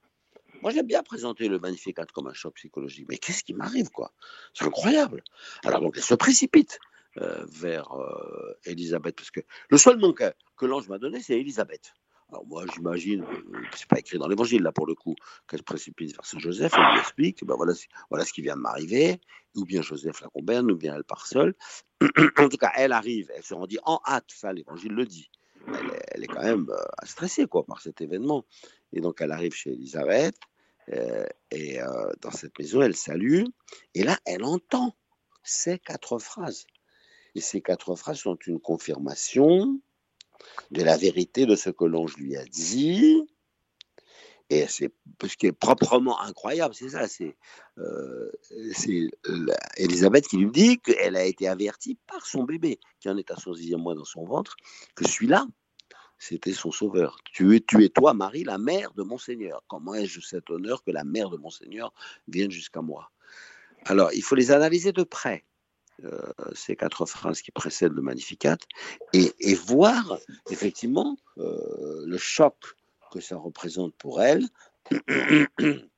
Moi, 0.64 0.72
j'aime 0.72 0.86
bien 0.86 1.02
présenter 1.02 1.48
le 1.48 1.58
Magnificat 1.58 2.06
comme 2.06 2.26
un 2.26 2.32
choc 2.32 2.54
psychologique. 2.54 3.04
Mais 3.10 3.18
qu'est-ce 3.18 3.44
qui 3.44 3.52
m'arrive, 3.52 3.90
quoi? 3.90 4.14
C'est 4.54 4.64
incroyable. 4.64 5.22
Alors, 5.62 5.82
donc, 5.82 5.92
elle 5.98 6.02
se 6.02 6.14
précipite 6.14 6.78
euh, 7.18 7.44
vers 7.46 7.92
euh, 7.92 8.58
Élisabeth, 8.64 9.14
parce 9.14 9.30
que 9.30 9.40
le 9.68 9.76
seul 9.76 9.98
nom 9.98 10.14
que, 10.14 10.32
l'ange 10.62 10.88
m'a 10.88 10.98
donné, 10.98 11.20
c'est 11.20 11.38
Élisabeth. 11.38 11.92
Alors 12.30 12.46
moi, 12.46 12.64
j'imagine, 12.74 13.22
euh, 13.22 13.60
c'est 13.76 13.86
pas 13.86 13.98
écrit 13.98 14.16
dans 14.16 14.26
l'évangile 14.26 14.62
là 14.62 14.72
pour 14.72 14.86
le 14.86 14.94
coup, 14.94 15.14
qu'elle 15.46 15.60
se 15.60 15.64
précipite 15.64 16.12
vers 16.16 16.24
Saint 16.24 16.38
Joseph, 16.38 16.72
elle 16.74 16.92
lui 16.94 16.98
explique, 16.98 17.44
ben 17.44 17.54
voilà, 17.56 17.74
voilà 18.08 18.24
ce 18.24 18.32
qui 18.32 18.40
vient 18.40 18.56
de 18.56 18.62
m'arriver, 18.62 19.20
ou 19.54 19.66
bien 19.66 19.82
Joseph 19.82 20.22
la 20.22 20.28
combaine, 20.28 20.70
ou 20.70 20.76
bien 20.76 20.96
elle 20.96 21.04
part 21.04 21.26
seule. 21.26 21.54
en 22.38 22.48
tout 22.48 22.56
cas, 22.56 22.72
elle 22.74 22.92
arrive, 22.92 23.30
elle 23.36 23.44
se 23.44 23.52
rendit 23.52 23.78
en 23.84 24.00
hâte, 24.08 24.30
ça 24.34 24.52
l'évangile 24.52 24.92
le 24.92 25.04
dit. 25.04 25.30
Elle 26.08 26.24
est, 26.24 26.26
quand 26.26 26.42
même 26.42 26.66
stressée 27.04 27.46
quoi 27.46 27.64
par 27.64 27.80
cet 27.80 28.00
événement. 28.00 28.44
Et 28.92 29.00
donc 29.00 29.20
elle 29.20 29.32
arrive 29.32 29.54
chez 29.54 29.72
Elisabeth, 29.72 30.36
euh, 30.92 31.26
et 31.50 31.78
dans 32.20 32.30
cette 32.30 32.58
maison, 32.58 32.82
elle 32.82 32.96
salue, 32.96 33.44
et 33.94 34.02
là, 34.02 34.18
elle 34.26 34.44
entend 34.44 34.96
ces 35.42 35.78
quatre 35.78 36.18
phrases. 36.18 36.66
Et 37.34 37.40
ces 37.40 37.60
quatre 37.60 37.94
phrases 37.96 38.18
sont 38.18 38.38
une 38.46 38.60
confirmation 38.60 39.80
de 40.70 40.82
la 40.82 40.96
vérité 40.96 41.46
de 41.46 41.56
ce 41.56 41.70
que 41.70 41.84
l'ange 41.84 42.16
lui 42.16 42.36
a 42.36 42.44
dit. 42.44 43.26
Et 44.50 44.66
c'est 44.68 44.92
ce 45.22 45.36
qui 45.36 45.46
est 45.46 45.52
proprement 45.52 46.20
incroyable, 46.20 46.74
c'est 46.74 46.90
ça, 46.90 47.08
c'est 47.08 47.34
euh, 47.78 48.30
Elisabeth 49.78 50.28
qui 50.28 50.36
lui 50.36 50.50
dit 50.50 50.80
qu'elle 50.80 51.16
a 51.16 51.24
été 51.24 51.48
avertie 51.48 51.98
par 52.06 52.26
son 52.26 52.44
bébé, 52.44 52.78
qui 53.00 53.08
en 53.08 53.16
est 53.16 53.30
à 53.30 53.36
son 53.36 53.54
sixième 53.54 53.80
mois 53.80 53.94
dans 53.94 54.04
son 54.04 54.24
ventre, 54.24 54.54
que 54.94 55.08
celui-là, 55.08 55.46
c'était 56.18 56.52
son 56.52 56.70
sauveur. 56.70 57.18
Tu 57.24 57.56
es, 57.56 57.60
tu 57.60 57.90
toi, 57.90 58.14
Marie, 58.14 58.44
la 58.44 58.58
mère 58.58 58.92
de 58.94 59.02
mon 59.02 59.18
Seigneur. 59.18 59.62
Comment 59.68 59.94
ai-je 59.94 60.20
cet 60.20 60.50
honneur 60.50 60.82
que 60.82 60.90
la 60.90 61.04
mère 61.04 61.30
de 61.30 61.36
mon 61.36 61.50
Seigneur 61.50 61.92
vienne 62.28 62.50
jusqu'à 62.50 62.80
moi? 62.80 63.10
Alors, 63.86 64.12
il 64.12 64.22
faut 64.22 64.34
les 64.34 64.50
analyser 64.50 64.92
de 64.92 65.02
près. 65.02 65.44
Euh, 66.02 66.32
ces 66.54 66.74
quatre 66.74 67.06
phrases 67.06 67.40
qui 67.40 67.52
précèdent 67.52 67.92
le 67.92 68.02
Magnificat 68.02 68.56
et, 69.12 69.54
voir 69.54 70.18
effectivement 70.50 71.16
euh, 71.38 72.02
le 72.04 72.18
choc 72.18 72.56
que 73.12 73.20
ça 73.20 73.36
représente 73.36 73.94
pour 73.94 74.20
elle. 74.20 74.44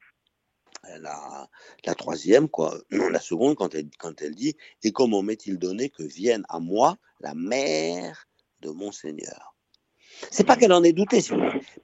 La, 1.00 1.94
troisième, 1.96 2.48
quoi, 2.48 2.78
la 2.90 3.18
seconde, 3.18 3.56
quand 3.56 3.74
elle, 3.74 3.90
quand 3.98 4.22
elle 4.22 4.36
dit 4.36 4.56
Et 4.84 4.92
comment 4.92 5.20
m'est-il 5.20 5.58
donné 5.58 5.90
que 5.90 6.04
vienne 6.04 6.44
à 6.48 6.60
moi 6.60 6.96
la 7.18 7.34
mère 7.34 8.28
de 8.60 8.70
mon 8.70 8.92
Seigneur 8.92 9.55
C'est 10.30 10.46
pas 10.46 10.56
qu'elle 10.56 10.72
en 10.72 10.82
ait 10.82 10.92
douté, 10.92 11.20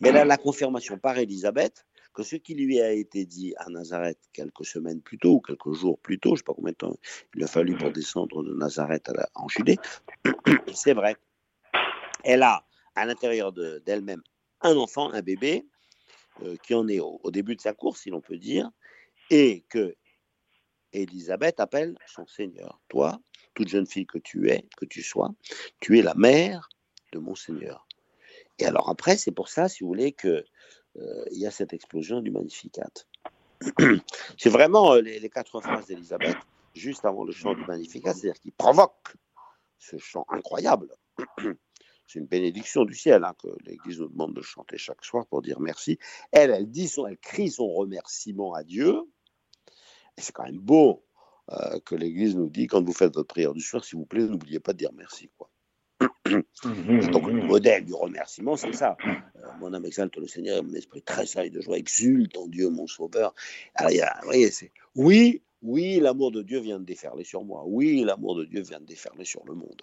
mais 0.00 0.08
elle 0.08 0.16
a 0.16 0.24
la 0.24 0.36
confirmation 0.36 0.98
par 0.98 1.18
Élisabeth 1.18 1.84
que 2.14 2.22
ce 2.22 2.36
qui 2.36 2.54
lui 2.54 2.80
a 2.80 2.92
été 2.92 3.24
dit 3.24 3.54
à 3.56 3.68
Nazareth 3.70 4.18
quelques 4.32 4.64
semaines 4.64 5.00
plus 5.00 5.18
tôt, 5.18 5.34
ou 5.34 5.40
quelques 5.40 5.72
jours 5.72 5.98
plus 5.98 6.18
tôt, 6.18 6.30
je 6.30 6.32
ne 6.32 6.36
sais 6.38 6.44
pas 6.44 6.54
combien 6.54 6.72
de 6.72 6.76
temps 6.76 6.96
il 7.34 7.42
a 7.42 7.46
fallu 7.46 7.76
pour 7.76 7.90
descendre 7.90 8.42
de 8.42 8.54
Nazareth 8.54 9.08
à 9.08 9.28
en 9.34 9.48
Judée, 9.48 9.78
c'est 10.74 10.92
vrai. 10.92 11.16
Elle 12.24 12.42
a 12.42 12.66
à 12.94 13.06
l'intérieur 13.06 13.52
d'elle-même 13.52 14.22
un 14.60 14.76
enfant, 14.76 15.10
un 15.12 15.22
bébé, 15.22 15.64
euh, 16.42 16.56
qui 16.62 16.74
en 16.74 16.88
est 16.88 17.00
au, 17.00 17.30
début 17.30 17.56
de 17.56 17.60
sa 17.60 17.72
course, 17.72 18.00
si 18.00 18.10
l'on 18.10 18.20
peut 18.20 18.36
dire, 18.36 18.70
et 19.30 19.64
que 19.68 19.94
Élisabeth 20.92 21.60
appelle 21.60 21.96
son 22.06 22.26
Seigneur. 22.26 22.80
Toi, 22.88 23.20
toute 23.54 23.68
jeune 23.68 23.86
fille 23.86 24.06
que 24.06 24.18
tu 24.18 24.50
es, 24.50 24.66
que 24.76 24.84
tu 24.84 25.02
sois, 25.02 25.30
tu 25.80 25.98
es 25.98 26.02
la 26.02 26.14
mère 26.14 26.68
de 27.12 27.18
mon 27.18 27.34
Seigneur. 27.34 27.86
Et 28.58 28.66
alors 28.66 28.88
après, 28.88 29.16
c'est 29.16 29.32
pour 29.32 29.48
ça, 29.48 29.68
si 29.68 29.82
vous 29.82 29.88
voulez, 29.88 30.12
que 30.12 30.44
euh, 30.96 31.24
y 31.30 31.46
a 31.46 31.50
cette 31.50 31.72
explosion 31.72 32.20
du 32.20 32.30
Magnificat. 32.30 32.90
C'est 34.38 34.50
vraiment 34.50 34.94
euh, 34.94 35.00
les, 35.00 35.30
quatre 35.30 35.60
phrases 35.60 35.86
d'Elisabeth, 35.86 36.36
juste 36.74 37.04
avant 37.04 37.24
le 37.24 37.32
chant 37.32 37.54
du 37.54 37.64
Magnificat, 37.64 38.12
c'est-à-dire 38.12 38.40
qui 38.40 38.50
provoque 38.50 39.14
ce 39.78 39.96
chant 39.96 40.26
incroyable. 40.28 40.94
C'est 42.06 42.18
une 42.18 42.26
bénédiction 42.26 42.84
du 42.84 42.94
ciel 42.94 43.24
hein, 43.24 43.34
que 43.42 43.48
l'Église 43.64 44.00
nous 44.00 44.08
demande 44.08 44.34
de 44.34 44.42
chanter 44.42 44.76
chaque 44.76 45.02
soir 45.02 45.26
pour 45.26 45.40
dire 45.40 45.60
merci. 45.60 45.98
Elle, 46.30 46.50
elle 46.50 46.70
dit 46.70 46.88
son, 46.88 47.06
elle 47.06 47.16
crie 47.16 47.50
son 47.50 47.72
remerciement 47.72 48.52
à 48.52 48.64
Dieu. 48.64 49.00
Et 50.18 50.20
c'est 50.20 50.32
quand 50.32 50.44
même 50.44 50.58
beau 50.58 51.06
euh, 51.50 51.80
que 51.86 51.94
l'Église 51.94 52.36
nous 52.36 52.50
dit 52.50 52.66
quand 52.66 52.84
vous 52.84 52.92
faites 52.92 53.14
votre 53.14 53.28
prière 53.28 53.54
du 53.54 53.62
soir, 53.62 53.82
s'il 53.82 53.98
vous 53.98 54.04
plaît, 54.04 54.24
n'oubliez 54.24 54.60
pas 54.60 54.74
de 54.74 54.78
dire 54.78 54.92
merci. 54.92 55.30
Quoi. 55.38 55.50
Donc 57.10 57.26
le 57.26 57.42
modèle 57.42 57.84
du 57.84 57.94
remerciement, 57.94 58.56
c'est 58.56 58.72
ça. 58.72 58.96
Euh, 59.06 59.12
mon 59.60 59.72
âme 59.74 59.84
exalte 59.84 60.16
le 60.16 60.26
Seigneur, 60.26 60.62
mon 60.62 60.74
esprit 60.74 61.02
tressaille 61.02 61.50
de 61.50 61.60
joie, 61.60 61.78
exulte 61.78 62.36
en 62.36 62.46
Dieu, 62.46 62.70
mon 62.70 62.86
Sauveur. 62.86 63.34
Alors, 63.74 63.90
vous 64.20 64.26
voyez, 64.26 64.50
oui, 64.94 65.42
oui, 65.62 66.00
l'amour 66.00 66.32
de 66.32 66.42
Dieu 66.42 66.60
vient 66.60 66.80
de 66.80 66.84
déferler 66.84 67.24
sur 67.24 67.44
moi. 67.44 67.64
Oui, 67.66 68.02
l'amour 68.04 68.36
de 68.36 68.44
Dieu 68.44 68.62
vient 68.62 68.80
de 68.80 68.86
déferler 68.86 69.24
sur 69.24 69.44
le 69.44 69.54
monde. 69.54 69.82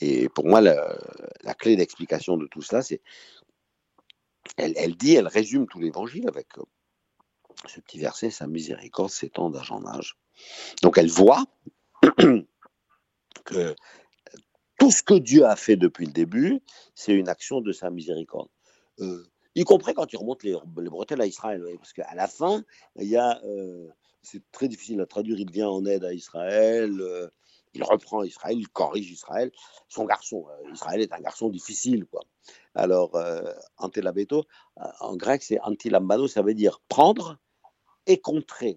Et 0.00 0.28
pour 0.28 0.46
moi, 0.46 0.60
la, 0.60 1.54
clé 1.58 1.76
d'explication 1.76 2.36
de 2.36 2.46
tout 2.46 2.62
cela, 2.62 2.82
c'est 2.82 3.02
elle, 4.56 4.72
elle, 4.76 4.96
dit, 4.96 5.14
elle 5.14 5.28
résume 5.28 5.66
tout 5.66 5.78
l'évangile 5.78 6.26
avec 6.28 6.46
euh, 6.58 6.62
ce 7.66 7.80
petit 7.80 7.98
verset, 7.98 8.30
sa 8.30 8.46
miséricorde 8.46 9.10
s'étend 9.10 9.50
d'âge 9.50 9.70
en 9.72 9.84
âge. 9.86 10.16
Donc 10.82 10.96
elle 10.96 11.10
voit 11.10 11.44
que 13.44 13.74
tout 14.90 14.96
ce 14.96 15.02
que 15.04 15.14
Dieu 15.14 15.44
a 15.44 15.54
fait 15.54 15.76
depuis 15.76 16.04
le 16.04 16.12
début, 16.12 16.60
c'est 16.96 17.12
une 17.12 17.28
action 17.28 17.60
de 17.60 17.70
sa 17.70 17.90
miséricorde. 17.90 18.48
Euh, 18.98 19.22
y 19.54 19.62
compris 19.62 19.94
quand 19.94 20.12
il 20.12 20.16
remonte 20.16 20.42
les, 20.42 20.56
bretelles 20.66 21.20
à 21.20 21.26
Israël. 21.26 21.64
parce 21.76 21.92
qu'à 21.92 22.12
la 22.16 22.26
fin, 22.26 22.64
il 22.96 23.06
y 23.06 23.16
a. 23.16 23.40
Euh, 23.44 23.88
c'est 24.22 24.42
très 24.50 24.66
difficile 24.66 25.00
à 25.00 25.06
traduire. 25.06 25.38
Il 25.38 25.48
vient 25.52 25.68
en 25.68 25.86
aide 25.86 26.04
à 26.04 26.12
Israël. 26.12 27.00
Euh, 27.00 27.28
il 27.72 27.84
reprend 27.84 28.24
Israël, 28.24 28.58
il 28.58 28.68
corrige 28.68 29.12
Israël. 29.12 29.52
Son 29.88 30.06
garçon, 30.06 30.44
Israël 30.72 31.00
est 31.00 31.12
un 31.12 31.20
garçon 31.20 31.50
difficile, 31.50 32.04
quoi. 32.06 32.22
Alors, 32.74 33.16
antelabeto, 33.76 34.44
en 34.98 35.14
grec, 35.14 35.44
c'est 35.44 35.60
antilambano, 35.60 36.26
ça 36.26 36.42
veut 36.42 36.54
dire 36.54 36.80
prendre 36.88 37.38
et 38.06 38.20
contrer. 38.20 38.76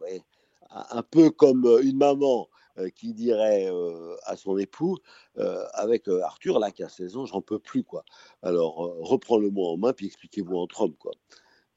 Un 0.70 1.02
peu 1.02 1.32
comme 1.32 1.66
une 1.82 1.98
maman 1.98 2.50
qui 2.96 3.14
dirait 3.14 3.70
euh, 3.70 4.16
à 4.26 4.36
son 4.36 4.58
époux, 4.58 4.98
euh, 5.38 5.66
avec 5.74 6.08
Arthur, 6.08 6.60
là, 6.60 6.72
qui 6.72 6.84
a 6.84 6.90
16 6.90 7.18
ans, 7.18 7.26
j'en 7.26 7.42
peux 7.42 7.60
plus, 7.60 7.84
quoi. 7.84 8.04
Alors, 8.42 8.76
reprends-le-moi 9.02 9.70
en 9.70 9.78
main, 9.78 9.94
puis 9.94 10.08
expliquez-vous 10.08 10.58
entre 10.58 10.82
hommes, 10.82 10.96
quoi. 10.96 11.12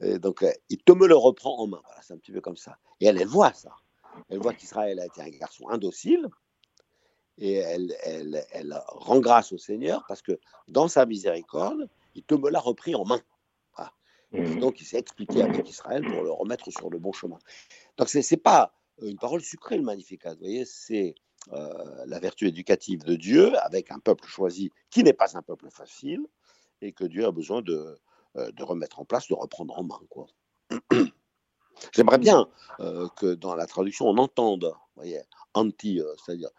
Et 0.00 0.18
donc, 0.18 0.44
il 0.68 0.78
te 0.78 0.92
me 0.92 1.06
le 1.06 1.16
reprend 1.16 1.58
en 1.58 1.66
main. 1.66 1.80
Voilà, 1.84 2.02
c'est 2.02 2.12
un 2.12 2.18
petit 2.18 2.32
peu 2.32 2.40
comme 2.40 2.56
ça. 2.56 2.78
Et 3.00 3.06
elle, 3.06 3.20
elle 3.20 3.28
voit 3.28 3.52
ça. 3.52 3.70
Elle 4.28 4.38
voit 4.38 4.52
qu'Israël 4.52 5.00
a 5.00 5.06
été 5.06 5.22
un 5.22 5.28
garçon 5.28 5.68
indocile, 5.68 6.28
et 7.38 7.54
elle, 7.54 7.94
elle, 8.02 8.46
elle, 8.52 8.80
rend 8.88 9.20
grâce 9.20 9.52
au 9.52 9.58
Seigneur 9.58 10.04
parce 10.08 10.22
que 10.22 10.40
dans 10.68 10.88
sa 10.88 11.04
miséricorde, 11.04 11.88
il 12.14 12.22
te 12.22 12.34
me 12.34 12.48
l'a 12.48 12.60
repris 12.60 12.94
en 12.94 13.04
main. 13.04 13.20
Et 14.32 14.40
mmh. 14.40 14.58
donc, 14.58 14.80
il 14.80 14.84
s'est 14.84 14.98
expliqué 14.98 15.42
avec 15.42 15.68
Israël 15.68 16.04
pour 16.04 16.22
le 16.22 16.30
remettre 16.30 16.70
sur 16.70 16.90
le 16.90 16.98
bon 16.98 17.12
chemin. 17.12 17.38
Donc, 17.96 18.08
c'est 18.08 18.28
n'est 18.30 18.36
pas 18.36 18.72
une 19.02 19.18
parole 19.18 19.42
sucrée, 19.42 19.76
le 19.76 19.82
Magnificat. 19.82 20.34
Vous 20.34 20.40
voyez, 20.40 20.64
c'est 20.64 21.14
euh, 21.52 22.04
la 22.06 22.18
vertu 22.18 22.48
éducative 22.48 23.04
de 23.04 23.14
Dieu 23.14 23.56
avec 23.58 23.92
un 23.92 24.00
peuple 24.00 24.26
choisi 24.26 24.72
qui 24.90 25.04
n'est 25.04 25.12
pas 25.12 25.36
un 25.36 25.42
peuple 25.42 25.70
facile 25.70 26.26
et 26.80 26.92
que 26.92 27.04
Dieu 27.04 27.24
a 27.24 27.30
besoin 27.30 27.62
de, 27.62 27.98
euh, 28.36 28.50
de 28.50 28.62
remettre 28.64 28.98
en 28.98 29.04
place, 29.04 29.28
de 29.28 29.34
reprendre 29.34 29.78
en 29.78 29.84
main. 29.84 30.00
Quoi. 30.10 30.26
J'aimerais 31.92 32.18
bien 32.18 32.48
euh, 32.80 33.06
que 33.16 33.34
dans 33.34 33.54
la 33.54 33.66
traduction, 33.66 34.08
on 34.08 34.16
entende, 34.16 34.64
vous 34.64 35.02
voyez, 35.02 35.20
anti, 35.54 36.00
c'est-à-dire, 36.24 36.50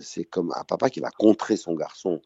c'est 0.00 0.24
comme 0.24 0.52
un 0.54 0.64
papa 0.64 0.90
qui 0.90 1.00
va 1.00 1.10
contrer 1.10 1.56
son 1.56 1.74
garçon 1.74 2.20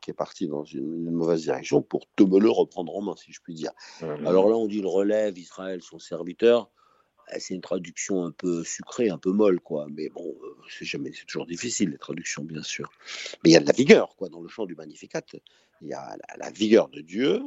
qui 0.00 0.12
est 0.12 0.14
parti 0.14 0.46
dans 0.46 0.62
une, 0.62 1.10
mauvaise 1.10 1.42
direction 1.42 1.82
pour 1.82 2.06
te 2.14 2.22
me 2.22 2.38
le 2.38 2.50
reprendre 2.50 2.94
en 2.94 3.02
main, 3.02 3.16
si 3.16 3.32
je 3.32 3.40
puis 3.40 3.54
dire. 3.54 3.72
Alors 4.00 4.48
là, 4.48 4.54
on 4.54 4.68
dit 4.68 4.80
le 4.80 4.88
relève 4.88 5.36
Israël, 5.36 5.82
son 5.82 5.98
serviteur. 5.98 6.70
Eh, 7.32 7.40
c'est 7.40 7.54
une 7.54 7.60
traduction 7.60 8.24
un 8.24 8.32
peu 8.32 8.64
sucrée, 8.64 9.10
un 9.10 9.18
peu 9.18 9.30
molle, 9.30 9.60
quoi. 9.60 9.86
Mais 9.90 10.08
bon, 10.08 10.36
euh, 10.42 10.56
c'est 10.68 10.84
jamais, 10.84 11.12
c'est 11.12 11.26
toujours 11.26 11.46
difficile 11.46 11.90
les 11.90 11.98
traductions, 11.98 12.44
bien 12.44 12.62
sûr. 12.62 12.90
Mais 13.42 13.50
il 13.50 13.52
y 13.52 13.56
a 13.56 13.60
de 13.60 13.66
la 13.66 13.72
vigueur, 13.72 14.16
quoi, 14.16 14.28
dans 14.28 14.40
le 14.40 14.48
chant 14.48 14.66
du 14.66 14.74
Magnificat. 14.74 15.22
Il 15.82 15.88
y 15.88 15.92
a 15.92 16.16
la, 16.38 16.50
vigueur 16.50 16.88
de 16.88 17.00
Dieu 17.00 17.42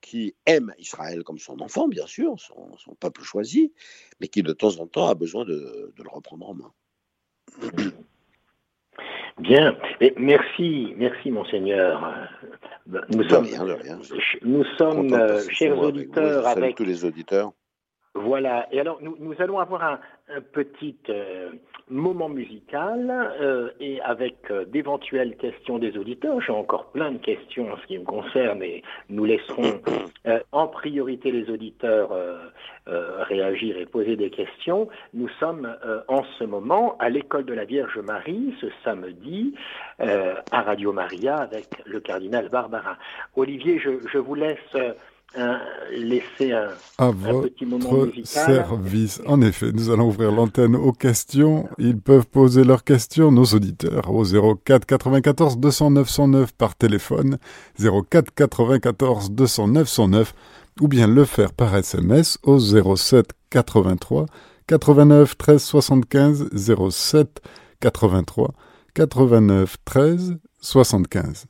qui 0.00 0.34
aime 0.46 0.72
Israël 0.78 1.22
comme 1.22 1.38
son 1.38 1.60
enfant, 1.60 1.86
bien 1.86 2.06
sûr, 2.06 2.36
son, 2.40 2.94
peuple 2.98 3.22
choisi, 3.22 3.72
mais 4.20 4.28
qui 4.28 4.42
de 4.42 4.52
temps 4.52 4.78
en 4.80 4.86
temps 4.86 5.08
a 5.08 5.14
besoin 5.14 5.44
de, 5.44 5.92
le 5.96 6.08
reprendre 6.08 6.48
en 6.48 6.54
main. 6.54 6.72
Bien, 9.38 9.76
merci, 10.16 10.94
merci 10.96 11.30
monseigneur. 11.30 12.28
Nous 12.86 13.28
sommes, 13.28 13.44
rien, 13.44 13.64
rien. 13.76 13.98
Nous 14.42 14.64
sommes, 14.76 15.12
euh, 15.12 15.40
chers 15.50 15.78
auditeurs, 15.78 16.46
avec 16.46 16.76
tous 16.76 16.84
les 16.84 17.04
auditeurs. 17.04 17.52
Voilà, 18.14 18.66
et 18.72 18.80
alors 18.80 18.98
nous, 19.00 19.16
nous 19.20 19.34
allons 19.38 19.60
avoir 19.60 19.84
un, 19.84 20.00
petit 20.52 20.96
euh, 21.08 21.50
moment 21.88 22.28
musical 22.28 23.08
euh, 23.40 23.70
et 23.80 24.00
avec 24.00 24.50
euh, 24.50 24.64
d'éventuelles 24.64 25.36
questions 25.36 25.78
des 25.78 25.96
auditeurs. 25.96 26.40
J'ai 26.40 26.52
encore 26.52 26.86
plein 26.90 27.12
de 27.12 27.18
questions 27.18 27.72
en 27.72 27.76
ce 27.76 27.86
qui 27.86 27.98
me 27.98 28.04
concerne 28.04 28.62
et 28.64 28.82
nous 29.08 29.24
laisserons 29.24 29.80
en 30.52 30.66
priorité 30.68 31.30
les 31.30 31.50
auditeurs 31.50 32.10
réagir 32.86 33.76
et 33.76 33.86
poser 33.86 34.16
des 34.16 34.30
questions. 34.30 34.88
Nous 35.14 35.28
sommes 35.40 35.76
en 36.08 36.22
ce 36.38 36.44
moment 36.44 36.96
à 36.98 37.08
l'école 37.08 37.44
de 37.44 37.54
la 37.54 37.64
Vierge 37.64 37.98
Marie 37.98 38.54
ce 38.60 38.66
samedi 38.84 39.54
à 39.98 40.62
Radio 40.62 40.92
Maria 40.92 41.36
avec 41.36 41.66
le 41.86 42.00
cardinal 42.00 42.48
Barbarin. 42.48 42.96
Olivier, 43.36 43.78
je, 43.78 43.90
je 44.12 44.18
vous 44.18 44.34
laisse 44.34 44.76
laisser 45.92 46.52
un, 46.52 46.70
à 46.98 47.12
petit 47.12 47.66
moment 47.66 48.06
service. 48.24 49.20
En 49.26 49.40
effet, 49.40 49.72
nous 49.72 49.90
allons 49.90 50.08
ouvrir 50.08 50.32
l'antenne 50.32 50.76
aux 50.76 50.92
questions. 50.92 51.68
Ils 51.78 51.98
peuvent 51.98 52.26
poser 52.26 52.64
leurs 52.64 52.84
questions, 52.84 53.30
nos 53.30 53.44
auditeurs, 53.44 54.12
au 54.12 54.24
04 54.24 54.86
94 54.86 55.58
209 55.58 56.08
109 56.08 56.52
par 56.52 56.74
téléphone, 56.74 57.38
04 57.78 58.34
94 58.34 59.30
209 59.30 59.88
109, 59.88 60.34
ou 60.80 60.88
bien 60.88 61.06
le 61.06 61.24
faire 61.24 61.52
par 61.52 61.74
SMS 61.74 62.38
au 62.42 62.58
07 62.58 63.30
83 63.50 64.26
89 64.66 65.36
13 65.36 65.62
75 65.62 66.48
07 66.90 67.40
83 67.80 68.54
89 68.94 69.76
13 69.84 70.38
75. 70.60 71.46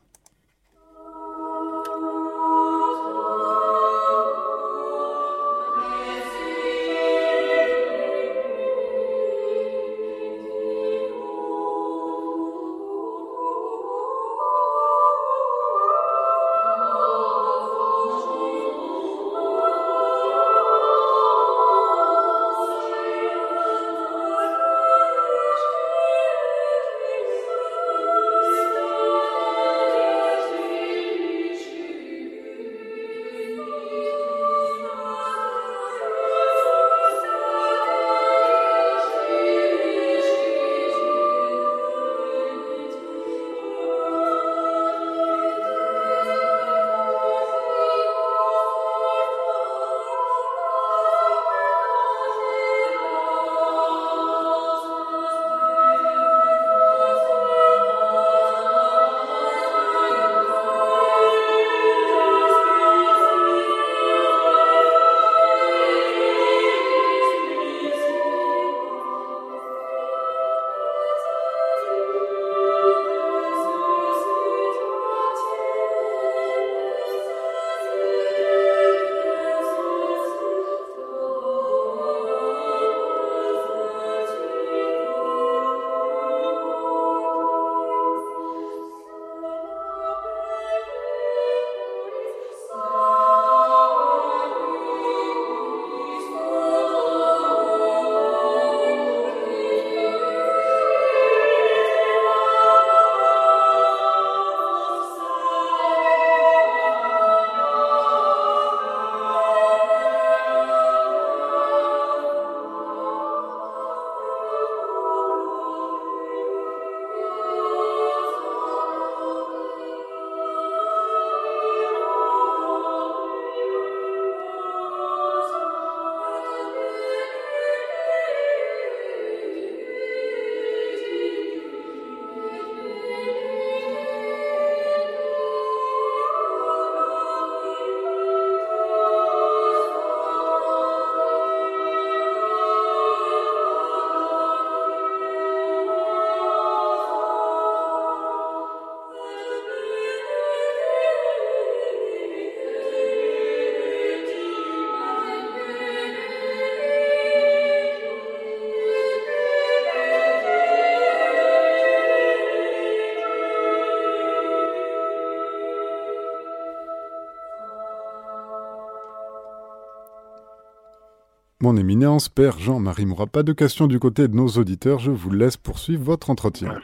Mon 171.70 171.76
éminence, 171.76 172.28
Père 172.28 172.58
Jean-Marie 172.58 173.06
Moura, 173.06 173.28
pas 173.28 173.44
de 173.44 173.52
questions 173.52 173.86
du 173.86 174.00
côté 174.00 174.26
de 174.26 174.34
nos 174.34 174.48
auditeurs. 174.48 174.98
Je 174.98 175.12
vous 175.12 175.30
laisse 175.30 175.56
poursuivre 175.56 176.02
votre 176.02 176.28
entretien. 176.28 176.74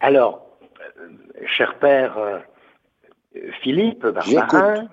Alors, 0.00 0.40
euh, 0.98 1.08
cher 1.46 1.74
Père 1.80 2.16
euh, 2.16 2.38
Philippe 3.60 4.06
Barbarin, 4.06 4.88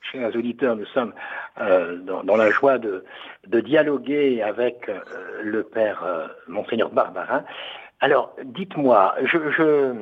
chers 0.00 0.34
auditeurs, 0.34 0.76
nous 0.76 0.86
sommes 0.86 1.12
euh, 1.60 1.98
dans, 1.98 2.36
la 2.36 2.50
joie 2.50 2.78
de, 2.78 3.04
dialoguer 3.46 4.40
avec 4.40 4.90
le 5.42 5.62
Père 5.62 6.30
Monseigneur 6.48 6.88
Barbarin. 6.88 7.44
Alors, 8.00 8.34
dites-moi, 8.44 9.14
je, 9.24 9.94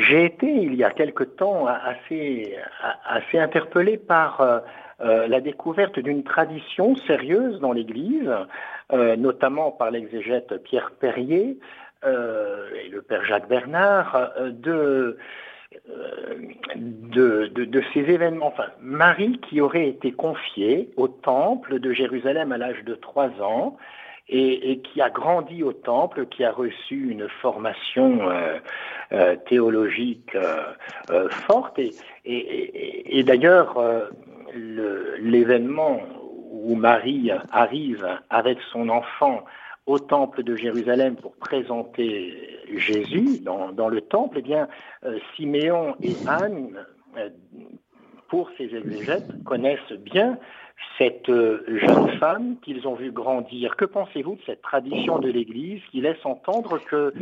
j'ai 0.00 0.26
été 0.26 0.46
il 0.46 0.74
y 0.74 0.84
a 0.84 0.90
quelque 0.90 1.24
temps 1.24 1.66
assez, 1.66 2.58
assez 3.06 3.38
interpellé 3.38 3.96
par 3.96 4.62
euh, 5.02 5.28
la 5.28 5.42
découverte 5.42 5.98
d'une 5.98 6.24
tradition 6.24 6.96
sérieuse 7.06 7.60
dans 7.60 7.72
l'Église, 7.72 8.32
euh, 8.94 9.14
notamment 9.16 9.70
par 9.70 9.90
l'exégète 9.90 10.62
Pierre 10.64 10.90
Perrier 10.98 11.58
euh, 12.06 12.70
et 12.82 12.88
le 12.88 13.02
père 13.02 13.22
Jacques 13.26 13.48
Bernard, 13.48 14.30
de, 14.50 15.18
ces 17.92 18.00
événements. 18.00 18.46
Enfin, 18.46 18.68
Marie 18.80 19.38
qui 19.40 19.60
aurait 19.60 19.88
été 19.88 20.12
confiée 20.12 20.88
au 20.96 21.08
temple 21.08 21.78
de 21.78 21.92
Jérusalem 21.92 22.52
à 22.52 22.58
l'âge 22.58 22.82
de 22.84 22.94
trois 22.94 23.28
ans 23.42 23.76
et, 24.28 24.78
qui 24.78 25.02
a 25.02 25.10
grandi 25.10 25.62
au 25.62 25.74
temple, 25.74 26.24
qui 26.26 26.42
a 26.42 26.52
reçu 26.52 27.10
une 27.10 27.28
formation 27.28 28.20
théologique 29.46 30.36
forte. 31.30 31.78
Et, 32.24 33.22
d'ailleurs, 33.24 33.78
l'événement 34.56 36.00
où 36.50 36.74
Marie 36.74 37.30
arrive 37.50 38.06
avec 38.30 38.58
son 38.72 38.88
enfant 38.88 39.44
au 39.86 39.98
temple 39.98 40.42
de 40.42 40.56
Jérusalem 40.56 41.16
pour 41.16 41.36
présenter 41.36 42.58
Jésus 42.76 43.38
dans, 43.40 43.88
le 43.88 44.00
temple, 44.00 44.38
eh 44.38 44.42
bien, 44.42 44.68
Siméon 45.36 45.94
et 46.02 46.14
Anne, 46.26 46.84
pour 48.28 48.50
ces 48.58 48.74
exégètes, 48.74 49.44
connaissent 49.44 49.92
bien 49.92 50.38
cette 50.98 51.28
euh, 51.28 51.62
jeune 51.68 52.18
femme 52.18 52.56
qu'ils 52.62 52.86
ont 52.86 52.94
vue 52.94 53.12
grandir. 53.12 53.76
Que 53.76 53.84
pensez-vous 53.84 54.36
de 54.36 54.40
cette 54.46 54.62
tradition 54.62 55.18
de 55.18 55.28
l'Église 55.28 55.80
qui 55.90 56.00
laisse 56.00 56.24
entendre 56.24 56.78
que 56.78 57.12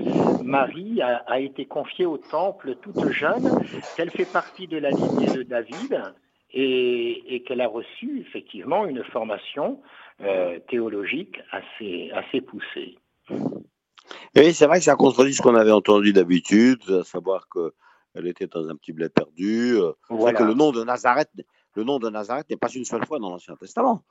Marie 0.42 1.00
a, 1.02 1.40
été 1.40 1.64
confiée 1.64 2.06
au 2.06 2.18
temple 2.18 2.76
toute 2.82 3.10
jeune, 3.10 3.48
qu'elle 3.96 4.10
fait 4.10 4.30
partie 4.30 4.66
de 4.66 4.78
la 4.78 4.90
lignée 4.90 5.26
de 5.26 5.42
David 5.42 6.02
et, 6.54 7.42
qu'elle 7.46 7.60
a 7.60 7.68
reçu 7.68 8.20
effectivement 8.20 8.86
une 8.86 9.04
formation 9.04 9.82
euh, 10.20 10.58
théologique 10.68 11.40
assez, 11.50 12.10
assez 12.12 12.40
poussée 12.40 12.96
Oui, 13.28 14.54
c'est 14.54 14.66
vrai 14.66 14.78
que 14.78 14.84
ça 14.84 14.96
contredit 14.96 15.34
ce 15.34 15.42
qu'on 15.42 15.56
avait 15.56 15.72
entendu 15.72 16.12
d'habitude, 16.12 16.82
à 16.88 17.04
savoir 17.04 17.48
qu'elle 17.48 18.26
était 18.26 18.46
dans 18.46 18.68
un 18.68 18.76
petit 18.76 18.92
bled 18.92 19.12
perdu. 19.12 19.76
Voilà. 20.08 20.38
que 20.38 20.44
le 20.44 20.54
nom 20.54 20.70
de 20.72 20.84
Nazareth 20.84 21.30
le 21.74 21.84
nom 21.84 21.98
de 21.98 22.08
Nazareth 22.08 22.48
n'est 22.50 22.56
pas 22.56 22.68
une 22.68 22.84
seule 22.84 23.04
fois 23.04 23.18
dans 23.18 23.30
l'Ancien 23.30 23.56
Testament. 23.56 24.04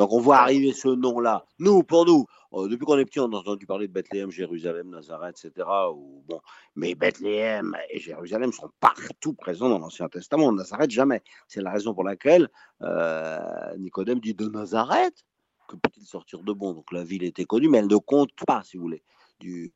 Donc 0.00 0.14
on 0.14 0.18
voit 0.18 0.38
arriver 0.38 0.72
ce 0.72 0.88
nom-là. 0.88 1.44
Nous, 1.58 1.82
pour 1.82 2.06
nous, 2.06 2.24
euh, 2.54 2.68
depuis 2.68 2.86
qu'on 2.86 2.96
est 2.96 3.04
petit, 3.04 3.20
on 3.20 3.30
a 3.34 3.36
entendu 3.36 3.66
parler 3.66 3.86
de 3.86 3.92
Bethléem, 3.92 4.30
Jérusalem, 4.30 4.88
Nazareth, 4.88 5.44
etc. 5.44 5.68
Ou, 5.92 6.24
bon, 6.26 6.40
mais 6.74 6.94
Bethléem 6.94 7.76
et 7.90 8.00
Jérusalem 8.00 8.50
sont 8.50 8.70
partout 8.80 9.34
présents 9.34 9.68
dans 9.68 9.78
l'Ancien 9.78 10.08
Testament. 10.08 10.52
Nazareth, 10.52 10.90
jamais. 10.90 11.22
C'est 11.48 11.60
la 11.60 11.70
raison 11.70 11.92
pour 11.92 12.02
laquelle 12.02 12.48
euh, 12.80 13.76
Nicodème 13.76 14.20
dit 14.20 14.32
de 14.32 14.48
Nazareth, 14.48 15.22
que 15.68 15.76
peut-il 15.76 16.06
sortir 16.06 16.44
de 16.44 16.54
bon 16.54 16.72
Donc 16.72 16.92
la 16.92 17.04
ville 17.04 17.22
était 17.22 17.44
connue, 17.44 17.68
mais 17.68 17.76
elle 17.76 17.86
ne 17.86 17.96
compte 17.98 18.30
pas, 18.46 18.62
si 18.64 18.78
vous 18.78 18.84
voulez. 18.84 19.02
Du, 19.38 19.74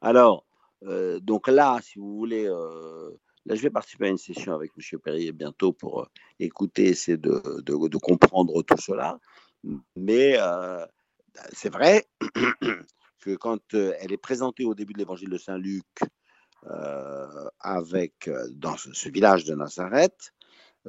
alors, 0.00 0.46
euh, 0.84 1.20
donc 1.20 1.46
là, 1.46 1.78
si 1.82 1.98
vous 1.98 2.16
voulez, 2.16 2.48
Là, 3.48 3.54
je 3.54 3.62
vais 3.62 3.70
participer 3.70 4.06
à 4.06 4.10
une 4.10 4.18
session 4.18 4.54
avec 4.54 4.72
M. 4.76 4.98
Perrier 5.00 5.32
bientôt 5.32 5.72
pour 5.72 6.02
euh, 6.02 6.06
écouter, 6.38 6.88
essayer 6.88 7.16
de, 7.16 7.62
de, 7.62 7.96
comprendre 7.96 8.60
tout 8.62 8.76
cela. 8.76 9.18
Mais 9.96 10.36
euh, 10.38 10.84
c'est 11.52 11.72
vrai 11.72 12.06
que 13.20 13.36
quand 13.36 13.74
euh, 13.74 13.94
elle 14.00 14.12
est 14.12 14.18
présentée 14.18 14.64
au 14.64 14.74
début 14.74 14.92
de 14.92 14.98
l'évangile 14.98 15.30
de 15.30 15.38
Saint-Luc, 15.38 15.86
avec, 17.60 18.28
dans 18.50 18.76
ce, 18.76 19.08
village 19.08 19.44
de 19.44 19.54
Nazareth, 19.54 20.34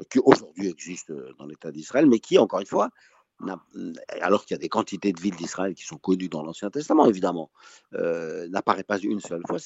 qui 0.09 0.19
aujourd'hui 0.19 0.67
existe 0.67 1.13
dans 1.37 1.45
l'État 1.45 1.71
d'Israël, 1.71 2.07
mais 2.07 2.19
qui, 2.19 2.37
encore 2.37 2.59
une 2.59 2.65
fois, 2.65 2.89
alors 4.19 4.43
qu'il 4.43 4.55
y 4.55 4.57
a 4.57 4.59
des 4.59 4.67
quantités 4.67 5.13
de 5.13 5.21
villes 5.21 5.35
d'Israël 5.35 5.75
qui 5.75 5.83
sont 5.83 5.97
connues 5.97 6.27
dans 6.27 6.43
l'Ancien 6.43 6.69
Testament, 6.71 7.05
évidemment, 7.05 7.51
n'apparaît 7.93 8.83
pas 8.83 8.97
une 8.97 9.21
seule 9.21 9.43
fois 9.47 9.59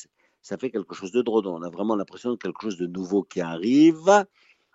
ça 0.44 0.58
fait 0.58 0.70
quelque 0.70 0.94
chose 0.94 1.12
de 1.12 1.22
drôle. 1.22 1.48
On 1.48 1.64
a 1.64 1.70
vraiment 1.70 1.96
l'impression 1.96 2.32
de 2.32 2.36
quelque 2.36 2.62
chose 2.62 2.78
de 2.78 2.86
nouveau 2.86 3.24
qui 3.24 3.42
arrive, 3.42 4.28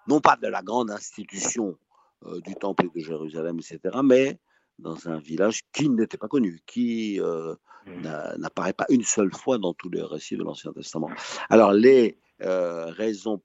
non 0.08 0.20
pas 0.20 0.36
de 0.36 0.48
la 0.48 0.62
grande 0.62 0.90
institution 0.90 1.78
euh, 2.24 2.40
du 2.40 2.54
Temple 2.54 2.88
de 2.94 3.00
Jérusalem, 3.00 3.58
etc., 3.58 3.96
mais 4.02 4.38
dans 4.78 5.08
un 5.08 5.18
village 5.18 5.60
qui 5.72 5.88
n'était 5.88 6.18
pas 6.18 6.28
connu, 6.28 6.60
qui 6.66 7.20
euh, 7.20 7.54
mmh. 7.86 8.38
n'apparaît 8.38 8.72
pas 8.72 8.86
une 8.88 9.04
seule 9.04 9.32
fois 9.32 9.58
dans 9.58 9.74
tous 9.74 9.90
les 9.90 10.02
récits 10.02 10.36
de 10.36 10.42
l'Ancien 10.42 10.72
Testament. 10.72 11.10
Alors, 11.48 11.72
les 11.72 12.18
euh, 12.42 12.86
raisons 12.86 13.42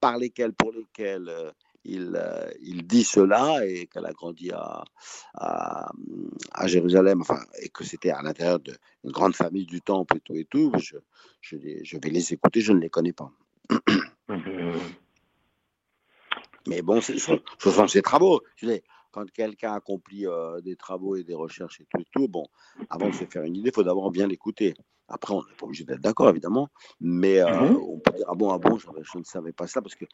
par 0.00 0.18
lesquelles, 0.18 0.52
pour 0.52 0.72
lesquelles 0.72 1.30
il, 1.84 2.18
il, 2.60 2.86
dit 2.86 3.04
cela 3.04 3.66
et 3.66 3.86
qu'elle 3.86 4.06
a 4.06 4.12
grandi 4.12 4.50
à, 4.50 4.84
à, 5.34 5.90
à, 6.52 6.66
Jérusalem, 6.66 7.20
enfin, 7.20 7.40
et 7.62 7.68
que 7.68 7.84
c'était 7.84 8.10
à 8.10 8.22
l'intérieur 8.22 8.58
d'une 8.58 8.76
grande 9.04 9.34
famille 9.34 9.66
du 9.66 9.80
temple 9.80 10.16
et 10.16 10.20
tout 10.20 10.34
et 10.34 10.44
tout, 10.44 10.72
je, 10.78 10.96
je, 11.40 11.56
je, 11.82 11.98
vais 11.98 12.10
les 12.10 12.32
écouter, 12.32 12.60
je 12.60 12.72
ne 12.72 12.80
les 12.80 12.90
connais 12.90 13.12
pas. 13.12 13.30
Mais 16.66 16.82
bon, 16.82 17.00
ce 17.00 17.18
sont 17.18 17.88
ses 17.88 18.02
travaux. 18.02 18.40
Quand 19.10 19.30
quelqu'un 19.30 19.74
accomplit 19.74 20.26
euh, 20.26 20.60
des 20.60 20.74
travaux 20.74 21.14
et 21.14 21.22
des 21.22 21.34
recherches 21.34 21.80
et 21.80 21.86
tout 21.88 22.00
et 22.00 22.06
tout, 22.10 22.26
bon, 22.26 22.46
avant 22.90 23.08
de 23.08 23.14
se 23.14 23.24
faire 23.26 23.44
une 23.44 23.54
idée, 23.54 23.68
il 23.68 23.74
faut 23.74 23.84
d'abord 23.84 24.10
bien 24.10 24.26
l'écouter. 24.26 24.74
Après, 25.06 25.34
on 25.34 25.44
n'est 25.44 25.54
pas 25.54 25.66
obligé 25.66 25.84
d'être 25.84 26.00
d'accord, 26.00 26.30
évidemment, 26.30 26.68
mais 27.00 27.38
euh, 27.38 27.70
mhm. 27.70 27.76
on 27.76 28.00
peut 28.00 28.12
dire 28.12 28.26
ah 28.28 28.34
bon, 28.34 28.50
ah 28.50 28.58
bon, 28.58 28.76
je, 28.78 28.88
je, 29.02 29.18
ne 29.18 29.24
savais 29.24 29.52
pas 29.52 29.68
ça 29.68 29.82
parce 29.82 29.94
que 29.94 30.06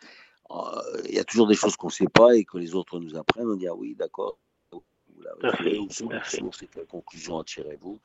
euh, 0.50 1.00
il 1.08 1.14
y 1.14 1.18
a 1.18 1.24
toujours 1.24 1.46
des 1.46 1.54
choses 1.54 1.76
qu'on 1.76 1.86
ne 1.86 1.92
sait 1.92 2.08
pas 2.12 2.36
et 2.36 2.44
que 2.44 2.58
les 2.58 2.74
autres 2.74 2.98
nous 2.98 3.16
apprennent. 3.16 3.48
On 3.48 3.56
dit 3.56 3.68
ah 3.68 3.74
oui, 3.74 3.94
d'accord. 3.94 4.38
Vous 4.72 4.82
l'avez 5.22 5.56
fait, 6.52 6.66
quelle 6.66 6.86
conclusion 6.86 7.36
en 7.36 7.44
tirez-vous? 7.44 8.00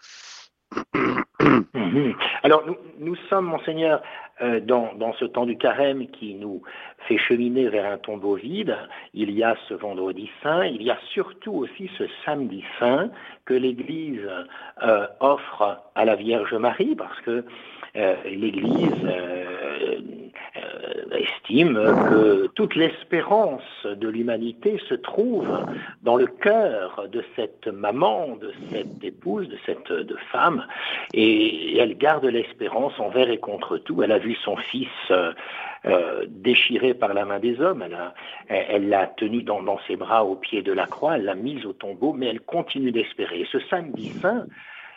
Mhm. 0.94 1.25
Alors 2.44 2.64
nous, 3.00 3.16
sommes, 3.30 3.46
monseigneur, 3.46 4.02
euh, 4.42 4.60
dans, 4.60 5.14
ce 5.20 5.26
temps 5.26 5.46
du 5.46 5.58
carême 5.58 6.08
qui 6.08 6.36
nous 6.36 6.62
fait 7.08 7.18
cheminer 7.18 7.70
vers 7.70 7.92
un 7.92 7.98
tombeau 7.98 8.36
vide. 8.36 8.76
Il 9.14 9.32
y 9.32 9.44
a 9.44 9.56
ce 9.70 9.74
vendredi 9.74 10.30
saint, 10.44 10.66
il 10.66 10.82
y 10.82 10.92
a 10.92 10.98
surtout 11.14 11.54
aussi 11.54 11.90
ce 11.98 12.04
samedi 12.26 12.64
saint 12.80 13.10
que 13.46 13.54
l'Église 13.54 14.28
euh, 14.84 15.08
offre 15.20 15.80
à 15.96 16.06
la 16.06 16.16
Vierge 16.16 16.54
Marie, 16.54 16.96
parce 16.96 17.20
que 17.22 17.46
euh, 17.96 18.16
l'Église 18.26 19.08
que 21.48 22.48
toute 22.56 22.76
l'espérance 22.76 23.62
de 23.86 24.08
l'humanité 24.08 24.80
se 24.90 24.96
trouve 24.96 25.48
dans 26.02 26.16
le 26.16 26.28
cœur 26.28 27.08
de 27.12 27.24
cette 27.36 27.68
maman, 27.68 28.36
de 28.36 28.52
cette 28.72 29.04
épouse, 29.04 29.48
de 29.50 29.58
cette 29.66 29.92
femme, 30.32 30.66
et 31.14 31.78
elle 31.78 31.98
garde 31.98 32.26
l'espérance 32.26 33.00
envers 33.00 33.30
et 33.30 33.38
contre 33.38 33.78
tout. 33.78 34.02
Elle 34.02 34.12
a 34.12 34.20
vu 34.20 34.36
son 34.36 34.58
fils 34.58 34.90
euh, 35.12 36.26
déchiré 36.28 36.94
par 36.94 37.14
la 37.14 37.26
main 37.26 37.40
des 37.40 37.62
hommes, 37.62 37.84
elle 38.48 38.90
l'a 38.90 39.08
tenu 39.08 39.44
dans, 39.44 39.62
dans 39.62 39.80
ses 39.88 39.96
bras 39.96 40.26
au 40.26 40.36
pied 40.36 40.64
de 40.64 40.72
la 40.72 40.88
croix, 40.88 41.18
elle 41.18 41.26
l'a 41.26 41.36
mise 41.36 41.66
au 41.66 41.74
tombeau, 41.74 42.14
mais 42.14 42.28
elle 42.28 42.42
continue 42.42 42.92
d'espérer. 42.92 43.48
Ce 43.52 43.60
samedi 43.60 44.10
saint, 44.22 44.46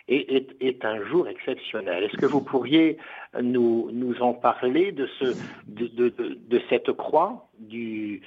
est, 0.09 0.85
un 0.85 1.05
jour 1.05 1.29
exceptionnel. 1.29 2.05
Est-ce 2.05 2.17
que 2.17 2.27
vous 2.27 2.41
pourriez 2.43 2.99
nous, 3.41 3.91
en 4.21 4.33
parler 4.33 4.93
de, 4.93 5.07
ce, 5.19 5.37
de, 5.67 6.09
de, 6.09 6.61
cette 6.69 6.93
croix 6.93 7.49
de 7.61 8.19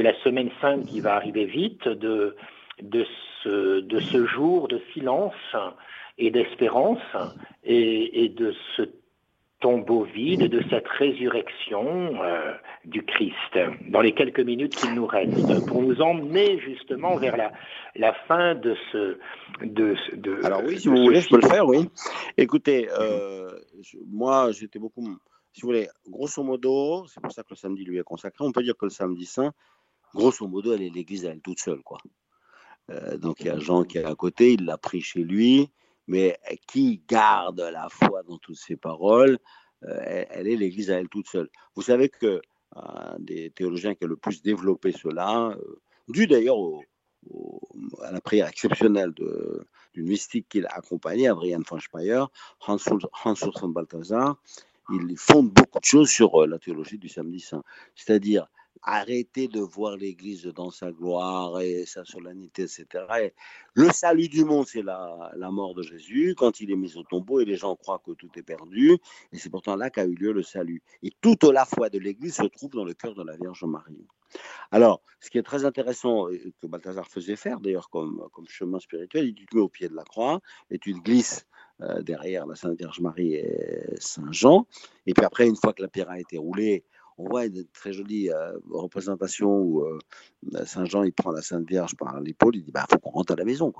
la 0.00 0.14
semaine 0.22 0.50
sainte 0.60 0.86
qui 0.86 1.00
va 1.00 1.14
arriver 1.16 1.44
vite, 1.44 1.86
de, 1.88 2.36
de, 2.80 3.06
ce, 3.42 3.80
de 3.80 4.00
ce 4.00 4.26
jour 4.26 4.68
de 4.68 4.80
silence 4.92 5.34
et 6.18 6.30
d'espérance 6.30 7.00
et, 7.64 8.24
et 8.24 8.28
de 8.28 8.54
ce 8.76 8.82
tombeau 9.62 10.04
vide 10.04 10.48
de 10.48 10.62
cette 10.68 10.86
résurrection 10.88 12.22
euh, 12.22 12.52
du 12.84 13.02
Christ 13.04 13.58
dans 13.88 14.00
les 14.00 14.12
quelques 14.12 14.40
minutes 14.40 14.74
qu'il 14.74 14.92
nous 14.94 15.06
reste 15.06 15.66
pour 15.66 15.80
nous 15.82 16.02
emmener 16.02 16.58
justement 16.58 17.16
vers 17.16 17.36
la, 17.36 17.52
la 17.94 18.12
fin 18.26 18.54
de 18.56 18.76
ce 18.90 19.18
de, 19.62 19.94
de 20.16 20.44
alors 20.44 20.62
oui 20.66 20.78
si 20.78 20.88
vous 20.88 20.96
voulez 20.96 21.20
je 21.20 21.28
peux 21.28 21.40
le 21.40 21.48
faire 21.48 21.66
oui. 21.66 21.88
Écoutez 22.36 22.88
euh, 22.98 23.50
moi 24.10 24.50
j'étais 24.52 24.80
beaucoup 24.80 25.06
si 25.52 25.62
vous 25.62 25.68
voulez 25.68 25.88
grosso 26.08 26.42
modo 26.42 27.06
c'est 27.06 27.20
pour 27.20 27.32
ça 27.32 27.42
que 27.42 27.50
le 27.50 27.56
samedi 27.56 27.84
lui 27.84 27.98
est 27.98 28.04
consacré 28.04 28.44
on 28.44 28.52
peut 28.52 28.62
dire 28.64 28.76
que 28.76 28.84
le 28.86 28.90
samedi 28.90 29.26
saint 29.26 29.52
grosso 30.12 30.46
modo 30.48 30.74
elle 30.74 30.82
est 30.82 30.90
l'église 30.90 31.24
elle 31.24 31.40
toute 31.40 31.60
seule 31.60 31.82
quoi. 31.82 31.98
Euh, 32.90 33.16
donc 33.16 33.40
il 33.40 33.46
y 33.46 33.50
a 33.50 33.58
Jean 33.60 33.84
qui 33.84 33.98
est 33.98 34.04
à 34.04 34.14
côté 34.16 34.54
il 34.54 34.64
l'a 34.64 34.76
pris 34.76 35.00
chez 35.00 35.20
lui 35.20 35.70
mais 36.06 36.38
qui 36.66 37.02
garde 37.08 37.60
la 37.60 37.88
foi 37.88 38.22
dans 38.22 38.38
toutes 38.38 38.56
ces 38.56 38.76
paroles, 38.76 39.38
euh, 39.84 40.24
elle, 40.30 40.48
est 40.48 40.56
l'Église 40.56 40.90
à 40.90 40.98
elle 40.98 41.08
toute 41.08 41.28
seule. 41.28 41.48
Vous 41.74 41.82
savez 41.82 42.08
que 42.08 42.40
des 43.18 43.50
théologiens 43.50 43.94
qui 43.94 44.04
a 44.04 44.06
le 44.06 44.16
plus 44.16 44.42
développé 44.42 44.92
cela, 44.92 45.48
euh, 45.48 45.80
dû 46.08 46.26
d'ailleurs 46.26 46.56
à 48.02 48.10
la 48.10 48.20
prière 48.20 48.48
exceptionnelle 48.48 49.12
d'une 49.12 50.08
mystique 50.08 50.48
qu'il 50.48 50.66
a 50.66 50.74
accompagnée, 50.74 51.28
Adrian 51.28 51.60
von 51.68 51.78
Speyer, 51.78 52.24
Hans, 52.66 52.78
Hans 53.24 53.68
Balthasar, 53.68 54.36
il 54.90 55.16
fonde 55.16 55.50
beaucoup 55.50 55.78
de 55.78 55.84
choses 55.84 56.10
sur 56.10 56.42
euh, 56.42 56.46
la 56.46 56.58
théologie 56.58 56.98
du 56.98 57.08
samedi 57.08 57.40
saint. 57.40 57.62
C'est-à-dire, 57.94 58.46
arrêter 58.82 59.48
de 59.48 59.60
voir 59.60 59.96
l'Église 59.96 60.44
dans 60.44 60.70
sa 60.70 60.90
gloire 60.90 61.60
et 61.60 61.84
sa 61.86 62.04
solennité, 62.04 62.62
etc. 62.62 62.86
le 63.74 63.90
salut 63.90 64.28
du 64.28 64.44
monde, 64.44 64.66
c'est 64.66 64.82
la, 64.82 65.30
la, 65.36 65.50
mort 65.50 65.74
de 65.74 65.82
Jésus, 65.82 66.34
quand 66.36 66.60
il 66.60 66.70
est 66.70 66.76
mis 66.76 66.96
au 66.96 67.02
tombeau 67.04 67.40
et 67.40 67.44
les 67.44 67.56
gens 67.56 67.76
croient 67.76 68.02
que 68.04 68.12
tout 68.12 68.30
est 68.36 68.42
perdu. 68.42 68.98
Et 69.32 69.38
c'est 69.38 69.50
pourtant 69.50 69.76
là 69.76 69.90
qu'a 69.90 70.04
eu 70.04 70.14
lieu 70.14 70.32
le 70.32 70.42
salut. 70.42 70.82
Et 71.02 71.12
toute 71.20 71.44
la 71.44 71.64
foi 71.64 71.90
de 71.90 71.98
l'Église 71.98 72.36
se 72.36 72.42
trouve 72.44 72.70
dans 72.70 72.84
le 72.84 72.94
cœur 72.94 73.14
de 73.14 73.22
la 73.22 73.36
Vierge 73.36 73.64
Marie. 73.64 74.06
Alors, 74.70 75.02
ce 75.20 75.30
qui 75.30 75.38
est 75.38 75.42
très 75.42 75.64
intéressant, 75.64 76.26
que 76.60 76.66
Balthazar 76.66 77.06
faisait 77.06 77.36
faire 77.36 77.60
d'ailleurs 77.60 77.90
comme, 77.90 78.26
comme 78.32 78.48
chemin 78.48 78.80
spirituel, 78.80 79.26
il 79.26 79.34
te 79.34 79.54
met 79.54 79.62
au 79.62 79.68
pied 79.68 79.88
de 79.88 79.94
la 79.94 80.04
croix 80.04 80.40
et 80.70 80.78
tu 80.78 80.94
te 80.94 81.00
glisses 81.00 81.46
euh, 81.82 82.02
derrière 82.02 82.46
la 82.46 82.54
Sainte 82.54 82.78
Vierge 82.78 83.00
Marie 83.00 83.34
et 83.34 83.94
Saint 83.98 84.30
Jean. 84.32 84.66
Et 85.06 85.14
puis 85.14 85.24
après, 85.24 85.46
une 85.46 85.56
fois 85.56 85.72
que 85.72 85.82
la 85.82 85.88
pierre 85.88 86.10
a 86.10 86.18
été 86.18 86.38
roulée, 86.38 86.84
on 87.18 87.28
voit 87.28 87.46
une 87.46 87.66
très 87.68 87.92
jolie 87.92 88.30
euh, 88.30 88.58
représentation 88.70 89.50
où 89.50 89.82
euh, 89.82 89.98
Saint 90.64 90.84
Jean 90.84 91.02
il 91.02 91.12
prend 91.12 91.30
la 91.30 91.42
Sainte 91.42 91.68
Vierge 91.68 91.96
par 91.96 92.20
l'épaule, 92.20 92.56
il 92.56 92.62
dit 92.62 92.72
bah 92.72 92.86
faut 92.90 92.98
qu'on 92.98 93.10
rentre 93.10 93.32
à 93.32 93.36
la 93.36 93.44
maison 93.44 93.72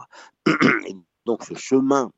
donc 1.27 1.45
ce 1.45 1.55
chemin 1.55 2.11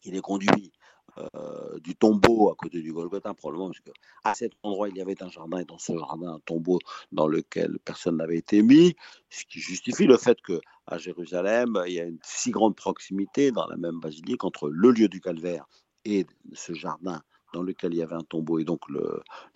qui 0.00 0.10
les 0.10 0.20
conduit 0.20 0.72
euh, 1.18 1.78
du 1.80 1.96
tombeau 1.96 2.50
à 2.50 2.54
côté 2.54 2.80
du 2.80 2.92
Golgotha, 2.92 3.34
probablement, 3.34 3.68
parce 3.68 3.80
qu'à 3.80 4.34
cet 4.34 4.52
endroit, 4.62 4.88
il 4.88 4.96
y 4.96 5.00
avait 5.00 5.22
un 5.22 5.28
jardin, 5.28 5.58
et 5.58 5.64
dans 5.64 5.78
ce 5.78 5.96
jardin, 5.96 6.34
un 6.34 6.40
tombeau 6.40 6.78
dans 7.12 7.26
lequel 7.26 7.78
personne 7.84 8.18
n'avait 8.18 8.36
été 8.36 8.62
mis, 8.62 8.94
ce 9.28 9.44
qui 9.44 9.60
justifie 9.60 10.06
le 10.06 10.16
fait 10.16 10.38
qu'à 10.40 10.98
Jérusalem, 10.98 11.82
il 11.86 11.94
y 11.94 12.00
a 12.00 12.04
une 12.04 12.18
si 12.22 12.50
grande 12.50 12.76
proximité 12.76 13.50
dans 13.50 13.66
la 13.66 13.76
même 13.76 13.98
basilique 14.00 14.44
entre 14.44 14.68
le 14.68 14.90
lieu 14.90 15.08
du 15.08 15.20
calvaire 15.20 15.66
et 16.04 16.26
ce 16.52 16.72
jardin 16.74 17.22
dans 17.52 17.62
lequel 17.62 17.94
il 17.94 17.98
y 17.98 18.02
avait 18.02 18.14
un 18.14 18.22
tombeau 18.22 18.58
et 18.58 18.64
donc 18.64 18.80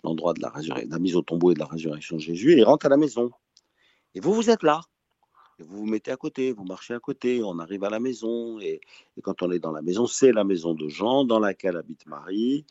l'endroit 0.03 0.33
de 0.33 0.41
la, 0.41 0.99
mise 0.99 1.15
au 1.15 1.21
tombeau 1.21 1.51
et 1.51 1.53
de 1.53 1.59
la 1.59 1.65
résurrection 1.65 2.17
de 2.17 2.21
Jésus, 2.21 2.53
il 2.53 2.63
rentre 2.63 2.85
à 2.85 2.89
la 2.89 2.97
maison. 2.97 3.31
Et 4.13 4.19
vous, 4.19 4.33
vous 4.33 4.49
êtes 4.49 4.63
là. 4.63 4.81
Et 5.59 5.63
vous 5.63 5.77
vous 5.77 5.85
mettez 5.85 6.11
à 6.11 6.17
côté, 6.17 6.51
vous 6.51 6.65
marchez 6.65 6.93
à 6.93 6.99
côté, 6.99 7.41
on 7.43 7.59
arrive 7.59 7.83
à 7.85 7.89
la 7.89 7.99
maison, 7.99 8.59
et, 8.59 8.81
quand 9.23 9.41
on 9.41 9.51
est 9.51 9.59
dans 9.59 9.71
la 9.71 9.81
maison, 9.81 10.05
c'est 10.05 10.33
la 10.33 10.43
maison 10.43 10.73
de 10.73 10.89
Jean 10.89 11.23
dans 11.23 11.39
laquelle 11.39 11.77
habite 11.77 12.05
Marie. 12.07 12.65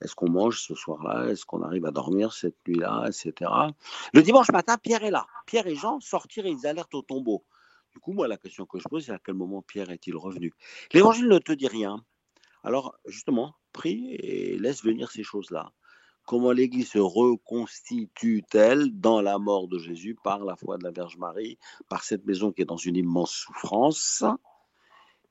Est-ce 0.00 0.14
qu'on 0.14 0.30
mange 0.30 0.62
ce 0.62 0.74
soir-là? 0.74 1.28
Est-ce 1.28 1.44
qu'on 1.44 1.62
arrive 1.62 1.84
à 1.84 1.90
dormir 1.90 2.32
cette 2.32 2.56
nuit-là? 2.66 3.04
Etc. 3.08 3.50
Le 4.14 4.22
dimanche 4.22 4.50
matin, 4.50 4.78
Pierre 4.78 5.04
est 5.04 5.10
là. 5.10 5.26
Pierre 5.44 5.66
et 5.66 5.74
Jean 5.74 6.00
sortirent 6.00 6.46
et 6.46 6.50
ils 6.50 6.66
alertent 6.66 6.94
au 6.94 7.02
tombeau. 7.02 7.44
Du 7.92 7.98
coup, 7.98 8.12
moi, 8.12 8.28
la 8.28 8.38
question 8.38 8.64
que 8.64 8.78
je 8.78 8.84
pose, 8.88 9.04
c'est 9.04 9.12
à 9.12 9.18
quel 9.18 9.34
moment 9.34 9.60
Pierre 9.62 9.90
est-il 9.90 10.16
revenu? 10.16 10.54
L'évangile 10.94 11.28
ne 11.28 11.38
te 11.38 11.52
dit 11.52 11.66
rien. 11.66 12.02
Alors, 12.62 12.94
justement, 13.06 13.54
prie 13.72 14.14
et 14.14 14.58
laisse 14.58 14.84
venir 14.84 15.10
ces 15.10 15.22
choses-là. 15.22 15.72
Comment 16.26 16.52
l'Église 16.52 16.90
se 16.90 16.98
reconstitue-t-elle 16.98 19.00
dans 19.00 19.20
la 19.20 19.38
mort 19.38 19.66
de 19.66 19.78
Jésus 19.78 20.16
par 20.22 20.44
la 20.44 20.56
foi 20.56 20.78
de 20.78 20.84
la 20.84 20.90
Vierge 20.90 21.16
Marie, 21.16 21.58
par 21.88 22.04
cette 22.04 22.24
maison 22.26 22.52
qui 22.52 22.62
est 22.62 22.66
dans 22.66 22.76
une 22.76 22.96
immense 22.96 23.32
souffrance, 23.32 24.24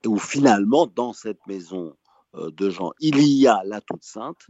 et 0.03 0.07
où 0.07 0.17
finalement, 0.17 0.88
dans 0.88 1.13
cette 1.13 1.45
maison 1.47 1.95
euh, 2.36 2.51
de 2.51 2.69
Jean, 2.69 2.91
il 2.99 3.21
y 3.21 3.47
a 3.47 3.61
la 3.63 3.82
toute 3.82 4.03
sainte, 4.03 4.47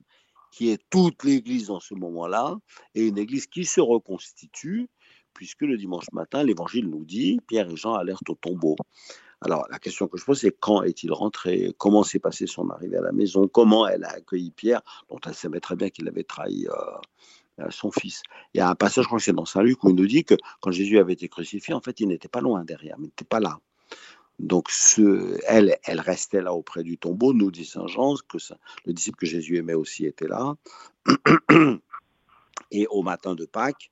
qui 0.51 0.69
est 0.69 0.82
toute 0.89 1.23
l'Église 1.23 1.69
en 1.69 1.80
ce 1.80 1.93
moment-là, 1.93 2.57
et 2.95 3.07
une 3.07 3.17
Église 3.17 3.45
qui 3.45 3.65
se 3.65 3.82
reconstitue, 3.82 4.89
puisque 5.34 5.61
le 5.61 5.77
dimanche 5.77 6.11
matin, 6.11 6.43
l'Évangile 6.43 6.89
nous 6.89 7.05
dit, 7.05 7.39
Pierre 7.47 7.69
et 7.69 7.75
Jean 7.75 7.93
alertent 7.93 8.30
au 8.30 8.36
tombeau. 8.36 8.75
Alors, 9.41 9.65
la 9.69 9.79
question 9.79 10.07
que 10.07 10.17
je 10.17 10.25
pose, 10.25 10.39
c'est 10.41 10.55
quand 10.59 10.83
est-il 10.83 11.13
rentré? 11.13 11.73
Comment 11.77 12.03
s'est 12.03 12.19
passé 12.19 12.45
son 12.45 12.69
arrivée 12.69 12.97
à 12.97 13.01
la 13.01 13.13
maison? 13.13 13.47
Comment 13.47 13.87
elle 13.87 14.03
a 14.03 14.09
accueilli 14.09 14.51
Pierre, 14.51 14.81
dont 15.09 15.19
elle 15.25 15.33
savait 15.33 15.61
très 15.61 15.77
bien 15.77 15.89
qu'il 15.89 16.07
avait 16.09 16.23
trahi 16.23 16.67
euh, 16.67 17.61
euh, 17.61 17.69
son 17.69 17.89
fils? 17.89 18.21
Il 18.53 18.57
y 18.57 18.61
a 18.61 18.69
un 18.69 18.75
passage, 18.75 19.03
je 19.03 19.07
crois 19.07 19.19
que 19.19 19.23
c'est 19.23 19.33
dans 19.33 19.45
Saint-Luc, 19.45 19.81
où 19.83 19.89
il 19.89 19.95
nous 19.95 20.07
dit 20.07 20.25
que 20.25 20.35
quand 20.59 20.71
Jésus 20.71 20.99
avait 20.99 21.13
été 21.13 21.29
crucifié, 21.29 21.73
en 21.73 21.79
fait, 21.79 22.01
il 22.01 22.09
n'était 22.09 22.27
pas 22.27 22.41
loin 22.41 22.65
derrière, 22.65 22.97
mais 22.99 23.05
il 23.05 23.09
n'était 23.09 23.23
pas 23.23 23.39
là. 23.39 23.59
Donc, 24.39 24.69
elle, 25.47 25.77
elle 25.83 25.99
restait 25.99 26.41
là 26.41 26.53
auprès 26.53 26.83
du 26.83 26.97
tombeau, 26.97 27.33
nous 27.33 27.51
dit 27.51 27.65
Saint 27.65 27.87
Jean, 27.87 28.15
que 28.15 28.37
le 28.85 28.93
disciple 28.93 29.17
que 29.17 29.25
Jésus 29.25 29.57
aimait 29.57 29.73
aussi 29.73 30.05
était 30.05 30.27
là. 30.27 30.55
Et 32.71 32.87
au 32.87 33.03
matin 33.03 33.35
de 33.35 33.45
Pâques, 33.45 33.91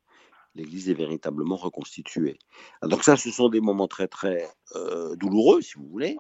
l'Église 0.57 0.89
est 0.89 0.93
véritablement 0.93 1.55
reconstituée. 1.55 2.37
Donc 2.81 3.03
ça, 3.03 3.15
ce 3.15 3.31
sont 3.31 3.49
des 3.49 3.61
moments 3.61 3.87
très 3.87 4.07
très 4.07 4.49
euh, 4.75 5.15
douloureux, 5.15 5.61
si 5.61 5.75
vous 5.75 5.87
voulez, 5.87 6.17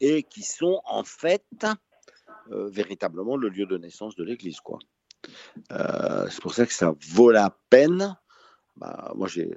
et 0.00 0.22
qui 0.22 0.42
sont 0.42 0.80
en 0.84 1.02
fait 1.04 1.44
euh, 2.52 2.68
véritablement 2.68 3.36
le 3.36 3.48
lieu 3.48 3.66
de 3.66 3.78
naissance 3.78 4.14
de 4.14 4.24
l'Église. 4.24 4.58
Euh, 5.72 6.26
c'est 6.30 6.40
pour 6.40 6.54
ça 6.54 6.66
que 6.66 6.72
ça 6.72 6.94
vaut 7.10 7.30
la 7.30 7.56
peine. 7.70 8.16
Bah, 8.76 9.12
moi, 9.16 9.26
j'ai 9.26 9.50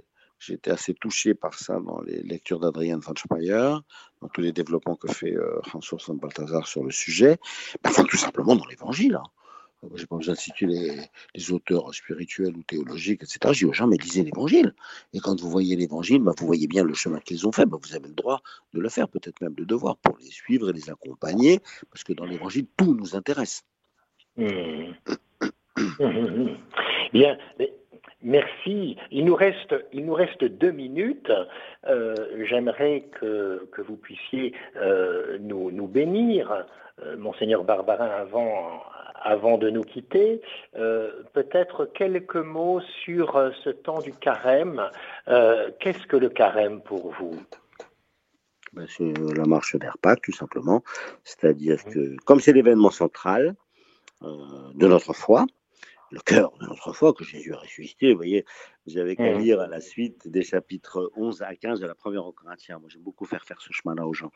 été 0.49 0.71
assez 0.71 0.95
touché 0.95 1.35
par 1.35 1.53
ça 1.53 1.79
dans 1.79 2.01
les 2.01 2.23
lectures 2.23 2.59
d'Adrien 2.59 2.97
van 2.97 3.13
Speyer, 3.15 3.75
dans 4.21 4.29
tous 4.33 4.41
les 4.41 4.51
développements 4.51 4.95
que 4.95 5.11
fait 5.11 5.35
François 5.65 5.99
Saint 5.99 6.15
Balthazar 6.15 6.65
sur 6.67 6.83
le 6.83 6.91
sujet. 6.91 7.37
Bah, 7.83 7.91
tout 8.09 8.17
simplement 8.17 8.55
dans 8.55 8.65
l'Évangile. 8.65 9.15
Hein. 9.15 9.40
Je 9.83 10.01
n'ai 10.01 10.05
pas 10.05 10.17
besoin 10.17 10.35
de 10.35 10.39
citer 10.39 10.67
les, 10.67 11.51
auteurs 11.51 11.93
spirituels 11.93 12.55
ou 12.55 12.63
théologiques, 12.63 13.23
etc. 13.23 13.39
Je 13.51 13.59
dis 13.59 13.65
aux 13.65 13.73
gens, 13.73 13.87
mais 13.87 13.97
lisez 13.97 14.23
l'évangile. 14.23 14.75
Et 15.13 15.19
quand 15.19 15.39
vous 15.41 15.49
voyez 15.49 15.75
l'évangile, 15.75 16.21
bah, 16.21 16.33
vous 16.37 16.45
voyez 16.45 16.67
bien 16.67 16.83
le 16.83 16.93
chemin 16.93 17.19
qu'ils 17.19 17.47
ont 17.47 17.51
fait. 17.51 17.65
Bah, 17.65 17.77
vous 17.81 17.95
avez 17.95 18.07
le 18.07 18.13
droit 18.13 18.41
de 18.73 18.79
le 18.79 18.89
faire, 18.89 19.07
peut-être 19.07 19.41
même 19.41 19.55
le 19.57 19.65
devoir, 19.65 19.97
pour 19.97 20.17
les 20.19 20.29
suivre 20.29 20.69
et 20.69 20.73
les 20.73 20.89
accompagner, 20.89 21.59
parce 21.89 22.03
que 22.03 22.13
dans 22.13 22.25
l'évangile, 22.25 22.67
tout 22.77 22.93
nous 22.93 23.15
intéresse. 23.15 23.63
Mmh. 24.37 24.91
Bien, 27.13 27.37
Merci. 28.23 28.97
Il 29.09 29.25
nous 29.25 29.35
reste, 29.35 29.73
il 29.93 30.05
nous 30.05 30.13
reste 30.13 30.43
deux 30.43 30.71
minutes. 30.71 31.31
Euh, 31.87 32.15
j'aimerais 32.47 33.05
que, 33.19 33.67
que, 33.71 33.81
vous 33.81 33.97
puissiez 33.97 34.53
euh, 34.75 35.37
nous, 35.39 35.71
nous, 35.71 35.87
bénir, 35.87 36.65
euh, 37.01 37.17
monseigneur 37.17 37.63
Barbarin, 37.63 38.05
avant, 38.05 38.83
avant 39.23 39.57
de 39.57 39.69
nous 39.69 39.83
quitter, 39.83 40.41
euh, 40.75 41.23
peut-être 41.33 41.85
quelques 41.85 42.35
mots 42.35 42.81
sur 43.03 43.35
euh, 43.35 43.51
ce 43.63 43.69
temps 43.69 43.99
du 43.99 44.13
carême. 44.13 44.89
Euh, 45.27 45.71
qu'est-ce 45.79 46.05
que 46.07 46.17
le 46.17 46.29
carême 46.29 46.81
pour 46.81 47.11
vous? 47.13 47.35
Ben, 48.73 48.85
C'est 48.87 49.13
la 49.35 49.45
marche 49.45 49.75
vers 49.75 49.97
Pâques, 49.97 50.21
tout 50.21 50.31
simplement. 50.31 50.83
C'est-à-dire 51.23 51.83
que, 51.83 52.15
comme 52.25 52.39
c'est 52.39 52.53
l'événement 52.53 52.91
central 52.91 53.55
de 54.21 54.87
notre 54.87 55.13
foi, 55.13 55.47
le 56.11 56.19
cœur 56.19 56.51
de 56.59 56.65
notre 56.67 56.93
foi, 56.93 57.13
que 57.13 57.23
Jésus 57.23 57.53
a 57.53 57.57
ressuscité. 57.57 58.11
Vous 58.11 58.17
voyez, 58.17 58.45
vous 58.85 58.97
avez 58.97 59.15
qu'à 59.15 59.33
lire 59.33 59.59
à 59.59 59.67
la 59.67 59.81
suite 59.81 60.27
des 60.27 60.43
chapitres 60.43 61.11
11 61.15 61.41
à 61.41 61.55
15 61.55 61.79
de 61.79 61.87
la 61.87 61.95
première 61.95 62.25
au 62.25 62.31
Corinthiens. 62.31 62.79
Moi, 62.79 62.89
j'aime 62.89 63.01
beaucoup 63.01 63.25
faire 63.25 63.43
faire 63.43 63.61
ce 63.61 63.71
chemin-là 63.71 64.05
aux 64.05 64.13
gens. 64.13 64.31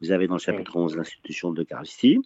Vous 0.00 0.10
avez 0.10 0.26
dans 0.26 0.34
le 0.34 0.40
chapitre 0.40 0.76
11 0.76 0.94
mmh. 0.94 0.98
l'institution 0.98 1.52
de 1.52 1.60
l'Eucharistie. 1.60 2.20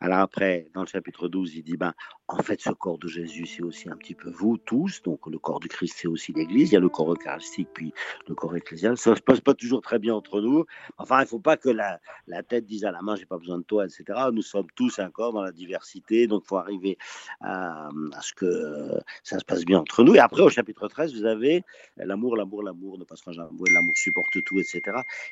Alors 0.00 0.18
après, 0.18 0.68
dans 0.74 0.82
le 0.82 0.86
chapitre 0.86 1.28
12, 1.28 1.56
il 1.56 1.62
dit, 1.62 1.76
ben, 1.76 1.94
en 2.28 2.42
fait, 2.42 2.60
ce 2.60 2.70
corps 2.70 2.98
de 2.98 3.08
Jésus, 3.08 3.46
c'est 3.46 3.62
aussi 3.62 3.88
un 3.88 3.96
petit 3.96 4.14
peu 4.14 4.30
vous 4.30 4.58
tous. 4.58 5.00
Donc 5.02 5.26
le 5.26 5.38
corps 5.38 5.60
du 5.60 5.68
Christ, 5.68 5.94
c'est 5.98 6.08
aussi 6.08 6.32
l'Église. 6.32 6.70
Il 6.70 6.74
y 6.74 6.76
a 6.76 6.80
le 6.80 6.88
corps 6.88 7.12
eucharistique, 7.12 7.68
puis 7.72 7.92
le 8.26 8.34
corps 8.34 8.56
ecclésial. 8.56 8.98
Ça 8.98 9.10
ne 9.10 9.14
se 9.16 9.20
passe 9.20 9.40
pas 9.40 9.54
toujours 9.54 9.80
très 9.80 9.98
bien 9.98 10.14
entre 10.14 10.40
nous. 10.40 10.64
Enfin, 10.98 11.20
il 11.20 11.22
ne 11.22 11.28
faut 11.28 11.38
pas 11.38 11.56
que 11.56 11.68
la, 11.68 12.00
tête 12.48 12.66
dise 12.66 12.84
à 12.84 12.90
la 12.90 13.00
main, 13.00 13.16
j'ai 13.16 13.26
pas 13.26 13.38
besoin 13.38 13.58
de 13.58 13.62
toi, 13.62 13.84
etc. 13.84 14.04
Nous 14.32 14.42
sommes 14.42 14.66
tous 14.74 14.98
un 14.98 15.10
corps 15.10 15.32
dans 15.32 15.42
la 15.42 15.52
diversité. 15.52 16.26
Donc 16.26 16.42
il 16.44 16.48
faut 16.48 16.56
arriver 16.56 16.98
à, 17.40 17.88
à, 18.12 18.20
ce 18.22 18.32
que 18.34 18.98
ça 19.22 19.38
se 19.38 19.44
passe 19.44 19.64
bien 19.64 19.78
entre 19.78 20.02
nous. 20.02 20.14
Et 20.16 20.18
après, 20.18 20.42
au 20.42 20.50
chapitre 20.50 20.88
13, 20.88 21.14
vous 21.14 21.24
avez 21.24 21.62
l'amour, 21.96 22.36
l'amour, 22.36 22.62
l'amour 22.62 22.98
ne 22.98 23.04
passera 23.04 23.32
jamais. 23.32 23.48
L'amour 23.72 23.96
supporte 23.96 24.42
tout, 24.44 24.58
etc. 24.58 24.82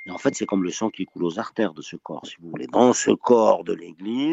Et 0.06 0.10
en 0.10 0.18
fait, 0.18 0.34
c'est 0.34 0.46
comme 0.46 0.62
le 0.62 0.70
sang 0.70 0.90
qui 0.90 1.06
coule 1.06 1.24
aux 1.24 1.38
artères 1.38 1.74
de 1.74 1.82
ce 1.82 1.96
corps, 1.96 2.24
si 2.24 2.36
vous 2.40 2.50
voulez. 2.50 2.66
Dans 2.68 2.92
ce 2.92 3.10
corps 3.10 3.64
de 3.64 3.72
l'Église, 3.72 4.23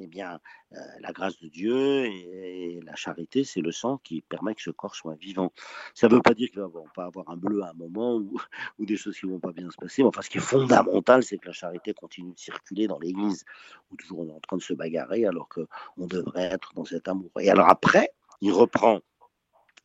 eh 0.00 0.06
bien, 0.06 0.38
euh, 0.72 0.76
la 1.00 1.12
grâce 1.12 1.38
de 1.40 1.48
Dieu 1.48 2.06
et, 2.06 2.80
la 2.84 2.94
charité, 2.94 3.44
c'est 3.44 3.60
le 3.60 3.72
sang 3.72 3.98
qui 3.98 4.22
permet 4.22 4.54
que 4.54 4.62
ce 4.62 4.70
corps 4.70 4.94
soit 4.94 5.16
vivant. 5.16 5.52
Ça 5.94 6.08
ne 6.08 6.14
veut 6.14 6.22
pas 6.22 6.34
dire 6.34 6.48
qu'il 6.50 6.60
ne 6.60 6.66
va 6.66 6.80
pas 6.94 7.04
avoir 7.04 7.28
un 7.28 7.36
bleu 7.36 7.62
à 7.62 7.70
un 7.70 7.72
moment 7.74 8.16
ou, 8.16 8.38
des 8.78 8.96
choses 8.96 9.18
qui 9.18 9.26
vont 9.26 9.40
pas 9.40 9.52
bien 9.52 9.68
se 9.70 9.76
passer. 9.76 10.02
Mais 10.02 10.08
enfin, 10.08 10.22
ce 10.22 10.30
qui 10.30 10.38
est 10.38 10.42
fondamental, 10.42 11.22
c'est 11.22 11.38
que 11.38 11.46
la 11.46 11.52
charité 11.52 11.94
continue 11.94 12.32
de 12.32 12.38
circuler 12.38 12.86
dans 12.86 12.98
l'Église, 12.98 13.44
où 13.90 13.96
toujours 13.96 14.20
on 14.20 14.28
est 14.28 14.32
en 14.32 14.40
train 14.40 14.56
de 14.56 14.62
se 14.62 14.72
bagarrer 14.72 15.26
alors 15.26 15.48
qu'on 15.48 16.06
devrait 16.06 16.44
être 16.52 16.72
dans 16.74 16.84
cet 16.84 17.08
amour. 17.08 17.30
Et 17.40 17.50
alors 17.50 17.68
après, 17.68 18.10
il 18.40 18.52
reprend 18.52 19.00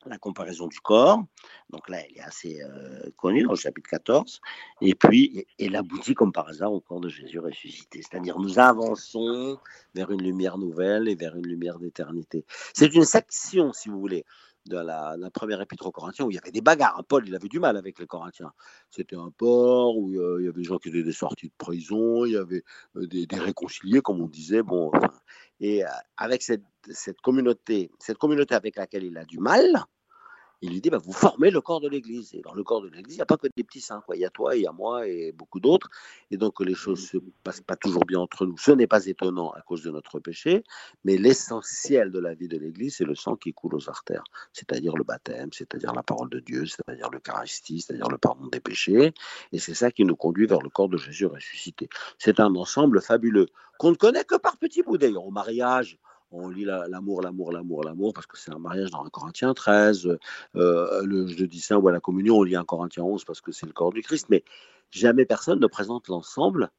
la 0.09 0.17
comparaison 0.17 0.67
du 0.67 0.79
corps. 0.79 1.23
Donc 1.69 1.89
là, 1.89 1.99
elle 2.01 2.17
est 2.17 2.21
assez 2.21 2.61
euh, 2.61 3.09
connue 3.17 3.43
dans 3.43 3.51
le 3.51 3.57
chapitre 3.57 3.89
14. 3.89 4.41
Et 4.81 4.95
puis, 4.95 5.45
elle 5.59 5.75
aboutit 5.75 6.13
comme 6.13 6.31
par 6.31 6.47
hasard 6.47 6.73
au 6.73 6.81
corps 6.81 7.01
de 7.01 7.09
Jésus 7.09 7.39
ressuscité. 7.39 8.01
C'est-à-dire, 8.01 8.39
nous 8.39 8.59
avançons 8.59 9.57
vers 9.95 10.11
une 10.11 10.21
lumière 10.21 10.57
nouvelle 10.57 11.07
et 11.07 11.15
vers 11.15 11.35
une 11.35 11.47
lumière 11.47 11.79
d'éternité. 11.79 12.45
C'est 12.73 12.93
une 12.93 13.05
section, 13.05 13.73
si 13.73 13.89
vous 13.89 13.99
voulez, 13.99 14.25
de 14.65 14.77
la, 14.77 15.17
première 15.33 15.61
épître 15.61 15.85
aux 15.85 15.91
Corinthiens 15.91 16.25
où 16.25 16.31
il 16.31 16.35
y 16.35 16.37
avait 16.37 16.51
des 16.51 16.61
bagarres. 16.61 17.03
Paul, 17.07 17.27
il 17.27 17.35
avait 17.35 17.47
du 17.47 17.59
mal 17.59 17.77
avec 17.77 17.99
les 17.99 18.07
Corinthiens. 18.07 18.51
C'était 18.89 19.15
un 19.15 19.31
port 19.31 19.97
où 19.97 20.11
euh, 20.11 20.37
il 20.39 20.45
y 20.45 20.47
avait 20.47 20.61
des 20.61 20.63
gens 20.63 20.77
qui 20.77 20.89
étaient 20.89 21.03
des 21.03 21.11
sorties 21.11 21.47
de 21.47 21.53
prison, 21.57 22.25
il 22.25 22.33
y 22.33 22.37
avait 22.37 22.63
euh, 22.95 23.07
des, 23.07 23.27
réconciliés, 23.31 24.01
comme 24.01 24.21
on 24.21 24.27
disait. 24.27 24.63
Bon, 24.63 24.91
et 25.59 25.83
avec 26.17 26.43
cette, 26.43 26.63
cette, 26.89 27.21
communauté, 27.21 27.91
cette 27.99 28.17
communauté 28.17 28.55
avec 28.55 28.75
laquelle 28.75 29.03
il 29.03 29.17
a 29.17 29.25
du 29.25 29.39
mal, 29.39 29.85
il 30.63 30.71
lui 30.71 30.81
dit 30.81 30.89
bah, 30.89 30.97
Vous 30.97 31.11
formez 31.11 31.51
le 31.51 31.59
corps 31.59 31.81
de 31.81 31.89
l'Église. 31.89 32.33
Et 32.33 32.41
dans 32.41 32.53
le 32.53 32.63
corps 32.63 32.81
de 32.81 32.87
l'Église, 32.87 33.15
il 33.15 33.17
n'y 33.17 33.21
a 33.21 33.25
pas 33.25 33.35
que 33.35 33.47
des 33.55 33.63
petits 33.63 33.81
saints. 33.81 34.01
Quoi. 34.05 34.15
Il 34.15 34.21
y 34.21 34.25
a 34.25 34.29
toi, 34.29 34.55
il 34.55 34.61
y 34.61 34.67
a 34.67 34.71
moi 34.71 35.07
et 35.07 35.33
beaucoup 35.33 35.59
d'autres. 35.59 35.89
Et 36.31 36.37
donc, 36.37 36.61
les 36.61 36.73
choses 36.73 37.01
ne 37.01 37.19
se 37.19 37.25
passent 37.43 37.61
pas 37.61 37.75
toujours 37.75 38.05
bien 38.05 38.19
entre 38.19 38.45
nous. 38.45 38.57
Ce 38.57 38.71
n'est 38.71 38.87
pas 38.87 39.05
étonnant 39.05 39.51
à 39.51 39.61
cause 39.61 39.83
de 39.83 39.91
notre 39.91 40.19
péché, 40.19 40.63
mais 41.03 41.17
l'essentiel 41.17 42.11
de 42.11 42.19
la 42.19 42.33
vie 42.33 42.47
de 42.47 42.57
l'Église, 42.57 42.95
c'est 42.95 43.03
le 43.03 43.13
sang 43.13 43.35
qui 43.35 43.53
coule 43.53 43.75
aux 43.75 43.89
artères, 43.89 44.23
c'est-à-dire 44.53 44.95
le 44.95 45.03
baptême, 45.03 45.49
c'est-à-dire 45.51 45.93
la 45.93 46.03
parole 46.03 46.29
de 46.29 46.39
Dieu, 46.39 46.65
c'est-à-dire 46.65 47.09
l'Eucharistie, 47.11 47.81
c'est-à-dire 47.81 48.07
le 48.07 48.17
pardon 48.17 48.47
des 48.47 48.61
péchés. 48.61 49.13
Et 49.51 49.59
c'est 49.59 49.73
ça 49.73 49.91
qui 49.91 50.05
nous 50.05 50.15
conduit 50.15 50.47
vers 50.47 50.61
le 50.61 50.69
corps 50.69 50.89
de 50.89 50.97
Jésus 50.97 51.25
ressuscité. 51.25 51.89
C'est 52.17 52.39
un 52.39 52.55
ensemble 52.55 53.01
fabuleux 53.01 53.47
qu'on 53.79 53.91
ne 53.91 53.95
connaît 53.95 54.23
que 54.23 54.35
par 54.35 54.55
petits 54.55 54.81
bouts. 54.81 54.97
D'ailleurs, 54.97 55.25
au 55.25 55.31
mariage, 55.31 55.99
on 56.33 56.49
lit 56.49 56.65
l'amour, 56.65 57.21
l'amour, 57.21 57.51
l'amour, 57.51 57.83
l'amour, 57.83 58.13
parce 58.13 58.25
que 58.25 58.37
c'est 58.37 58.51
un 58.51 58.59
mariage 58.59 58.89
dans 58.89 59.05
un 59.05 59.09
Corinthien 59.09 59.53
13. 59.53 60.17
Euh, 60.55 61.01
le 61.05 61.27
jeudi 61.27 61.59
saint 61.59 61.77
ou 61.77 61.87
à 61.87 61.91
la 61.91 61.99
communion, 61.99 62.37
on 62.37 62.43
lit 62.43 62.55
un 62.55 62.65
Corinthien 62.65 63.03
11 63.03 63.23
parce 63.23 63.39
que 63.39 63.51
c'est 63.51 63.67
le 63.67 63.71
corps 63.71 63.93
du 63.93 64.01
Christ. 64.01 64.27
Mais 64.29 64.43
jamais 64.89 65.25
personne 65.25 65.59
ne 65.59 65.67
présente 65.67 66.07
l'ensemble, 66.07 66.69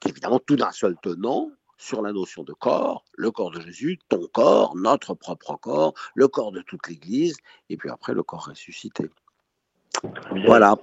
qui 0.00 0.08
est 0.08 0.12
évidemment 0.12 0.40
tout 0.40 0.56
d'un 0.56 0.72
seul 0.72 0.96
tenant, 1.02 1.50
sur 1.78 2.00
la 2.00 2.12
notion 2.12 2.42
de 2.42 2.54
corps, 2.54 3.04
le 3.16 3.30
corps 3.30 3.50
de 3.50 3.60
Jésus, 3.60 3.98
ton 4.08 4.26
corps, 4.32 4.74
notre 4.76 5.12
propre 5.12 5.58
corps, 5.60 5.92
le 6.14 6.26
corps 6.26 6.50
de 6.50 6.62
toute 6.62 6.88
l'Église, 6.88 7.36
et 7.68 7.76
puis 7.76 7.90
après 7.90 8.14
le 8.14 8.22
corps 8.22 8.46
ressuscité. 8.46 9.10
Voilà. 10.46 10.76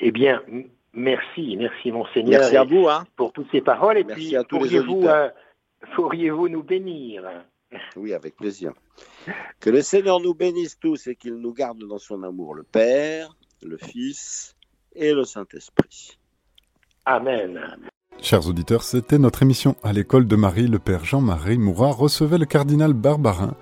Eh 0.00 0.10
bien, 0.10 0.42
merci, 0.92 1.56
merci 1.56 1.92
Monseigneur. 1.92 2.40
Merci 2.40 2.56
à 2.56 2.64
vous 2.64 2.88
hein. 2.88 3.04
pour 3.14 3.32
toutes 3.32 3.50
ces 3.52 3.60
paroles. 3.60 3.98
Et 3.98 4.04
merci 4.04 4.28
puis, 4.28 4.36
à 4.36 4.42
tous 4.42 4.64
les 4.64 4.80
vous 4.80 5.06
Pourriez-vous 5.94 6.48
nous 6.48 6.62
bénir? 6.62 7.22
Oui, 7.96 8.14
avec 8.14 8.36
plaisir. 8.36 8.72
Que 9.60 9.70
le 9.70 9.82
Seigneur 9.82 10.20
nous 10.20 10.34
bénisse 10.34 10.78
tous 10.78 11.06
et 11.06 11.16
qu'il 11.16 11.34
nous 11.34 11.52
garde 11.52 11.82
dans 11.86 11.98
son 11.98 12.22
amour, 12.22 12.54
le 12.54 12.62
Père, 12.62 13.36
le 13.62 13.76
Fils 13.76 14.54
et 14.94 15.12
le 15.12 15.24
Saint-Esprit. 15.24 16.18
Amen. 17.04 17.60
Chers 18.20 18.48
auditeurs, 18.48 18.82
c'était 18.82 19.18
notre 19.18 19.42
émission 19.42 19.76
à 19.82 19.92
l'école 19.92 20.26
de 20.26 20.36
Marie. 20.36 20.68
Le 20.68 20.78
Père 20.78 21.04
Jean-Marie 21.04 21.58
Mourat 21.58 21.92
recevait 21.92 22.38
le 22.38 22.46
cardinal 22.46 22.92
Barbarin. 22.94 23.54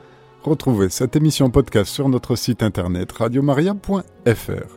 Retrouvez 0.42 0.90
cette 0.90 1.16
émission 1.16 1.50
podcast 1.50 1.90
sur 1.90 2.08
notre 2.08 2.36
site 2.36 2.62
internet 2.62 3.10
radiomaria.fr. 3.12 4.68